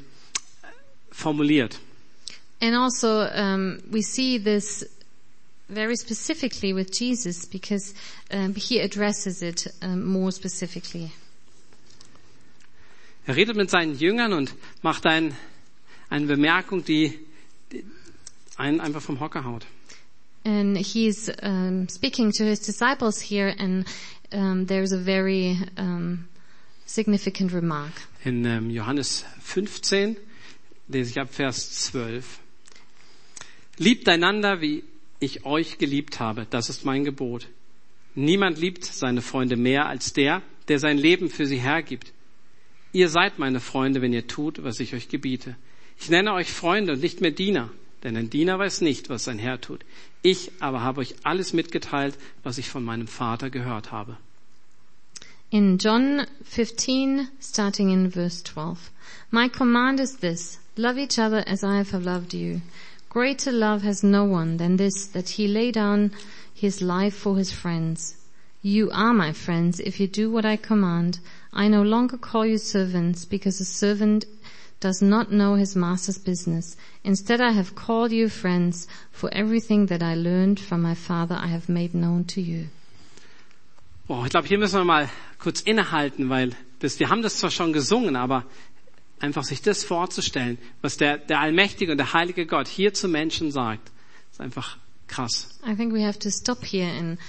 formuliert. 1.12 1.80
And 2.62 2.76
also, 2.76 3.26
um, 3.34 3.80
we 3.90 4.04
see 4.04 4.38
this 4.38 4.86
very 5.70 5.96
specifically 5.96 6.74
with 6.74 6.92
Jesus 6.92 7.46
because 7.46 7.94
um, 8.32 8.56
he 8.56 8.80
addresses 8.80 9.42
it 9.42 9.68
um, 9.82 10.04
more 10.06 10.32
specifically. 10.32 11.12
Er 13.28 13.36
redet 13.36 13.56
mit 13.56 13.70
seinen 13.70 13.96
Jüngern 13.96 14.34
und 14.34 14.54
macht 14.82 15.06
ein, 15.06 15.36
eine 16.10 16.26
Bemerkung, 16.26 16.84
die, 16.84 17.20
die 17.72 17.86
einen 18.58 18.82
einfach 18.82 19.02
vom 19.02 19.20
Hocker 19.20 19.44
haut. 19.46 19.66
And 20.46 20.78
he's 20.78 21.30
um, 21.44 21.88
speaking 21.90 22.32
to 22.32 22.44
his 22.44 22.60
disciples 22.62 23.20
here, 23.22 23.54
and 23.60 23.86
um, 24.32 24.66
there's 24.66 24.94
a 24.94 24.98
very 24.98 25.58
um, 25.78 26.28
significant 26.86 27.54
remark. 27.54 27.92
In 28.24 28.46
ähm, 28.46 28.70
Johannes 28.72 29.26
15 29.42 30.18
lese 30.88 31.12
ich 31.12 31.20
ab 31.20 31.32
Vers 31.32 31.72
12. 31.92 32.40
Liebt 33.78 34.10
einander, 34.10 34.60
wie 34.62 34.84
ich 35.20 35.46
euch 35.46 35.78
geliebt 35.78 36.20
habe. 36.20 36.48
Das 36.50 36.70
ist 36.70 36.86
mein 36.86 37.04
Gebot. 37.04 37.48
Niemand 38.16 38.60
liebt 38.60 38.86
seine 38.86 39.22
Freunde 39.22 39.56
mehr 39.56 39.88
als 39.88 40.14
der, 40.14 40.42
der 40.68 40.80
sein 40.80 40.98
Leben 40.98 41.30
für 41.30 41.46
sie 41.46 41.58
hergibt. 41.58 42.12
Ihr 42.92 43.10
seid 43.10 43.38
meine 43.38 43.60
Freunde, 43.60 44.02
wenn 44.02 44.14
ihr 44.14 44.28
tut, 44.28 44.64
was 44.64 44.80
ich 44.80 44.94
euch 44.96 45.10
gebiete. 45.10 45.56
Ich 46.00 46.10
nenne 46.10 46.34
euch 46.34 46.52
Freunde 46.52 46.94
und 46.94 47.02
nicht 47.02 47.22
mehr 47.22 47.32
Diener, 47.32 47.70
denn 48.04 48.18
ein 48.18 48.30
Diener 48.30 48.58
weiß 48.58 48.82
nicht, 48.82 49.10
was 49.10 49.26
sein 49.26 49.38
Herr 49.38 49.62
tut. 49.62 49.82
Ich 50.22 50.52
aber 50.60 50.82
habe 50.82 51.02
euch 51.02 51.16
alles 51.24 51.54
mitgeteilt, 51.54 52.18
was 52.44 52.58
ich 52.58 52.70
von 52.70 52.84
meinem 52.84 53.08
Vater 53.08 53.50
gehört 53.50 53.92
habe. 53.92 54.18
In 55.52 55.78
John 55.78 56.26
15, 56.44 57.28
starting 57.42 57.92
in 57.92 58.12
verse 58.12 58.44
12. 58.44 58.92
My 59.32 59.50
command 59.50 60.00
is 60.00 60.18
this, 60.18 60.60
love 60.76 61.00
each 61.00 61.18
other 61.20 61.44
as 61.48 61.64
I 61.64 61.78
have 61.78 61.98
loved 61.98 62.34
you. 62.34 62.62
Greater 63.10 63.52
love 63.52 63.82
has 63.82 64.04
no 64.04 64.24
one 64.24 64.58
than 64.58 64.78
this, 64.78 65.08
that 65.08 65.30
he 65.30 65.48
lay 65.48 65.72
down 65.72 66.12
his 66.54 66.82
life 66.82 67.16
for 67.16 67.38
his 67.38 67.52
friends. 67.52 68.16
You 68.62 68.92
are 68.92 69.14
my 69.14 69.32
friends 69.34 69.80
if 69.80 70.00
you 70.00 70.08
do 70.08 70.30
what 70.30 70.46
I 70.46 70.58
command. 70.58 71.20
I 71.52 71.70
no 71.70 71.82
longer 71.82 72.18
call 72.18 72.46
you 72.46 72.60
servants 72.60 73.26
because 73.26 73.60
a 73.60 73.66
servant 73.66 74.26
does 74.80 75.02
not 75.02 75.32
know 75.32 75.56
his 75.56 75.76
master's 75.76 76.18
business. 76.18 76.78
Instead 77.04 77.42
I 77.42 77.52
have 77.52 77.74
called 77.74 78.12
you 78.12 78.30
friends, 78.30 78.88
for 79.12 79.34
everything 79.34 79.88
that 79.88 80.04
I 80.04 80.14
learned 80.16 80.60
from 80.60 80.82
my 80.82 80.94
father 80.94 81.36
I 81.36 81.48
have 81.48 81.68
made 81.68 81.94
known 81.94 82.26
to 82.26 82.42
you. 82.42 82.68
Boah, 84.08 84.26
ich 84.26 84.32
glaube, 84.32 84.48
hier 84.48 84.58
müssen 84.58 84.80
wir 84.80 84.86
mal 84.86 85.10
kurz 85.38 85.62
innehalten, 85.62 86.30
weil 86.30 86.52
das, 86.80 87.00
wir 87.00 87.10
haben 87.10 87.22
das 87.22 87.38
zwar 87.38 87.52
schon 87.52 87.74
gesungen, 87.74 88.16
aber 88.16 88.44
einfach 89.20 89.44
sich 89.44 89.62
das 89.62 89.84
vorzustellen, 89.84 90.58
was 90.82 90.98
der, 90.98 91.18
der 91.18 91.40
allmächtige 91.40 91.92
und 91.92 91.98
der 91.98 92.14
heilige 92.14 92.46
Gott 92.46 92.68
hier 92.68 92.94
zu 92.94 93.08
Menschen 93.08 93.52
sagt, 93.52 93.92
ist 94.32 94.42
einfach 94.42 94.78
krass. 95.08 95.60
I 95.66 95.76
think 95.76 95.94
we 95.94 96.06
have 96.06 96.20
to 96.20 96.30
stop 96.30 96.64
here 96.64 96.90
and 96.90 97.20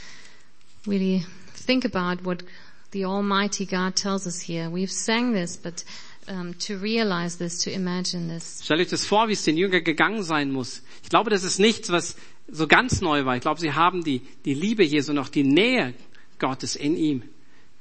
really 0.87 1.26
think 1.66 1.85
about 1.85 2.24
what 2.24 2.44
the 2.92 3.05
Almighty 3.05 3.66
God 3.66 3.96
tells 3.96 4.26
us 4.26 4.40
here. 4.40 4.70
We've 4.70 4.92
sang 4.92 5.33
this, 5.33 5.57
but 5.57 5.85
um, 6.29 6.57
to 6.59 6.76
realize 6.79 7.38
this, 7.38 7.59
to 7.64 7.70
imagine 7.70 8.29
this. 8.29 8.61
Stellt 8.64 8.81
euch 8.81 8.88
das 8.88 9.07
vor, 9.07 9.29
wie 9.29 9.33
es 9.33 9.44
den 9.44 9.57
Jüngern 9.57 9.85
gegangen 9.85 10.22
sein 10.22 10.50
muss. 10.53 10.83
Ich 11.03 11.09
glaube, 11.09 11.31
das 11.31 11.44
ist 11.44 11.59
nichts, 11.59 11.90
was 11.90 12.16
so 12.48 12.66
ganz 12.66 13.00
neu 13.00 13.24
war. 13.24 13.37
Ich 13.37 13.42
glaube, 13.42 13.61
sie 13.61 13.72
haben 13.72 14.05
die, 14.05 14.22
die 14.44 14.55
Liebe 14.55 14.85
Jesu 14.85 15.16
auch 15.18 15.29
die 15.29 15.44
Nähe 15.44 15.94
Gottes 16.38 16.76
in 16.76 16.96
ihm 16.96 17.22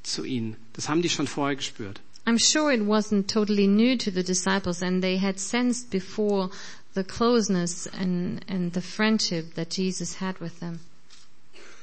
zu 0.03 0.23
ihnen. 0.23 0.55
Das 0.73 0.89
haben 0.89 1.01
die 1.01 1.09
schon 1.09 1.27
vorher 1.27 1.55
gespürt. 1.55 2.01
I'm 2.29 2.37
sure 2.37 2.71
it 2.71 2.85
wasn't 2.85 3.27
totally 3.27 3.65
new 3.65 3.97
to 3.97 4.11
the 4.11 4.21
disciples 4.21 4.83
and 4.83 5.01
they 5.01 5.17
had 5.17 5.39
sensed 5.39 5.89
before 5.89 6.51
the 6.93 7.03
closeness 7.03 7.87
and, 7.87 8.45
and 8.47 8.71
the 8.73 8.81
friendship 8.81 9.55
that 9.55 9.71
Jesus 9.71 10.13
had 10.13 10.39
with 10.39 10.59
them. 10.59 10.79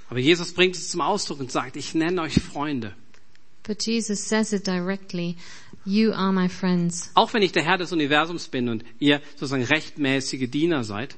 Aber 0.09 0.21
Jesus 0.21 0.53
bringt 0.53 0.77
es 0.77 0.89
zum 0.89 1.01
Ausdruck 1.01 1.41
und 1.41 1.51
sagt, 1.51 1.77
ich 1.77 1.95
nenne 1.95 2.23
euch 2.23 2.35
Freunde. 2.35 2.93
But 3.65 3.85
Jesus 3.85 4.23
says 4.23 4.53
it 4.53 4.65
directly, 4.65 5.37
you 5.85 6.13
are 6.13 6.31
my 6.33 6.49
friends. 6.49 7.11
Auch 7.15 7.35
wenn 7.35 7.43
ich 7.43 7.51
der 7.51 7.65
Herr 7.65 7.79
des 7.79 7.91
Universums 7.91 8.47
bin 8.47 8.69
und 8.69 8.85
ihr 9.01 9.21
sozusagen 9.33 9.65
rechtmäßige 9.65 10.49
Diener 10.49 10.85
seid, 10.85 11.17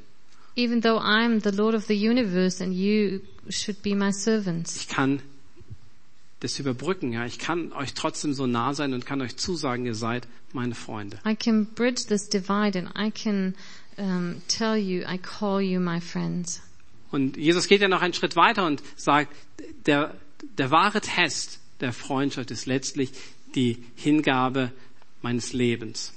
Even 0.56 0.80
though 0.80 0.98
I'm 0.98 1.42
the 1.44 1.54
Lord 1.54 1.74
of 1.74 1.84
the 1.86 1.94
universe 1.94 2.64
and 2.64 2.72
you 2.72 3.20
should 3.50 3.82
be 3.82 3.94
my 3.94 4.10
servants. 4.10 4.76
ich 4.76 4.88
kann 4.88 5.20
das 6.40 6.58
überbrücken. 6.58 7.12
Ja, 7.12 7.26
ich 7.26 7.38
kann 7.38 7.72
euch 7.72 7.94
trotzdem 7.94 8.32
so 8.32 8.46
nah 8.46 8.74
sein 8.74 8.92
und 8.94 9.06
kann 9.06 9.20
euch 9.20 9.36
zusagen, 9.36 9.86
ihr 9.86 9.94
seid 9.94 10.28
meine 10.52 10.74
Freunde. 10.74 11.18
I 11.26 11.34
can 11.34 11.66
bridge 11.66 12.04
this 12.08 12.28
divide 12.28 12.78
and 12.78 12.90
I 12.96 13.10
can 13.10 13.54
um, 13.96 14.42
tell 14.48 14.76
you, 14.76 15.02
I 15.02 15.18
call 15.18 15.60
you 15.60 15.80
my 15.80 16.00
friends. 16.00 16.62
Und 17.10 17.36
Jesus 17.36 17.68
geht 17.68 17.80
ja 17.80 17.88
noch 17.88 18.02
einen 18.02 18.14
Schritt 18.14 18.36
weiter 18.36 18.66
und 18.66 18.82
sagt, 18.96 19.34
der, 19.86 20.14
der 20.58 20.70
wahre 20.70 21.00
Test 21.00 21.58
der 21.80 21.92
Freundschaft 21.92 22.50
ist 22.50 22.66
letztlich 22.66 23.12
die 23.54 23.82
Hingabe 23.96 24.72
meines 25.22 25.52
Lebens. 25.52 26.12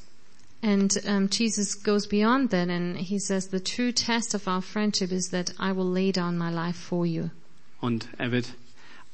And 0.64 0.96
um, 1.06 1.28
Jesus 1.32 1.82
goes 1.82 2.08
beyond 2.08 2.52
that 2.52 2.70
and 2.70 2.96
he 2.96 3.18
says 3.18 3.50
the 3.50 3.60
true 3.60 3.92
test 3.92 4.36
of 4.36 4.46
our 4.46 4.62
friendship 4.62 5.12
is 5.12 5.30
that 5.32 5.56
I 5.58 5.72
will 5.72 5.92
lay 5.92 6.12
down 6.12 6.38
my 6.38 6.52
life 6.52 6.78
for 6.78 7.04
you. 7.04 7.32
Und 7.80 8.08
er 8.20 8.32
wird 8.32 8.54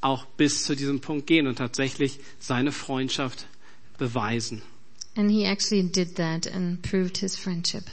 auch 0.02 0.26
bis 0.26 0.64
zu 0.64 0.76
diesem 0.76 1.02
Punkt 1.02 1.28
gehen 1.28 1.48
und 1.48 1.58
tatsächlich 1.58 2.20
seine 2.40 2.72
Freundschaft 2.72 3.48
beweisen. 3.98 4.62
And 5.16 5.32
he 5.32 5.46
actually 5.46 5.84
did 5.84 6.16
that 6.16 6.48
and 6.48 6.82
proved 6.82 7.18
his 7.18 7.36
friendship. 7.36 7.84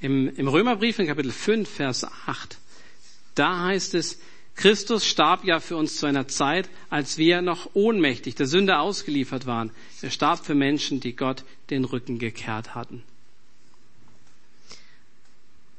Im, 0.00 0.28
Im 0.36 0.48
Römerbrief 0.48 0.98
in 0.98 1.06
Kapitel 1.06 1.32
5, 1.32 1.68
Vers 1.68 2.04
8, 2.26 2.58
da 3.34 3.64
heißt 3.64 3.94
es, 3.94 4.18
Christus 4.56 5.06
starb 5.06 5.44
ja 5.44 5.58
für 5.58 5.76
uns 5.76 5.96
zu 5.96 6.06
einer 6.06 6.28
Zeit, 6.28 6.68
als 6.90 7.16
wir 7.16 7.40
noch 7.40 7.70
ohnmächtig 7.74 8.34
der 8.34 8.46
Sünde 8.46 8.78
ausgeliefert 8.78 9.46
waren. 9.46 9.70
Er 10.02 10.10
starb 10.10 10.44
für 10.44 10.54
Menschen, 10.54 11.00
die 11.00 11.16
Gott 11.16 11.44
den 11.70 11.84
Rücken 11.84 12.18
gekehrt 12.18 12.74
hatten. 12.74 13.02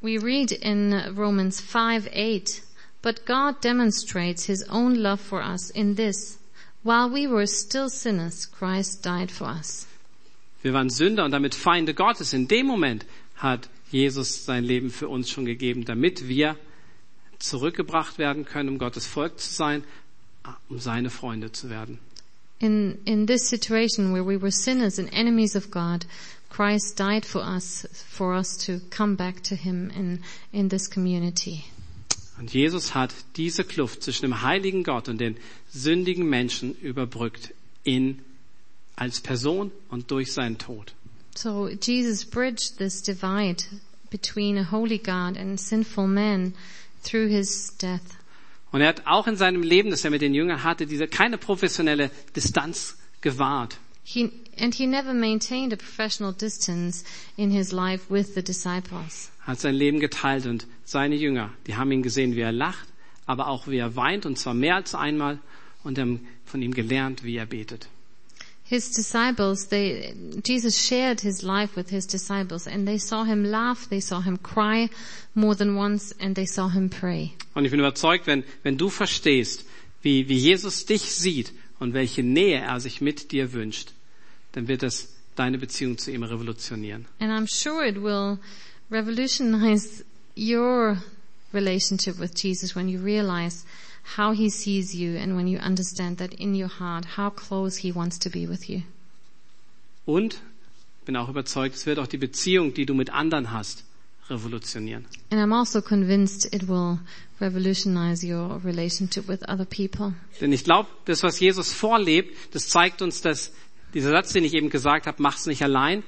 We 0.01 0.19
read 0.19 0.51
in 0.51 0.93
Romans 1.15 1.61
5 1.61 2.07
8, 2.07 2.63
but 3.01 3.25
God 3.25 3.61
demonstrates 3.61 4.45
his 4.45 4.63
own 4.69 5.01
love 5.01 5.19
for 5.19 5.41
us 5.41 5.69
in 5.71 5.95
this. 5.95 6.37
While 6.83 7.09
we 7.09 7.27
were 7.27 7.47
still 7.47 7.89
sinners, 7.89 8.45
Christ 8.45 9.03
died 9.03 9.31
for 9.31 9.45
us. 9.45 9.87
Wir 10.61 10.73
waren 10.73 10.89
Sünder 10.89 11.25
und 11.25 11.31
damit 11.31 11.55
Feinde 11.55 11.93
Gottes. 11.93 12.33
In 12.33 12.47
dem 12.47 12.67
Moment 12.67 13.05
hat 13.35 13.69
Jesus 13.91 14.45
sein 14.45 14.63
Leben 14.63 14.91
für 14.91 15.09
uns 15.09 15.29
schon 15.29 15.45
gegeben, 15.45 15.85
damit 15.85 16.27
wir 16.27 16.55
zurückgebracht 17.39 18.17
werden 18.19 18.45
können, 18.45 18.69
um 18.69 18.77
Gottes 18.77 19.07
Volk 19.07 19.39
zu 19.39 19.51
sein, 19.51 19.83
um 20.69 20.79
seine 20.79 21.09
Freunde 21.09 21.51
zu 21.51 21.69
werden. 21.69 21.99
In, 22.59 22.99
in 23.05 23.25
this 23.25 23.49
situation 23.49 24.13
where 24.13 24.23
we 24.23 24.39
were 24.39 24.51
sinners 24.51 24.99
and 24.99 25.11
enemies 25.11 25.55
of 25.55 25.71
God, 25.71 26.05
Christ 26.49 26.99
died 26.99 27.25
for 27.25 27.41
us, 27.41 27.87
for 28.07 28.35
us 28.35 28.55
to 28.65 28.79
come 28.91 29.15
back 29.15 29.41
to 29.43 29.55
Him 29.55 29.89
in, 29.89 30.19
in 30.51 30.69
this 30.69 30.87
community. 30.87 31.65
Und 32.41 32.51
Jesus 32.51 32.95
hat 32.95 33.13
diese 33.35 33.63
Kluft 33.63 34.01
zwischen 34.01 34.23
dem 34.23 34.41
heiligen 34.41 34.83
Gott 34.83 35.07
und 35.07 35.21
den 35.21 35.37
sündigen 35.71 36.27
Menschen 36.27 36.75
überbrückt 36.81 37.53
in, 37.83 38.17
als 38.95 39.19
Person 39.19 39.71
und 39.89 40.09
durch 40.09 40.33
seinen 40.33 40.57
Tod. 40.57 40.95
So 41.35 41.69
Jesus 41.69 42.25
bridged 42.25 42.79
this 42.79 43.03
divide 43.03 43.63
between 44.09 44.57
a 44.57 44.71
holy 44.71 44.97
God 44.97 45.37
and 45.37 45.59
sinful 45.59 46.07
man 46.07 46.55
through 47.03 47.29
His 47.29 47.77
death. 47.77 48.01
Und 48.71 48.81
er 48.81 48.87
hat 48.87 49.05
auch 49.05 49.27
in 49.27 49.35
seinem 49.35 49.61
Leben, 49.61 49.91
das 49.91 50.03
er 50.03 50.09
mit 50.09 50.23
den 50.23 50.33
Jüngern 50.33 50.63
hatte, 50.63 50.87
diese 50.87 51.07
keine 51.07 51.37
professionelle 51.37 52.09
Distanz 52.35 52.97
gewahrt. 53.21 53.77
He, 54.03 54.31
and 54.59 54.73
he 54.73 54.87
never 54.87 55.13
maintained 55.13 55.73
a 55.73 55.75
professional 55.75 56.33
distance 56.33 57.05
in 57.37 57.51
his 57.51 57.71
life 57.71 58.05
with 58.09 58.33
the 58.33 58.41
disciples. 58.41 59.29
hat 59.41 59.59
sein 59.59 59.75
Leben 59.75 59.99
geteilt 59.99 60.45
und 60.45 60.65
seine 60.91 61.15
Jünger, 61.15 61.51
die 61.67 61.75
haben 61.75 61.91
ihn 61.91 62.03
gesehen, 62.03 62.35
wie 62.35 62.41
er 62.41 62.51
lacht, 62.51 62.87
aber 63.25 63.47
auch 63.47 63.67
wie 63.67 63.77
er 63.77 63.95
weint 63.95 64.25
und 64.25 64.37
zwar 64.37 64.53
mehr 64.53 64.75
als 64.75 64.93
einmal 64.93 65.39
und 65.83 65.97
haben 65.97 66.27
von 66.45 66.61
ihm 66.61 66.73
gelernt, 66.73 67.23
wie 67.23 67.37
er 67.37 67.45
betet. 67.45 67.87
His 68.63 68.91
disciples, 68.91 69.67
they, 69.67 70.13
Jesus 70.45 70.77
shared 70.77 71.19
his 71.21 71.41
life 71.41 71.75
with 71.75 71.89
his 71.89 72.07
disciples 72.07 72.67
and 72.67 72.85
they 72.85 72.97
saw 72.97 73.25
him 73.25 73.43
laugh, 73.43 73.87
they 73.89 73.99
saw 73.99 74.21
him 74.21 74.41
cry 74.41 74.89
more 75.33 75.55
than 75.55 75.75
once 75.77 76.15
and 76.19 76.35
they 76.35 76.45
saw 76.45 76.69
him 76.69 76.89
pray. 76.89 77.31
Und 77.53 77.65
ich 77.65 77.71
bin 77.71 77.79
überzeugt, 77.79 78.27
wenn, 78.27 78.43
wenn 78.63 78.77
du 78.77 78.89
verstehst, 78.89 79.65
wie, 80.01 80.29
wie 80.29 80.37
Jesus 80.37 80.85
dich 80.85 81.11
sieht 81.11 81.51
und 81.79 81.93
welche 81.93 82.23
Nähe 82.23 82.59
er 82.59 82.79
sich 82.79 83.01
mit 83.01 83.31
dir 83.31 83.51
wünscht, 83.51 83.91
dann 84.53 84.67
wird 84.69 84.83
es 84.83 85.15
deine 85.35 85.57
Beziehung 85.57 85.97
zu 85.97 86.11
ihm 86.11 86.23
revolutionieren. 86.23 87.05
And 87.19 87.31
I'm 87.31 87.47
sure 87.47 87.85
it 87.85 88.01
will 88.01 88.39
revolutionize 88.89 90.05
your 90.35 90.97
relationship 91.53 92.19
with 92.19 92.33
Jesus 92.35 92.75
when 92.75 92.87
you 92.87 92.99
realize 92.99 93.65
how 94.17 94.33
he 94.33 94.49
sees 94.49 94.93
you 94.95 95.17
and 95.17 95.35
when 95.35 95.47
you 95.47 95.59
understand 95.59 96.17
that 96.17 96.33
in 96.33 96.55
your 96.55 96.69
heart 96.69 97.05
how 97.17 97.29
close 97.29 97.77
he 97.77 97.91
wants 97.91 98.17
to 98.19 98.29
be 98.29 98.47
with 98.47 98.69
you. 98.69 98.81
Und 100.05 100.41
bin 101.05 101.15
auch 101.15 101.29
überzeugt, 101.29 101.75
es 101.75 101.85
wird 101.85 101.99
auch 101.99 102.07
die 102.07 102.17
Beziehung, 102.17 102.73
die 102.73 102.85
du 102.85 102.93
mit 102.93 103.11
anderen 103.11 103.51
hast, 103.51 103.83
revolutionieren. 104.29 105.05
And 105.29 105.41
I'm 105.41 105.53
also 105.57 105.81
convinced 105.81 106.53
it 106.53 106.67
will 106.67 106.99
revolutionize 107.39 108.25
your 108.25 108.61
relationship 108.63 109.27
with 109.27 109.41
other 109.47 109.65
people. 109.65 110.13
Denn 110.39 110.51
ich 110.51 110.63
glaube, 110.63 110.89
das, 111.05 111.23
was 111.23 111.39
Jesus 111.39 111.71
vorlebt, 111.71 112.35
das 112.53 112.69
zeigt 112.69 113.01
uns, 113.01 113.21
dass 113.21 113.51
dieser 113.93 114.11
Satz, 114.11 114.33
den 114.33 114.43
ich 114.43 114.53
eben 114.53 114.69
gesagt 114.69 115.07
habe, 115.07 115.21
mach's 115.21 115.45
nicht 115.45 115.63
allein, 115.63 116.03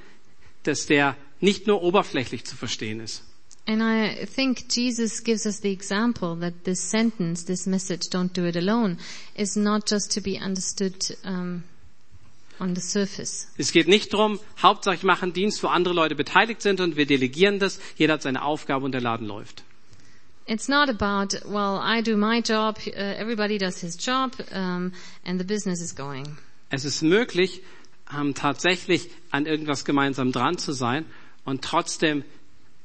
dass 0.64 0.86
der 0.86 1.18
nicht 1.40 1.68
nur 1.68 1.82
oberflächlich 1.82 2.46
zu 2.46 2.56
verstehen 2.56 3.00
ist. 3.00 3.24
And 3.66 3.82
I 3.82 4.26
think 4.26 4.68
Jesus 4.68 5.24
gives 5.24 5.46
us 5.46 5.62
the 5.62 5.72
example 5.72 6.36
that 6.36 6.66
this 6.66 6.82
sentence, 6.82 7.46
this 7.46 7.66
message, 7.66 8.10
don't 8.10 8.34
do 8.34 8.46
it 8.46 8.58
alone, 8.58 8.98
is 9.36 9.56
not 9.56 9.86
just 9.86 10.12
to 10.14 10.22
be 10.22 10.38
understood 10.38 10.96
um, 11.24 11.64
on 12.60 12.76
the 12.76 12.82
surface. 12.82 13.48
Es 13.58 13.72
geht 13.72 13.88
nicht 13.88 14.12
darum, 14.12 14.40
Hauptsache 14.62 14.96
ich 14.96 15.04
mache 15.04 15.24
einen 15.24 15.34
Dienst, 15.34 15.64
wo 15.64 15.68
andere 15.68 15.94
Leute 15.94 16.16
beteiligt 16.16 16.62
sind 16.62 16.82
und 16.82 16.98
wir 16.98 17.06
delegieren 17.06 17.60
das, 17.60 17.80
jeder 17.96 18.16
hat 18.16 18.22
seine 18.22 18.44
Aufgabe 18.44 18.84
und 18.84 18.92
der 18.92 19.02
Laden 19.02 19.28
läuft. 19.28 19.64
It's 20.46 20.68
not 20.68 20.90
about, 20.90 21.34
well, 21.46 21.80
I 21.82 22.02
do 22.02 22.18
my 22.18 22.40
job, 22.40 22.78
uh, 22.86 22.92
everybody 23.00 23.58
does 23.58 23.80
his 23.80 23.96
job, 23.96 24.34
um, 24.54 24.92
and 25.24 25.40
the 25.40 25.46
business 25.46 25.80
is 25.80 25.96
going. 25.96 26.38
Es 26.70 26.84
ist 26.84 27.02
möglich, 27.02 27.62
ähm, 28.14 28.34
tatsächlich 28.34 29.10
an 29.32 29.46
irgendwas 29.46 29.86
gemeinsam 29.86 30.34
dran 30.34 30.58
zu 30.58 30.74
sein 30.74 31.06
und 31.46 31.62
trotzdem 31.62 32.26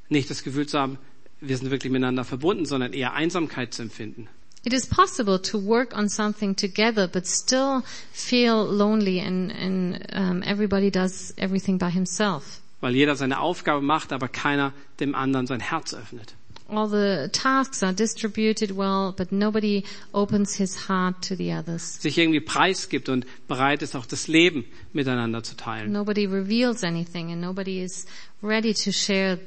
nicht 0.08 0.30
das 0.30 0.42
Gefühl 0.42 0.66
zu 0.66 0.78
haben, 0.78 0.98
wir 1.40 1.56
sind 1.56 1.70
wirklich 1.70 1.92
miteinander 1.92 2.24
verbunden, 2.24 2.66
sondern 2.66 2.92
eher 2.92 3.14
Einsamkeit 3.14 3.74
zu 3.74 3.82
empfinden. 3.82 4.28
It 4.64 4.72
is 4.72 4.86
possible 4.86 5.40
to 5.40 5.64
work 5.64 5.96
on 5.96 6.08
something 6.08 6.54
together, 6.56 7.06
but 7.06 7.26
still 7.26 7.82
feel 8.12 8.64
lonely 8.64 9.20
and, 9.20 9.52
and 9.52 10.04
um, 10.12 10.42
everybody 10.42 10.90
does 10.90 11.32
everything 11.36 11.78
by 11.78 11.90
himself. 11.90 12.60
Weil 12.80 12.94
jeder 12.94 13.16
seine 13.16 13.40
Aufgabe 13.40 13.82
macht, 13.82 14.12
aber 14.12 14.28
keiner 14.28 14.72
dem 15.00 15.14
anderen 15.14 15.46
sein 15.46 15.60
Herz 15.60 15.94
öffnet. 15.94 16.34
All 16.70 16.86
the 16.86 17.30
tasks 17.32 17.82
are 17.82 17.94
distributed 17.94 18.76
well, 18.76 19.14
but 19.16 19.32
nobody 19.32 19.84
opens 20.12 20.54
his 20.54 20.88
heart 20.88 21.26
to 21.26 21.34
the 21.34 21.50
others. 21.54 22.02
Sich 22.02 22.18
irgendwie 22.18 22.40
preisgibt 22.40 23.08
und 23.08 23.26
bereit 23.46 23.80
ist, 23.80 23.96
auch 23.96 24.04
das 24.04 24.28
Leben 24.28 24.66
miteinander 24.92 25.42
zu 25.42 25.56
teilen. 25.56 25.92
Nobody 25.92 26.26
reveals 26.26 26.84
anything 26.84 27.32
and 27.32 27.40
nobody 27.40 27.82
is 27.82 28.06
ready 28.42 28.74
to 28.74 28.92
share 28.92 29.38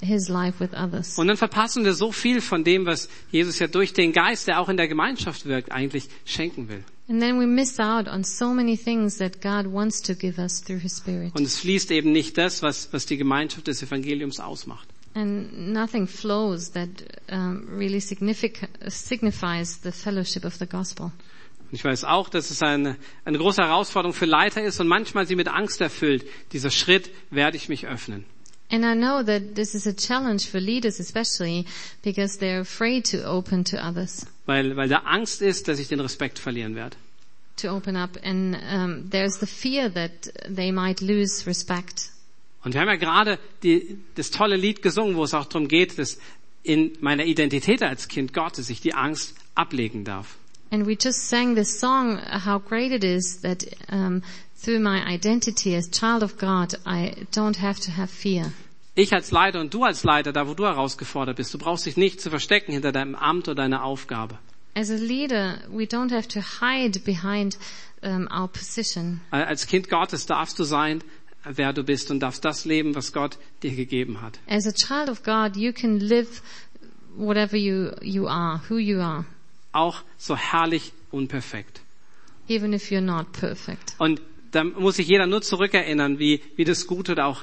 his 0.00 0.28
life 0.28 0.60
with 0.60 0.70
others. 0.72 1.18
Und 1.18 1.28
dann 1.28 1.36
verpassen 1.36 1.84
wir 1.84 1.94
so 1.94 2.12
viel 2.12 2.40
von 2.40 2.64
dem, 2.64 2.86
was 2.86 3.08
Jesus 3.30 3.58
ja 3.58 3.66
durch 3.66 3.92
den 3.92 4.12
Geist, 4.12 4.46
der 4.48 4.60
auch 4.60 4.68
in 4.68 4.76
der 4.76 4.88
Gemeinschaft 4.88 5.46
wirkt, 5.46 5.72
eigentlich 5.72 6.08
schenken 6.24 6.68
will. 6.68 6.84
And 7.08 7.20
then 7.20 7.40
we 7.40 7.46
miss 7.46 7.80
out 7.80 8.06
on 8.06 8.22
so 8.22 8.54
many 8.54 8.76
things 8.76 9.18
that 9.18 9.40
God 9.42 9.66
wants 9.72 10.00
to 10.02 10.14
give 10.14 10.40
us 10.40 10.62
through 10.62 10.80
his 10.80 10.98
spirit. 10.98 11.34
Und 11.34 11.42
es 11.42 11.58
fließt 11.58 11.90
eben 11.90 12.12
nicht 12.12 12.38
das, 12.38 12.62
was, 12.62 12.92
was 12.92 13.04
die 13.06 13.16
Gemeinschaft 13.16 13.66
des 13.66 13.82
Evangeliums 13.82 14.38
ausmacht. 14.38 14.88
And 15.14 15.72
nothing 15.72 16.06
flows 16.06 16.70
that 16.70 16.88
um, 17.32 17.66
really 17.76 17.98
signifies 17.98 19.80
the 19.82 19.90
fellowship 19.90 20.44
of 20.44 20.54
the 20.54 20.66
gospel. 20.66 21.06
Und 21.70 21.76
ich 21.76 21.84
weiß 21.84 22.04
auch, 22.04 22.28
dass 22.28 22.50
es 22.50 22.62
eine, 22.62 22.96
eine 23.24 23.38
große 23.38 23.62
Herausforderung 23.62 24.14
für 24.14 24.26
Leiter 24.26 24.62
ist 24.62 24.80
und 24.80 24.86
manchmal 24.86 25.26
sie 25.26 25.34
mit 25.34 25.48
Angst 25.48 25.80
erfüllt. 25.80 26.24
Dieser 26.52 26.70
Schritt 26.70 27.10
werde 27.30 27.56
ich 27.56 27.68
mich 27.68 27.88
öffnen. 27.88 28.24
And 28.72 28.84
I 28.84 28.94
know 28.94 29.22
that 29.24 29.54
this 29.56 29.74
is 29.74 29.86
a 29.86 29.92
challenge 29.92 30.46
for 30.48 30.60
leaders 30.60 31.00
especially 31.00 31.66
because 32.02 32.38
they're 32.38 32.60
afraid 32.60 33.04
to 33.06 33.24
open 33.24 33.64
to 33.64 33.76
others, 33.84 34.26
Weil, 34.46 34.76
weil 34.76 34.88
da 34.88 34.98
Angst 35.04 35.42
ist, 35.42 35.66
dass 35.68 35.78
ich 35.80 35.88
den 35.88 36.00
Respekt 36.00 36.38
verlieren 36.38 36.74
werde. 36.76 36.96
to 37.56 37.68
open 37.68 37.96
up. 37.96 38.16
And 38.22 38.56
um, 38.72 39.10
there's 39.10 39.38
the 39.38 39.46
fear 39.46 39.88
that 39.90 40.28
they 40.48 40.70
might 40.70 41.00
lose 41.02 41.46
respect. 41.46 42.10
Und 42.64 42.74
wir 42.74 42.80
haben 42.80 42.88
ja 42.88 42.96
gerade 42.96 43.38
die, 43.62 43.98
das 44.14 44.30
tolle 44.30 44.56
Lied 44.56 44.82
gesungen, 44.82 45.16
wo 45.16 45.24
es 45.24 45.34
auch 45.34 45.46
darum 45.46 45.66
geht, 45.68 45.98
dass 45.98 46.18
in 46.62 46.92
meiner 47.00 47.24
Identität 47.24 47.82
als 47.82 48.08
Kind 48.08 48.32
Gottes 48.34 48.68
ich 48.70 48.80
die 48.80 48.94
Angst 48.94 49.34
ablegen 49.54 50.04
darf. 50.04 50.36
And 50.70 50.86
we 50.86 50.92
just 50.92 51.28
sang 51.28 51.54
this 51.56 51.80
song, 51.80 52.18
uh, 52.18 52.38
how 52.46 52.60
great 52.60 52.92
it 52.92 53.02
is 53.02 53.40
that 53.40 53.64
um, 53.90 54.22
through 54.62 54.80
my 54.80 55.02
identity 55.06 55.74
as 55.76 55.90
child 55.90 56.22
of 56.22 56.36
God, 56.38 56.74
I 56.86 57.26
don't 57.34 57.60
have 57.60 57.80
to 57.80 57.92
have 57.96 58.08
fear. 58.08 58.52
Ich 58.94 59.12
als 59.12 59.30
Leiter 59.30 59.60
und 59.60 59.72
du 59.72 59.84
als 59.84 60.04
Leiter, 60.04 60.32
da 60.32 60.46
wo 60.48 60.54
du 60.54 60.64
herausgefordert 60.64 61.36
bist, 61.36 61.54
du 61.54 61.58
brauchst 61.58 61.86
dich 61.86 61.96
nicht 61.96 62.20
zu 62.20 62.28
verstecken 62.30 62.72
hinter 62.72 62.92
deinem 62.92 63.14
Amt 63.14 63.48
oder 63.48 63.62
deiner 63.62 63.84
Aufgabe. 63.84 64.38
As 64.74 64.90
a 64.90 64.94
leader, 64.96 65.58
we 65.70 65.84
don't 65.84 66.12
have 66.12 66.28
to 66.28 66.40
hide 66.40 67.00
behind 67.00 67.58
um, 68.02 68.28
our 68.30 68.48
position. 68.48 69.20
Als 69.30 69.66
Kind 69.66 69.88
Gottes 69.88 70.26
darfst 70.26 70.58
du 70.58 70.64
sein, 70.64 71.02
wer 71.44 71.72
du 71.72 71.82
bist 71.82 72.10
und 72.10 72.20
darfst 72.20 72.44
das 72.44 72.64
leben, 72.64 72.94
was 72.94 73.12
Gott 73.12 73.38
dir 73.62 73.74
gegeben 73.74 74.20
hat. 74.20 74.38
As 74.48 74.66
a 74.66 74.72
child 74.72 75.08
of 75.08 75.22
God, 75.22 75.56
you 75.56 75.72
can 75.72 75.98
live 75.98 76.42
whatever 77.16 77.56
you, 77.56 77.90
you 78.02 78.28
are, 78.28 78.60
who 78.68 78.76
you 78.76 79.00
are, 79.00 79.24
Auch 79.72 80.02
so 80.18 80.36
herrlich 80.36 80.92
unperfekt. 81.10 81.80
even 82.48 82.72
if 82.72 82.90
you're 82.90 83.00
not 83.00 83.32
perfect. 83.32 83.94
Und 83.98 84.20
da 84.50 84.64
muss 84.64 84.96
sich 84.96 85.08
jeder 85.08 85.26
nur 85.26 85.42
zurückerinnern, 85.42 86.18
wie, 86.18 86.40
wie 86.56 86.64
das 86.64 86.86
gute 86.86 87.12
oder 87.12 87.26
auch 87.26 87.42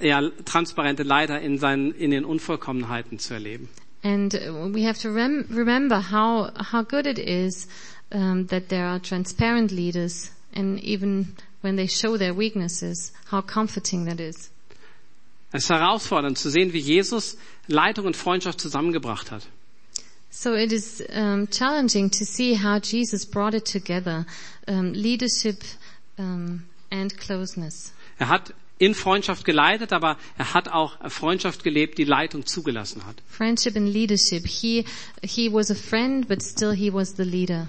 ja, 0.00 0.28
transparente 0.44 1.02
Leiter 1.02 1.40
in, 1.40 1.58
seinen, 1.58 1.92
in 1.92 2.10
den 2.10 2.24
Unvollkommenheiten 2.24 3.18
zu 3.18 3.34
erleben. 3.34 3.68
And 4.02 4.34
uh, 4.34 4.68
we 4.72 4.86
have 4.86 5.00
to 5.00 5.08
rem- 5.08 5.46
remember 5.50 6.10
how, 6.10 6.50
how 6.72 6.82
good 6.82 7.06
it 7.06 7.18
is 7.18 7.66
um, 8.12 8.46
that 8.48 8.68
there 8.68 8.84
are 8.84 9.00
transparent 9.00 9.70
leaders 9.70 10.30
and 10.54 10.78
even 10.82 11.34
when 11.62 11.76
they 11.76 11.88
show 11.88 12.18
their 12.18 12.36
weaknesses, 12.36 13.12
how 13.30 13.40
comforting 13.40 14.04
that 14.06 14.20
is. 14.20 14.50
Es 15.52 15.64
ist 15.64 15.70
herausfordernd 15.70 16.36
zu 16.36 16.50
sehen, 16.50 16.72
wie 16.72 16.80
Jesus 16.80 17.38
Leitung 17.68 18.06
und 18.06 18.16
Freundschaft 18.16 18.60
zusammengebracht 18.60 19.30
hat. 19.30 19.46
So 20.30 20.52
it 20.52 20.72
is 20.72 21.00
um, 21.14 21.48
challenging 21.48 22.10
to 22.10 22.24
see 22.24 22.56
how 22.56 22.80
Jesus 22.80 23.24
brought 23.24 23.54
it 23.54 23.64
together, 23.64 24.26
um, 24.66 24.92
leadership 24.92 25.62
um, 26.18 26.62
and 26.90 27.16
closeness. 27.16 27.92
Er 28.18 28.28
hat 28.28 28.54
in 28.78 28.94
Freundschaft 28.94 29.44
geleitet, 29.44 29.92
aber 29.92 30.16
er 30.36 30.54
hat 30.54 30.68
auch 30.68 31.10
Freundschaft 31.10 31.62
gelebt, 31.64 31.98
die 31.98 32.04
Leitung 32.04 32.46
zugelassen 32.46 33.06
hat. 33.06 33.16
Friendship 33.28 33.76
and 33.76 33.88
leadership. 33.88 34.46
He 34.46 34.84
he 35.22 35.52
was 35.52 35.70
a 35.70 35.74
friend, 35.74 36.28
but 36.28 36.42
still 36.42 36.72
he 36.72 36.92
was 36.92 37.16
the 37.16 37.22
leader. 37.22 37.68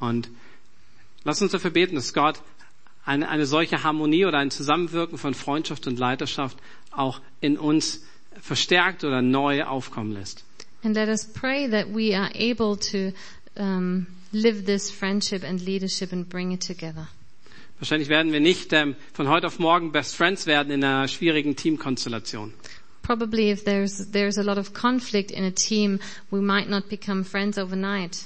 Und 0.00 0.28
lass 1.24 1.40
uns 1.40 1.52
dafür 1.52 1.70
beten, 1.70 1.94
dass 1.94 2.12
Gott 2.12 2.40
eine, 3.04 3.28
eine 3.28 3.46
solche 3.46 3.82
Harmonie 3.82 4.24
oder 4.24 4.38
ein 4.38 4.50
Zusammenwirken 4.50 5.18
von 5.18 5.34
Freundschaft 5.34 5.86
und 5.86 5.98
Leiterschaft 5.98 6.58
auch 6.90 7.20
in 7.40 7.58
uns 7.58 8.02
verstärkt 8.40 9.04
oder 9.04 9.22
neu 9.22 9.64
aufkommen 9.64 10.12
lässt. 10.12 10.44
And 10.82 10.94
let 10.94 11.08
us 11.08 11.24
pray 11.24 11.68
that 11.70 11.94
we 11.94 12.14
are 12.14 12.30
able 12.34 12.76
to 12.76 13.12
um, 13.56 14.06
live 14.32 14.64
this 14.66 14.90
friendship 14.90 15.42
and 15.44 15.60
leadership 15.60 16.12
and 16.12 16.28
bring 16.28 16.52
it 16.52 16.60
together. 16.60 17.08
Wahrscheinlich 17.78 18.08
werden 18.08 18.32
wir 18.32 18.40
nicht 18.40 18.72
ähm, 18.72 18.94
von 19.12 19.28
heute 19.28 19.46
auf 19.46 19.58
morgen 19.58 19.92
Best 19.92 20.16
Friends 20.16 20.46
werden 20.46 20.72
in 20.72 20.84
einer 20.84 21.08
schwierigen 21.08 21.56
Teamkonstellation. 21.56 22.54
Probably 23.02 23.50
if 23.50 23.64
there's 23.64 24.10
there's 24.12 24.38
a 24.38 24.42
lot 24.42 24.56
of 24.56 24.72
conflict 24.72 25.30
in 25.30 25.44
a 25.44 25.50
team, 25.50 26.00
we 26.30 26.40
might 26.40 26.70
not 26.70 26.88
become 26.88 27.22
friends 27.22 27.58
overnight, 27.58 28.24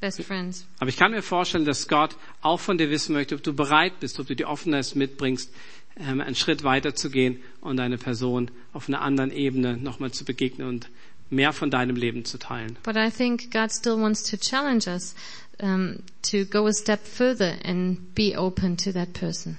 best 0.00 0.22
friends. 0.22 0.64
Aber 0.78 0.88
ich 0.88 0.96
kann 0.96 1.10
mir 1.10 1.20
vorstellen, 1.22 1.66
dass 1.66 1.88
Gott 1.88 2.16
auch 2.40 2.58
von 2.58 2.78
dir 2.78 2.88
wissen 2.88 3.12
möchte, 3.12 3.34
ob 3.34 3.42
du 3.42 3.52
bereit 3.52 4.00
bist, 4.00 4.18
ob 4.20 4.26
du 4.26 4.34
die 4.34 4.46
Offenheit 4.46 4.94
mitbringst, 4.96 5.52
ähm, 5.98 6.22
einen 6.22 6.34
Schritt 6.36 6.64
weiter 6.64 6.94
zu 6.94 7.10
gehen 7.10 7.42
und 7.60 7.78
eine 7.80 7.98
Person 7.98 8.50
auf 8.72 8.88
einer 8.88 9.02
anderen 9.02 9.30
Ebene 9.30 9.76
nochmal 9.76 10.12
zu 10.12 10.24
begegnen 10.24 10.68
und 10.68 10.88
mehr 11.30 11.52
von 11.52 11.70
deinem 11.70 11.96
Leben 11.96 12.24
zu 12.24 12.38
teilen. 12.38 12.78
But 12.82 12.96
I 12.96 13.10
think 13.10 13.50
God 13.50 13.70
still 13.70 13.96
wants 14.00 14.22
to 14.30 14.36
challenge 14.36 14.86
us 14.88 15.14
um, 15.60 16.02
to 16.22 16.44
go 16.44 16.66
a 16.66 16.72
step 16.72 17.00
further 17.04 17.56
and 17.64 18.14
be 18.14 18.34
open 18.36 18.76
to 18.76 18.92
that 18.92 19.12
person. 19.12 19.58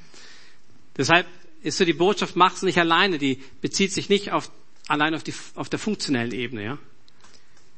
Deshalb 0.97 1.25
ist 1.61 1.77
so 1.77 1.85
die 1.85 1.93
Botschaft, 1.93 2.35
mach's 2.35 2.61
nicht 2.61 2.77
alleine, 2.77 3.17
die 3.17 3.39
bezieht 3.61 3.91
sich 3.91 4.09
nicht 4.09 4.31
auf, 4.31 4.51
allein 4.87 5.13
auf, 5.15 5.23
die, 5.23 5.33
auf 5.55 5.69
der 5.69 5.79
funktionellen 5.79 6.31
Ebene, 6.31 6.63
ja. 6.63 6.77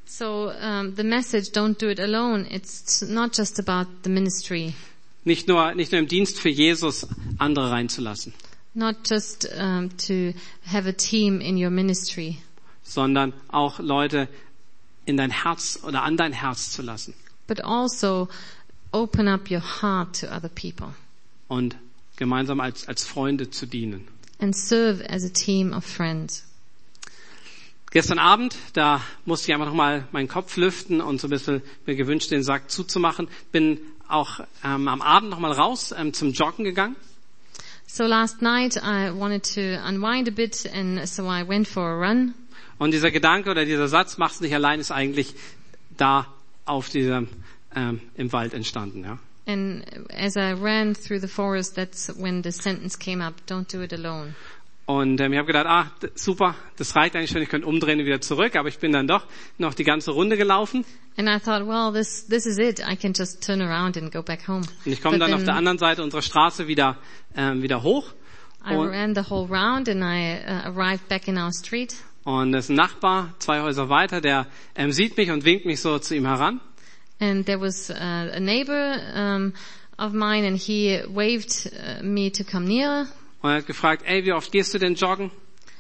So 0.05 0.51
um, 0.51 0.95
the 0.95 1.03
message, 1.03 1.51
don't 1.51 1.78
do 1.80 1.89
it 1.89 1.99
alone. 1.99 2.47
It's 2.49 3.01
not 3.01 3.38
just 3.38 3.59
about 3.59 3.89
the 4.03 4.09
ministry, 4.09 4.74
Nicht 5.26 5.49
nur, 5.49 5.76
nicht 5.76 5.91
nur 5.91 5.99
im 5.99 6.07
Dienst 6.07 6.39
für 6.39 6.47
Jesus 6.49 7.05
andere 7.38 7.72
reinzulassen, 7.72 8.34
not 8.74 8.95
just 9.09 9.49
um, 9.59 9.89
to 9.97 10.34
have 10.65 10.88
a 10.88 10.93
team 10.93 11.41
in 11.41 11.57
your 11.61 11.70
ministry, 11.70 12.38
sondern 12.84 13.34
auch 13.49 13.80
Leute 13.80 14.30
in 15.05 15.18
dein 15.18 15.32
Herz 15.32 15.80
oder 15.84 16.03
an 16.03 16.15
dein 16.15 16.32
Herz 16.32 16.72
zu 16.72 16.82
lassen 16.82 17.13
but 17.47 17.63
also 17.63 18.27
open 18.91 19.27
up 19.27 19.49
your 19.49 19.61
heart 19.81 20.19
to 20.19 20.27
other 20.27 20.49
people 20.49 20.93
und 21.47 21.75
gemeinsam 22.17 22.59
als, 22.59 22.87
als 22.87 23.05
Freunde 23.05 23.49
zu 23.49 23.65
dienen. 23.65 24.07
and 24.39 24.55
serve 24.55 25.01
as 25.09 25.23
a 25.23 25.29
team 25.29 25.73
of 25.73 25.83
friends. 25.85 26.43
Gestern 27.91 28.19
Abend, 28.19 28.55
da 28.73 29.01
musste 29.25 29.47
ich 29.49 29.53
einfach 29.53 29.67
nochmal 29.67 30.07
meinen 30.11 30.27
Kopf 30.27 30.57
lüften 30.57 30.99
und 31.01 31.21
so 31.21 31.27
ein 31.27 31.29
bisschen 31.31 31.61
mir 31.85 31.95
gewünscht, 31.95 32.29
den 32.31 32.43
Sack 32.43 32.69
zuzumachen. 32.69 33.29
Bin 33.51 33.79
auch 34.09 34.41
ähm, 34.63 34.87
am 34.89 35.01
Abend 35.01 35.29
nochmal 35.29 35.53
raus 35.53 35.93
ähm, 35.97 36.13
zum 36.13 36.33
Joggen 36.33 36.65
gegangen. 36.65 36.95
So 37.87 38.03
last 38.03 38.41
night 38.41 38.75
I 38.75 39.09
wanted 39.17 39.43
to 39.55 39.61
unwind 39.87 40.27
a 40.27 40.31
bit 40.31 40.69
and 40.73 41.07
so 41.07 41.23
I 41.23 41.47
went 41.47 41.67
for 41.67 41.83
a 41.83 42.07
run 42.09 42.33
Und 42.77 42.91
dieser 42.91 43.09
Gedanke 43.09 43.49
oder 43.49 43.65
dieser 43.65 43.87
Satz, 43.87 44.17
mach's 44.17 44.41
nicht 44.41 44.53
allein, 44.53 44.79
ist 44.81 44.91
eigentlich 44.91 45.33
da 45.95 46.27
auf 46.68 46.89
diesem, 46.89 47.28
ähm, 47.76 48.01
im 48.15 48.32
Wald 48.34 48.53
entstanden, 48.53 49.03
ja. 49.03 49.20
And 49.45 49.86
as 50.11 50.36
I 50.36 50.51
ran 50.51 50.93
through 50.93 51.22
the 51.22 51.28
forest, 51.28 51.76
that's 51.76 52.13
when 52.22 52.43
the 52.43 52.51
sentence 52.51 52.99
came 52.99 53.24
up, 53.24 53.36
don't 53.47 53.72
do 53.72 53.82
it 53.82 53.93
alone. 53.93 54.36
Und 54.86 55.20
ähm, 55.20 55.34
ich 55.34 55.38
habe 55.38 55.47
gedacht, 55.47 55.65
ah, 55.68 55.91
super, 56.15 56.55
das 56.78 56.95
reicht 56.95 57.15
eigentlich 57.15 57.32
schon, 57.32 57.41
ich 57.41 57.49
könnte 57.49 57.68
umdrehen 57.68 57.99
und 57.99 58.05
wieder 58.05 58.22
zurück, 58.22 58.55
aber 58.55 58.70
ich 58.70 58.80
bin 58.80 58.93
dann 58.93 59.07
doch 59.07 59.26
noch 59.57 59.74
die 59.74 59.84
ganze 59.84 60.11
Runde 60.11 60.38
gelaufen 60.38 60.86
And 61.18 61.28
I 61.28 61.39
thought, 61.39 61.65
well, 61.65 61.91
this, 61.91 62.28
this 62.28 62.45
is 62.45 62.59
it. 62.59 62.80
I 62.80 62.95
can 62.95 63.11
just 63.11 63.41
turn 63.41 63.59
around 63.59 63.97
and 63.97 64.11
go 64.11 64.22
back 64.22 64.47
home. 64.47 64.63
und 64.86 64.91
ich 64.91 65.01
komme 65.01 65.18
dann 65.18 65.34
auf 65.34 65.43
der 65.43 65.55
anderen 65.55 65.78
Seite 65.78 66.03
unserer 66.03 66.22
Straße 66.22 66.68
wieder, 66.68 66.97
ähm, 67.36 67.63
wieder 67.63 67.82
hoch 67.84 68.13
I 68.70 68.76
ran 68.76 69.15
the 69.15 69.24
whole 69.24 69.47
round 69.47 69.88
and 69.88 70.03
I 70.03 70.41
uh, 70.45 70.70
arrived 70.70 71.07
back 71.07 71.28
in 71.28 71.38
our 71.38 71.51
street. 71.53 71.95
Und 72.28 72.53
es 72.53 72.65
ist 72.65 72.69
ein 72.71 72.75
Nachbar, 72.75 73.34
zwei 73.39 73.61
Häuser 73.61 73.88
weiter, 73.88 74.19
der 74.19 74.47
ähm, 74.75 74.91
sieht 74.91 75.15
mich 75.15 75.32
und 75.32 75.45
winkt 75.45 75.65
mich 75.65 75.80
so 75.80 75.97
zu 75.97 76.13
ihm 76.13 76.25
heran 76.25 76.59
And 77.19 77.45
there 77.45 77.59
was 77.59 77.89
uh, 77.89 77.93
a 78.36 78.39
neighbor 78.39 78.99
um, 79.15 79.53
of 79.97 80.11
mine 80.13 80.45
and 80.45 80.57
he 80.57 81.01
waved 81.07 81.71
uh, 81.73 82.03
me 82.03 82.30
to 82.32 82.43
come 82.43 82.65
nearer. 82.67 83.07
und 83.41 83.49
er 83.51 83.57
hat 83.57 83.65
gefragt, 83.65 84.03
ey, 84.05 84.25
wie 84.25 84.34
oft 84.34 84.51
gehst 84.51 84.73
du 84.73 84.78
denn 84.78 84.95
joggen? 84.95 85.32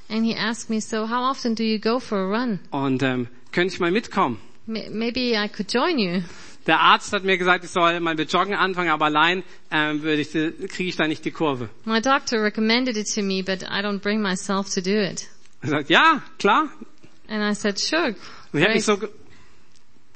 And 0.09 0.25
he 0.25 0.35
asked 0.35 0.69
me, 0.69 0.79
so 0.79 1.09
how 1.09 1.29
often 1.29 1.53
do 1.53 1.63
you 1.63 1.79
go 1.79 1.99
for 1.99 2.17
a 2.17 2.39
run? 2.39 2.59
Und 2.71 3.03
ähm, 3.03 3.27
könnte 3.51 3.73
ich 3.73 3.79
mal 3.81 3.91
mitkommen? 3.91 4.37
M- 4.67 4.97
maybe 4.97 5.33
I 5.35 5.49
could 5.49 5.71
join 5.71 5.99
you. 5.99 6.21
Der 6.65 6.79
Arzt 6.79 7.13
hat 7.13 7.23
mir 7.23 7.37
gesagt, 7.37 7.63
ich 7.65 7.69
soll 7.71 7.99
mal 7.99 8.15
mit 8.15 8.31
Joggen 8.31 8.53
anfangen, 8.55 8.89
aber 8.89 9.05
allein 9.05 9.43
ähm, 9.71 10.01
würde 10.01 10.21
ich, 10.21 10.31
kriege 10.31 10.89
ich 10.89 10.95
da 10.95 11.07
nicht 11.07 11.23
die 11.23 11.31
Kurve. 11.31 11.69
My 11.85 12.01
doctor 12.01 12.41
recommended 12.41 12.97
it 12.97 13.07
to 13.15 13.21
me, 13.21 13.43
but 13.43 13.63
I 13.63 13.81
don't 13.81 13.99
bring 13.99 14.21
myself 14.21 14.73
to 14.73 14.81
do 14.81 14.91
it. 14.99 15.27
Er 15.61 15.69
sagt, 15.69 15.89
ja, 15.89 16.21
klar. 16.37 16.69
And 17.27 17.43
I 17.43 17.53
said, 17.53 17.77
sure. 17.77 18.15
Und 18.53 18.59
ich 18.59 18.63
habe 18.63 18.73
mich 18.75 18.85
so, 18.85 18.97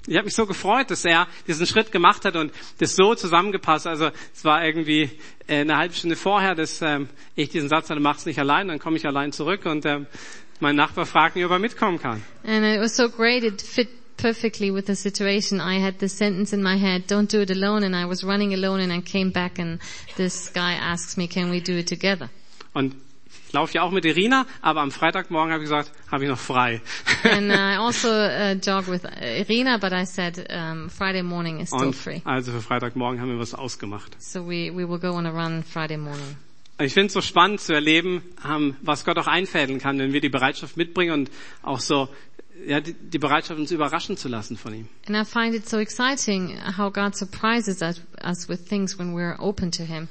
ich 0.08 0.16
habe 0.16 0.26
mich 0.26 0.36
so 0.36 0.46
gefreut, 0.46 0.90
dass 0.90 1.06
er 1.06 1.28
diesen 1.48 1.66
Schritt 1.66 1.92
gemacht 1.92 2.26
hat 2.26 2.36
und 2.36 2.52
das 2.80 2.96
so 2.96 3.16
zusammengepasst. 3.16 3.88
Also 3.88 4.12
es 4.34 4.44
war 4.46 4.66
irgendwie 4.66 5.10
äh, 5.48 5.62
eine 5.62 5.78
halbe 5.78 5.94
Stunde 5.94 6.16
vorher, 6.16 6.56
dass 6.56 6.82
ähm, 6.82 7.10
ich 7.36 7.50
diesen 7.50 7.70
Satz 7.70 7.90
hatte, 7.90 8.00
mach's 8.00 8.26
nicht 8.26 8.40
allein, 8.40 8.68
dann 8.68 8.80
komme 8.80 8.98
ich 8.98 9.06
allein 9.06 9.32
zurück 9.32 9.66
und 9.66 9.86
ähm, 9.86 10.08
mein 10.60 10.76
Nachbar 10.76 11.06
fragt 11.06 11.36
mich, 11.36 11.46
ob 11.46 11.52
er 11.52 11.60
mitkommen 11.60 12.00
kann. 12.00 12.24
And 12.44 12.66
it 12.66 12.80
was 12.80 12.96
so 12.96 13.10
great. 13.10 13.44
It 13.44 13.62
fit 13.62 13.90
perfectly 14.18 14.72
with 14.74 14.86
the 14.88 14.96
situation. 14.96 15.60
I 15.60 15.80
had 15.80 16.00
this 16.00 16.18
sentence 16.18 16.54
in 16.54 16.62
my 16.64 16.78
head, 16.78 17.08
don't 17.08 17.32
do 17.32 17.42
it 17.42 17.52
alone. 17.52 17.84
And 17.84 17.96
I 17.96 18.06
was 18.06 18.24
running 18.24 18.54
alone 18.54 18.80
and 18.80 18.92
I 18.92 19.02
came 19.02 19.32
back 19.32 19.60
and 19.60 19.80
this 20.16 20.50
guy 20.54 20.74
asks 20.74 21.18
me, 21.18 21.28
can 21.28 21.50
we 21.50 21.60
do 21.60 21.78
it 21.78 21.88
together? 21.88 22.30
Und 22.74 22.96
ich 23.52 23.54
laufe 23.54 23.74
ja 23.74 23.82
auch 23.82 23.92
mit 23.92 24.06
Irina, 24.06 24.46
aber 24.62 24.80
am 24.80 24.92
Freitagmorgen 24.92 25.52
habe 25.52 25.62
ich 25.62 25.70
gesagt, 25.70 25.92
habe 26.10 26.24
ich 26.24 26.30
noch 26.30 26.40
frei. 26.40 26.80
And 27.26 27.52
I 27.52 27.76
also 27.78 28.08
uh, 28.08 28.54
jog 28.54 28.88
with 28.88 29.02
Irina, 29.22 29.78
but 29.78 29.92
I 29.92 30.06
said 30.06 30.48
um, 30.50 30.90
Friday 30.90 31.22
morning 31.22 31.60
is 31.60 31.68
still 31.68 31.88
und 31.88 31.94
free. 31.94 32.22
also 32.24 32.54
für 32.54 32.62
Freitagmorgen 32.62 33.20
haben 33.20 33.28
wir 33.28 33.40
was 33.40 33.54
ausgemacht. 33.54 34.16
So 34.20 34.48
we, 34.48 34.72
we 34.74 34.88
will 34.88 35.00
go 35.00 35.12
on 35.12 35.26
a 35.26 35.32
run 35.32 35.64
Friday 35.66 35.98
morning. 35.98 36.38
Ich 36.80 36.94
finde 36.94 37.08
es 37.08 37.14
so 37.14 37.20
spannend 37.20 37.60
zu 37.60 37.74
erleben, 37.74 38.24
ähm, 38.50 38.78
was 38.82 39.04
Gott 39.04 39.18
auch 39.18 39.28
einfädeln 39.28 39.80
kann, 39.80 40.00
wenn 40.00 40.14
wir 40.14 40.22
die 40.22 40.30
Bereitschaft 40.30 40.78
mitbringen 40.78 41.12
und 41.12 41.32
auch 41.62 41.82
so 41.82 42.08
ja, 42.66 42.80
die, 42.80 42.94
die 42.94 43.20
Bereitschaft, 43.20 43.60
uns 43.60 43.72
überraschen 43.72 44.16
zu 44.16 44.30
lassen 44.30 44.56
von 44.56 44.74
ihm. 44.74 44.88
And 45.08 45.18
I 45.18 45.30
find 45.30 45.54
it 45.54 45.68
so 45.68 45.78
exciting 45.78 46.58
how 46.78 46.90
God 46.90 47.18
surprises 47.18 47.82
us 47.82 48.48
with 48.48 48.66
things 48.66 48.98
when 48.98 49.14
we're 49.14 49.36
open 49.40 49.72
to 49.72 49.84
Him. 49.84 50.08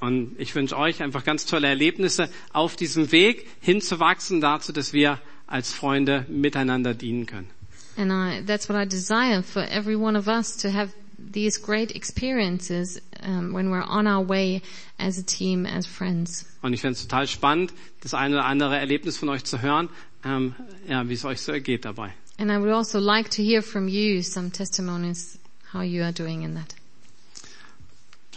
Und 0.00 0.36
ich 0.38 0.54
wünsche 0.54 0.76
euch 0.76 1.02
einfach 1.02 1.24
ganz 1.24 1.44
tolle 1.46 1.66
Erlebnisse 1.66 2.28
auf 2.52 2.76
diesem 2.76 3.10
Weg 3.10 3.46
hinzuwachsen 3.60 4.40
dazu, 4.40 4.72
dass 4.72 4.92
wir 4.92 5.20
als 5.46 5.72
Freunde 5.72 6.24
miteinander 6.28 6.94
dienen 6.94 7.26
können. 7.26 7.50
And 7.96 8.12
I, 8.12 8.44
that's 8.46 8.68
what 8.68 8.76
I 8.76 8.86
desire 8.86 9.42
for 9.42 9.62
every 9.62 9.96
one 9.96 10.16
of 10.16 10.28
us 10.28 10.56
to 10.58 10.68
have 10.72 10.92
these 11.18 11.58
great 11.58 11.90
experiences 11.90 13.00
um, 13.24 13.52
when 13.52 13.70
we're 13.70 13.82
on 13.82 14.06
our 14.06 14.22
way 14.22 14.62
as 15.00 15.18
a 15.18 15.22
team, 15.22 15.66
as 15.66 15.84
friends. 15.84 16.46
Und 16.62 16.72
ich 16.72 16.80
finde 16.80 16.92
es 16.92 17.02
total 17.02 17.26
spannend, 17.26 17.72
das 18.00 18.14
eine 18.14 18.36
oder 18.36 18.44
andere 18.44 18.78
Erlebnis 18.78 19.16
von 19.16 19.28
euch 19.28 19.42
zu 19.44 19.62
hören, 19.62 19.88
ähm, 20.24 20.54
ja, 20.88 21.08
wie 21.08 21.14
es 21.14 21.24
euch 21.24 21.40
so 21.40 21.50
ergeht 21.50 21.84
dabei. 21.84 22.14
And 22.38 22.52
I 22.52 22.58
would 22.58 22.70
also 22.70 23.00
like 23.00 23.30
to 23.30 23.42
hear 23.42 23.62
from 23.62 23.88
you 23.88 24.22
some 24.22 24.50
testimonies 24.50 25.38
how 25.72 25.82
you 25.82 26.04
are 26.04 26.12
doing 26.12 26.42
in 26.42 26.54
that. 26.54 26.74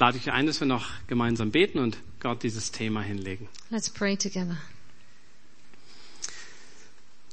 Ich 0.02 0.04
lade 0.04 0.18
euch 0.18 0.32
ein, 0.32 0.48
dass 0.48 0.60
wir 0.60 0.66
noch 0.66 0.88
gemeinsam 1.06 1.52
beten 1.52 1.78
und 1.78 1.96
Gott 2.20 2.42
dieses 2.42 2.72
Thema 2.72 3.04
hinlegen. 3.04 3.48
Let's 3.70 3.88
pray 3.88 4.18
together. 4.18 4.58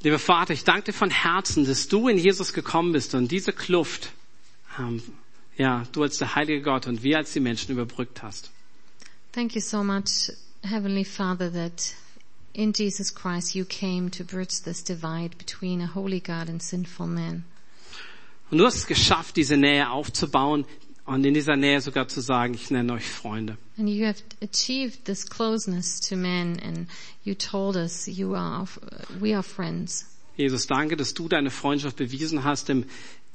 Lieber 0.02 0.18
Vater, 0.18 0.52
ich 0.52 0.64
danke 0.64 0.82
dir 0.82 0.92
von 0.92 1.08
Herzen, 1.08 1.64
dass 1.64 1.88
du 1.88 2.08
in 2.08 2.18
Jesus 2.18 2.52
gekommen 2.52 2.92
bist 2.92 3.14
und 3.14 3.32
diese 3.32 3.54
Kluft, 3.54 4.12
ähm, 4.78 5.02
ja, 5.56 5.84
du 5.92 6.02
als 6.02 6.18
der 6.18 6.34
heilige 6.34 6.60
Gott 6.60 6.86
und 6.86 7.02
wir 7.02 7.16
als 7.16 7.32
die 7.32 7.40
Menschen 7.40 7.72
überbrückt 7.72 8.22
hast. 8.22 8.50
Thank 9.32 9.54
you 9.54 9.62
so 9.62 9.82
much, 9.82 10.30
Heavenly 10.62 11.06
Father, 11.06 11.50
that 11.50 11.94
in 12.52 12.74
Jesus 12.74 13.14
Christ 13.14 13.54
you 13.54 13.64
came 13.64 14.10
to 14.10 14.24
bridge 14.24 14.62
this 14.64 14.84
divide 14.84 15.38
between 15.38 15.80
a 15.80 15.94
holy 15.94 16.20
God 16.20 16.50
and 16.50 16.62
sinful 16.62 17.06
man. 17.06 17.44
Und 18.50 18.58
du 18.58 18.66
hast 18.66 18.76
es 18.76 18.86
geschafft, 18.86 19.36
diese 19.36 19.56
Nähe 19.56 19.88
aufzubauen 19.88 20.66
und 21.08 21.24
in 21.24 21.32
dieser 21.32 21.56
Nähe 21.56 21.80
sogar 21.80 22.06
zu 22.06 22.20
sagen, 22.20 22.52
ich 22.52 22.70
nenne 22.70 22.92
euch 22.92 23.08
Freunde. 23.08 23.56
And 23.78 23.88
you 23.88 24.04
have 24.04 24.22
achieved 24.42 25.06
this 25.06 25.24
closeness 25.24 26.00
to 26.02 26.16
men 26.16 26.60
and 26.60 26.86
you 27.24 27.34
told 27.34 27.76
us 27.76 28.06
you 28.06 28.34
are, 28.34 28.68
we 29.18 29.34
are 29.34 29.42
friends. 29.42 30.04
Jesus, 30.36 30.66
danke, 30.66 30.98
dass 30.98 31.14
du 31.14 31.26
deine 31.26 31.50
Freundschaft 31.50 31.96
bewiesen 31.96 32.44
hast 32.44 32.68
im, 32.68 32.84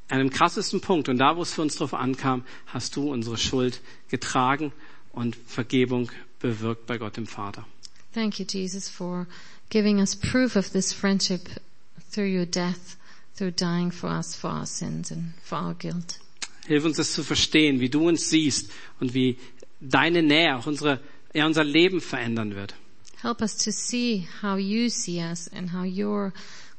an 0.07 0.19
dem 0.19 0.29
krassesten 0.29 0.81
Punkt. 0.81 1.09
Und 1.09 1.17
da, 1.17 1.35
wo 1.35 1.41
es 1.41 1.51
für 1.51 1.63
uns 1.63 1.75
drauf 1.75 1.95
ankam, 1.95 2.43
hast 2.67 2.95
du 2.95 3.11
unsere 3.11 3.37
Schuld 3.37 3.81
getragen 4.07 4.71
und 5.11 5.35
Vergebung 5.35 6.11
bewirkt 6.39 6.85
bei 6.85 6.99
Gott 6.99 7.17
dem 7.17 7.25
Vater. 7.25 7.65
Thank 8.13 8.39
you, 8.39 8.45
Jesus, 8.47 8.87
for 8.87 9.25
giving 9.71 9.97
us 9.97 10.15
proof 10.15 10.55
of 10.55 10.69
this 10.69 10.93
friendship 10.93 11.49
through 12.11 12.29
your 12.29 12.45
death, 12.45 12.97
through 13.35 13.51
dying 13.55 13.91
for 13.91 14.11
us, 14.11 14.35
for 14.35 14.51
our 14.51 14.67
sins 14.67 15.11
and 15.11 15.33
for 15.43 15.57
our 15.57 15.73
guilt. 15.73 16.19
Hilf 16.67 16.85
uns 16.85 16.97
das 16.97 17.13
zu 17.13 17.23
verstehen, 17.23 17.79
wie 17.79 17.89
du 17.89 18.07
uns 18.07 18.29
siehst 18.29 18.71
und 18.99 19.13
wie 19.13 19.37
deine 19.81 20.23
Nähe 20.23 20.55
auch 20.55 20.65
unsere, 20.65 20.99
ja, 21.33 21.45
unser 21.45 21.63
Leben 21.63 21.99
verändern 21.99 22.55
wird. 22.55 22.75
Help 23.21 23.41
us 23.41 23.55
to 23.57 23.71
see 23.71 24.27
how 24.41 24.57
you 24.57 24.89
see 24.89 25.19
us 25.19 25.49
and 25.49 25.71
how 25.73 25.85
your 25.85 26.33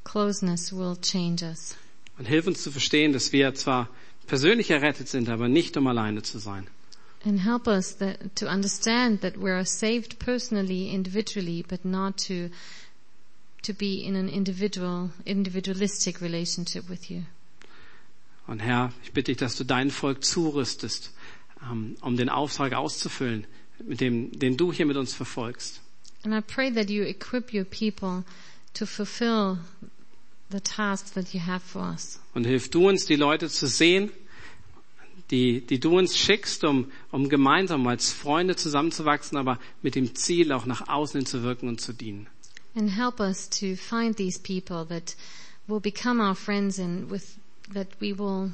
closeness 0.05 0.72
will 0.72 0.97
change 1.01 1.45
us. 1.45 1.76
Und 2.18 2.26
hilf 2.26 2.47
uns 2.47 2.62
zu 2.62 2.70
verstehen, 2.70 3.12
dass 3.12 3.32
wir 3.32 3.55
zwar 3.55 3.89
persönlich 4.26 4.70
errettet 4.70 5.09
sind, 5.09 5.28
aber 5.28 5.49
nicht 5.49 5.76
um 5.76 5.87
alleine 5.87 6.22
zu 6.22 6.39
sein. 6.39 6.66
And 7.24 7.43
help 7.43 7.66
us 7.66 7.97
that, 7.97 8.37
to 8.37 8.47
understand 8.47 9.22
that 9.22 9.41
we 9.41 9.51
are 9.51 9.64
saved 9.64 10.18
personally, 10.18 10.91
individually, 10.91 11.64
but 11.66 11.85
not 11.85 12.18
to, 12.28 12.51
to 13.62 13.72
be 13.72 14.05
in 14.05 14.14
an 14.14 14.28
individual, 14.28 15.11
individualistic 15.24 16.20
relationship 16.20 16.89
with 16.89 17.11
you. 17.11 17.22
Und 18.47 18.61
Herr, 18.61 18.92
ich 19.03 19.12
bitte 19.12 19.32
dich, 19.32 19.38
dass 19.38 19.57
du 19.57 19.64
dein 19.64 19.90
Volk 19.90 20.24
zurüstest, 20.24 21.12
ähm, 21.70 21.97
um 22.01 22.16
den 22.16 22.28
Auftrag 22.28 22.74
auszufüllen, 22.74 23.47
mit 23.84 24.01
dem, 24.01 24.38
den 24.38 24.57
du 24.57 24.72
hier 24.72 24.86
mit 24.86 24.97
uns 24.97 25.14
verfolgst. 25.14 25.80
And 26.24 26.34
I 26.34 26.40
pray 26.40 26.72
that 26.72 26.88
you 26.90 27.03
equip 27.03 27.53
your 27.53 27.64
people 27.64 28.24
to 28.74 28.86
fulfill 28.86 29.59
the 30.51 30.61
tasks 30.61 31.12
that 31.12 31.32
you 31.34 31.40
have 31.40 31.61
for 31.61 31.82
us. 31.82 32.20
Und 32.34 32.45
hilf 32.45 32.70
du 32.70 32.88
uns, 32.88 33.05
die 33.07 33.16
Leute 33.16 33.49
zu 33.49 33.66
sehen, 33.66 34.11
die, 35.30 35.61
die 35.61 35.80
du 35.80 35.99
uns 35.99 36.16
schickst, 36.16 36.64
um, 36.64 36.90
um 37.11 37.28
gemeinsam 37.28 37.86
als 37.86 38.12
Freunde 38.12 38.57
zusammenzuwachsen, 38.57 39.38
aber 39.38 39.59
mit 39.82 39.95
dem 39.95 40.14
Ziel, 40.14 40.53
auch 40.53 40.66
nach 40.66 40.88
außen 40.88 41.20
hin 41.20 41.26
zu 41.26 41.42
wirken 41.42 41.68
und 41.68 41.80
zu 41.80 41.92
dienen. 41.92 42.26
And 42.76 42.90
help 42.90 43.20
us 43.20 43.49
to 43.51 43.76
find 43.76 44.16
these 44.16 44.38
people 44.38 44.84
that 44.86 45.14
will 45.66 45.80
become 45.80 46.20
our 46.20 46.34
friends 46.34 46.78
and 46.78 47.11
with, 47.11 47.36
that 47.72 47.88
we 48.00 48.12
will, 48.12 48.52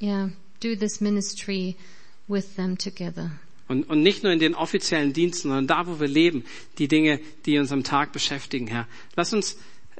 yeah, 0.00 0.28
do 0.60 0.76
this 0.76 1.00
ministry 1.00 1.76
with 2.28 2.56
them 2.56 2.76
together. 2.76 3.30
Und, 3.68 3.88
und 3.88 4.02
nicht 4.02 4.24
nur 4.24 4.32
in 4.32 4.40
den 4.40 4.56
offiziellen 4.56 5.12
Diensten, 5.12 5.48
sondern 5.48 5.68
da, 5.68 5.86
wo 5.86 6.00
wir 6.00 6.08
leben, 6.08 6.44
die 6.78 6.88
Dinge, 6.88 7.20
die 7.46 7.56
uns 7.58 7.70
am 7.70 7.84
Tag 7.84 8.12
beschäftigen, 8.12 8.66
Herr. 8.66 8.88
Lass 9.14 9.32
uns, 9.32 9.56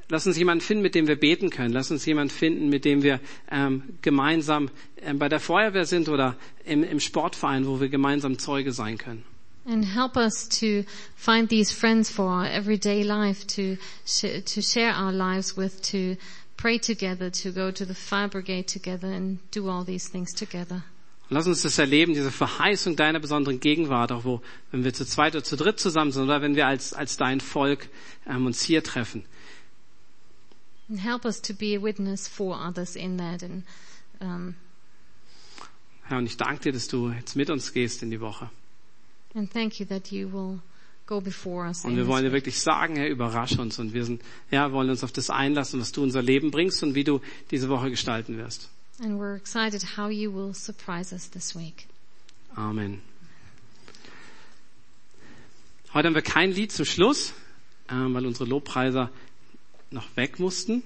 lass 0.08 0.26
uns 0.26 0.36
jemanden 0.36 0.60
finden, 0.60 0.82
mit 0.82 0.96
dem 0.96 1.06
wir 1.06 1.14
beten 1.14 1.50
können. 1.50 1.72
Lass 1.72 1.92
uns 1.92 2.04
jemanden 2.04 2.34
finden, 2.34 2.68
mit 2.68 2.84
dem 2.84 3.04
wir 3.04 3.20
ähm, 3.48 3.84
gemeinsam 4.02 4.70
ähm, 5.02 5.20
bei 5.20 5.28
der 5.28 5.38
Feuerwehr 5.38 5.86
sind 5.86 6.08
oder 6.08 6.36
im, 6.64 6.82
im 6.82 6.98
Sportverein, 6.98 7.64
wo 7.64 7.80
wir 7.80 7.88
gemeinsam 7.88 8.40
Zeuge 8.40 8.72
sein 8.72 8.98
können. 8.98 9.22
And 9.66 9.84
help 9.84 10.16
us 10.16 10.48
to 10.48 10.84
find 11.14 11.48
these 11.48 11.70
friends 11.70 12.10
for 12.10 12.24
our 12.24 12.46
everyday 12.46 13.04
life, 13.04 13.46
to 13.48 13.76
sh- 14.06 14.42
to 14.46 14.62
share 14.62 14.94
our 14.96 15.12
lives 15.12 15.56
with, 15.56 15.80
to 15.92 16.16
pray 16.60 16.78
together, 16.78 17.30
to 17.30 17.52
go 17.52 17.70
to 17.70 17.84
the 17.86 17.94
fire 17.94 18.28
brigade 18.28 18.66
together 18.66 19.08
and 19.08 19.38
do 19.50 19.68
all 19.68 19.84
these 19.84 20.08
things 20.10 20.32
together. 20.34 20.82
Lass 21.30 21.46
uns 21.46 21.62
das 21.62 21.78
erleben, 21.78 22.12
diese 22.12 22.32
Verheißung 22.32 22.96
deiner 22.96 23.20
besonderen 23.20 23.60
Gegenwart, 23.60 24.10
auch 24.10 24.24
wo, 24.24 24.42
wenn 24.72 24.82
wir 24.82 24.92
zu 24.92 25.06
zweit 25.06 25.34
oder 25.36 25.44
zu 25.44 25.56
dritt 25.56 25.78
zusammen 25.78 26.10
sind 26.10 26.24
oder 26.24 26.42
wenn 26.42 26.56
wir 26.56 26.66
als, 26.66 26.92
als 26.92 27.16
dein 27.16 27.40
Volk 27.40 27.88
ähm, 28.26 28.46
uns 28.46 28.62
hier 28.62 28.82
treffen. 28.82 29.24
And 30.88 30.98
help 30.98 31.24
us 31.24 31.40
to 31.42 31.54
be 31.54 31.76
a 31.76 31.80
witness 31.80 32.26
for 32.26 32.56
others 32.58 32.96
in 32.96 33.16
that. 33.18 33.44
And 33.44 33.64
um, 34.20 34.56
Herr, 36.02 36.18
und 36.18 36.26
ich 36.26 36.36
danke 36.36 36.62
dir, 36.64 36.72
dass 36.72 36.88
du 36.88 37.10
jetzt 37.10 37.36
mit 37.36 37.48
uns 37.48 37.72
gehst 37.72 38.02
in 38.02 38.10
die 38.10 38.20
Woche. 38.20 38.50
and 39.36 39.48
thank 39.52 39.78
you 39.78 39.86
that 39.86 40.10
you 40.10 40.28
will 40.28 40.60
go 41.10 41.20
before 41.20 41.66
us. 41.66 41.84
Und 41.84 41.96
wir 41.96 42.06
wollen 42.06 42.24
dir 42.24 42.32
wirklich 42.32 42.58
sagen, 42.58 42.96
Herr, 42.96 43.08
überrasche 43.08 43.60
uns. 43.60 43.78
Und 43.78 43.92
wir 43.92 44.04
sind, 44.04 44.22
ja, 44.50 44.72
wollen 44.72 44.88
uns 44.88 45.04
auf 45.04 45.12
das 45.12 45.28
einlassen, 45.28 45.80
was 45.80 45.92
du 45.92 46.02
unser 46.02 46.22
Leben 46.22 46.50
bringst 46.50 46.82
und 46.82 46.94
wie 46.94 47.04
du 47.04 47.20
diese 47.50 47.68
Woche 47.68 47.90
gestalten 47.90 48.38
wirst. 48.38 48.70
And 49.02 49.20
we're 49.20 49.36
excited 49.36 49.96
how 49.96 50.10
you 50.10 50.32
will 50.32 50.54
surprise 50.54 51.12
us 51.12 51.28
this 51.28 51.56
week. 51.56 51.86
Amen. 52.54 53.02
Heute 55.92 56.06
haben 56.06 56.14
wir 56.14 56.22
kein 56.22 56.52
Lied 56.52 56.70
zum 56.70 56.84
Schluss, 56.84 57.32
ähm, 57.90 58.14
weil 58.14 58.24
unsere 58.24 58.44
Lobpreiser 58.44 59.10
noch 59.90 60.16
weg 60.16 60.38
mussten. 60.38 60.82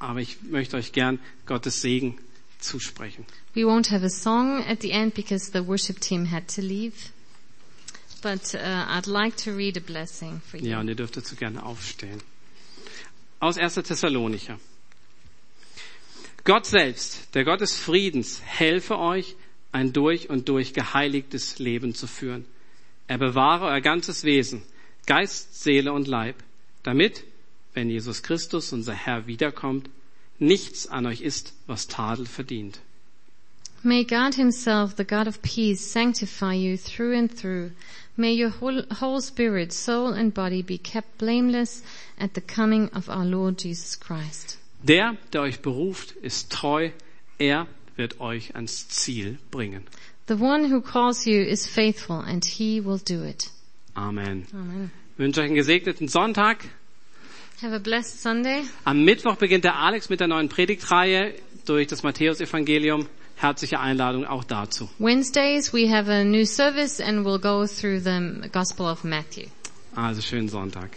Aber 0.00 0.20
ich 0.20 0.42
möchte 0.42 0.76
euch 0.76 0.92
gern 0.92 1.20
Gottes 1.46 1.80
Segen 1.82 2.18
zusprechen. 2.58 3.24
We 3.54 3.62
won't 3.62 3.90
have 3.90 4.04
a 4.04 4.10
song 4.10 4.64
at 4.66 4.82
the 4.82 4.90
end 4.90 5.14
because 5.14 5.52
the 5.52 5.64
worship 5.64 6.00
team 6.00 6.30
had 6.30 6.48
to 6.56 6.60
leave. 6.60 6.94
But 8.22 8.54
uh, 8.54 8.58
I'd 8.58 9.06
like 9.06 9.36
to 9.44 9.52
read 9.52 9.76
a 9.76 9.80
blessing 9.80 10.40
for 10.40 10.58
you. 10.58 10.70
Ja, 10.70 10.80
und 10.80 10.88
ihr 10.88 10.94
dürft 10.94 11.16
dazu 11.16 11.36
gerne 11.36 11.62
aufstehen. 11.64 12.20
Aus 13.38 13.56
1. 13.56 13.74
Thessalonicher. 13.74 14.58
Gott 16.44 16.66
selbst, 16.66 17.34
der 17.34 17.44
Gott 17.44 17.60
des 17.60 17.76
Friedens, 17.76 18.40
helfe 18.44 18.98
euch, 18.98 19.36
ein 19.72 19.92
durch 19.92 20.30
und 20.30 20.48
durch 20.48 20.72
geheiligtes 20.72 21.58
Leben 21.58 21.94
zu 21.94 22.06
führen. 22.06 22.44
Er 23.06 23.18
bewahre 23.18 23.66
euer 23.66 23.80
ganzes 23.80 24.24
Wesen, 24.24 24.62
Geist, 25.06 25.62
Seele 25.62 25.92
und 25.92 26.08
Leib, 26.08 26.36
damit, 26.82 27.24
wenn 27.74 27.90
Jesus 27.90 28.22
Christus, 28.22 28.72
unser 28.72 28.94
Herr, 28.94 29.26
wiederkommt, 29.26 29.90
nichts 30.38 30.86
an 30.86 31.06
euch 31.06 31.20
ist, 31.20 31.54
was 31.66 31.88
Tadel 31.88 32.26
verdient. 32.26 32.80
May 33.82 34.04
God 34.04 34.34
himself, 34.34 34.94
the 34.96 35.04
God 35.04 35.26
of 35.26 35.40
peace, 35.40 35.80
sanctify 35.80 36.52
you 36.52 36.76
through 36.76 37.16
and 37.16 37.34
through. 37.34 37.70
May 38.20 38.34
your 38.34 38.50
whole, 38.50 38.82
whole 39.00 39.22
spirit, 39.22 39.72
soul 39.72 40.12
and 40.12 40.34
body 40.34 40.60
be 40.60 40.76
kept 40.76 41.16
blameless 41.16 41.82
at 42.18 42.34
the 42.34 42.42
coming 42.42 42.90
of 42.92 43.08
our 43.08 43.24
Lord 43.24 43.56
Jesus 43.56 43.96
Christ. 43.96 44.58
Der, 44.82 45.16
der 45.32 45.40
euch 45.40 45.62
beruft, 45.62 46.12
ist 46.20 46.52
treu, 46.52 46.90
er 47.38 47.66
wird 47.96 48.20
euch 48.20 48.54
ans 48.54 48.88
Ziel 48.88 49.38
bringen. 49.50 49.86
The 50.26 50.36
one 50.36 50.70
who 50.70 50.82
calls 50.82 51.26
you 51.26 51.40
is 51.40 51.66
faithful 51.66 52.16
and 52.16 52.44
he 52.44 52.78
will 52.84 52.98
do 52.98 53.24
it. 53.24 53.48
Amen. 53.94 54.46
Amen. 54.52 54.90
Ich 55.14 55.18
wünsche 55.18 55.40
euch 55.40 55.46
einen 55.46 55.54
gesegneten 55.54 56.06
Sonntag. 56.06 56.66
Have 57.62 57.74
a 57.74 57.78
blessed 57.78 58.20
Sunday. 58.20 58.64
Am 58.84 59.02
Mittwoch 59.02 59.36
beginnt 59.36 59.64
der 59.64 59.76
Alex 59.76 60.10
mit 60.10 60.20
der 60.20 60.28
neuen 60.28 60.50
Predigtreihe 60.50 61.36
durch 61.64 61.86
das 61.86 62.02
Matthäusevangelium. 62.02 63.06
Herzliche 63.40 63.80
Einladung 63.80 64.26
auch 64.26 64.44
dazu. 64.44 64.90
Wednesdays 64.98 65.72
we 65.72 65.90
have 65.90 66.10
a 66.10 66.24
new 66.24 66.44
service 66.44 67.00
and 67.00 67.24
we'll 67.24 67.40
go 67.40 67.66
through 67.66 68.00
the 68.00 68.50
Gospel 68.52 68.84
of 68.86 69.02
Matthew. 69.02 69.46
Also 69.96 70.20
schönen 70.20 70.50
Sonntag. 70.50 70.90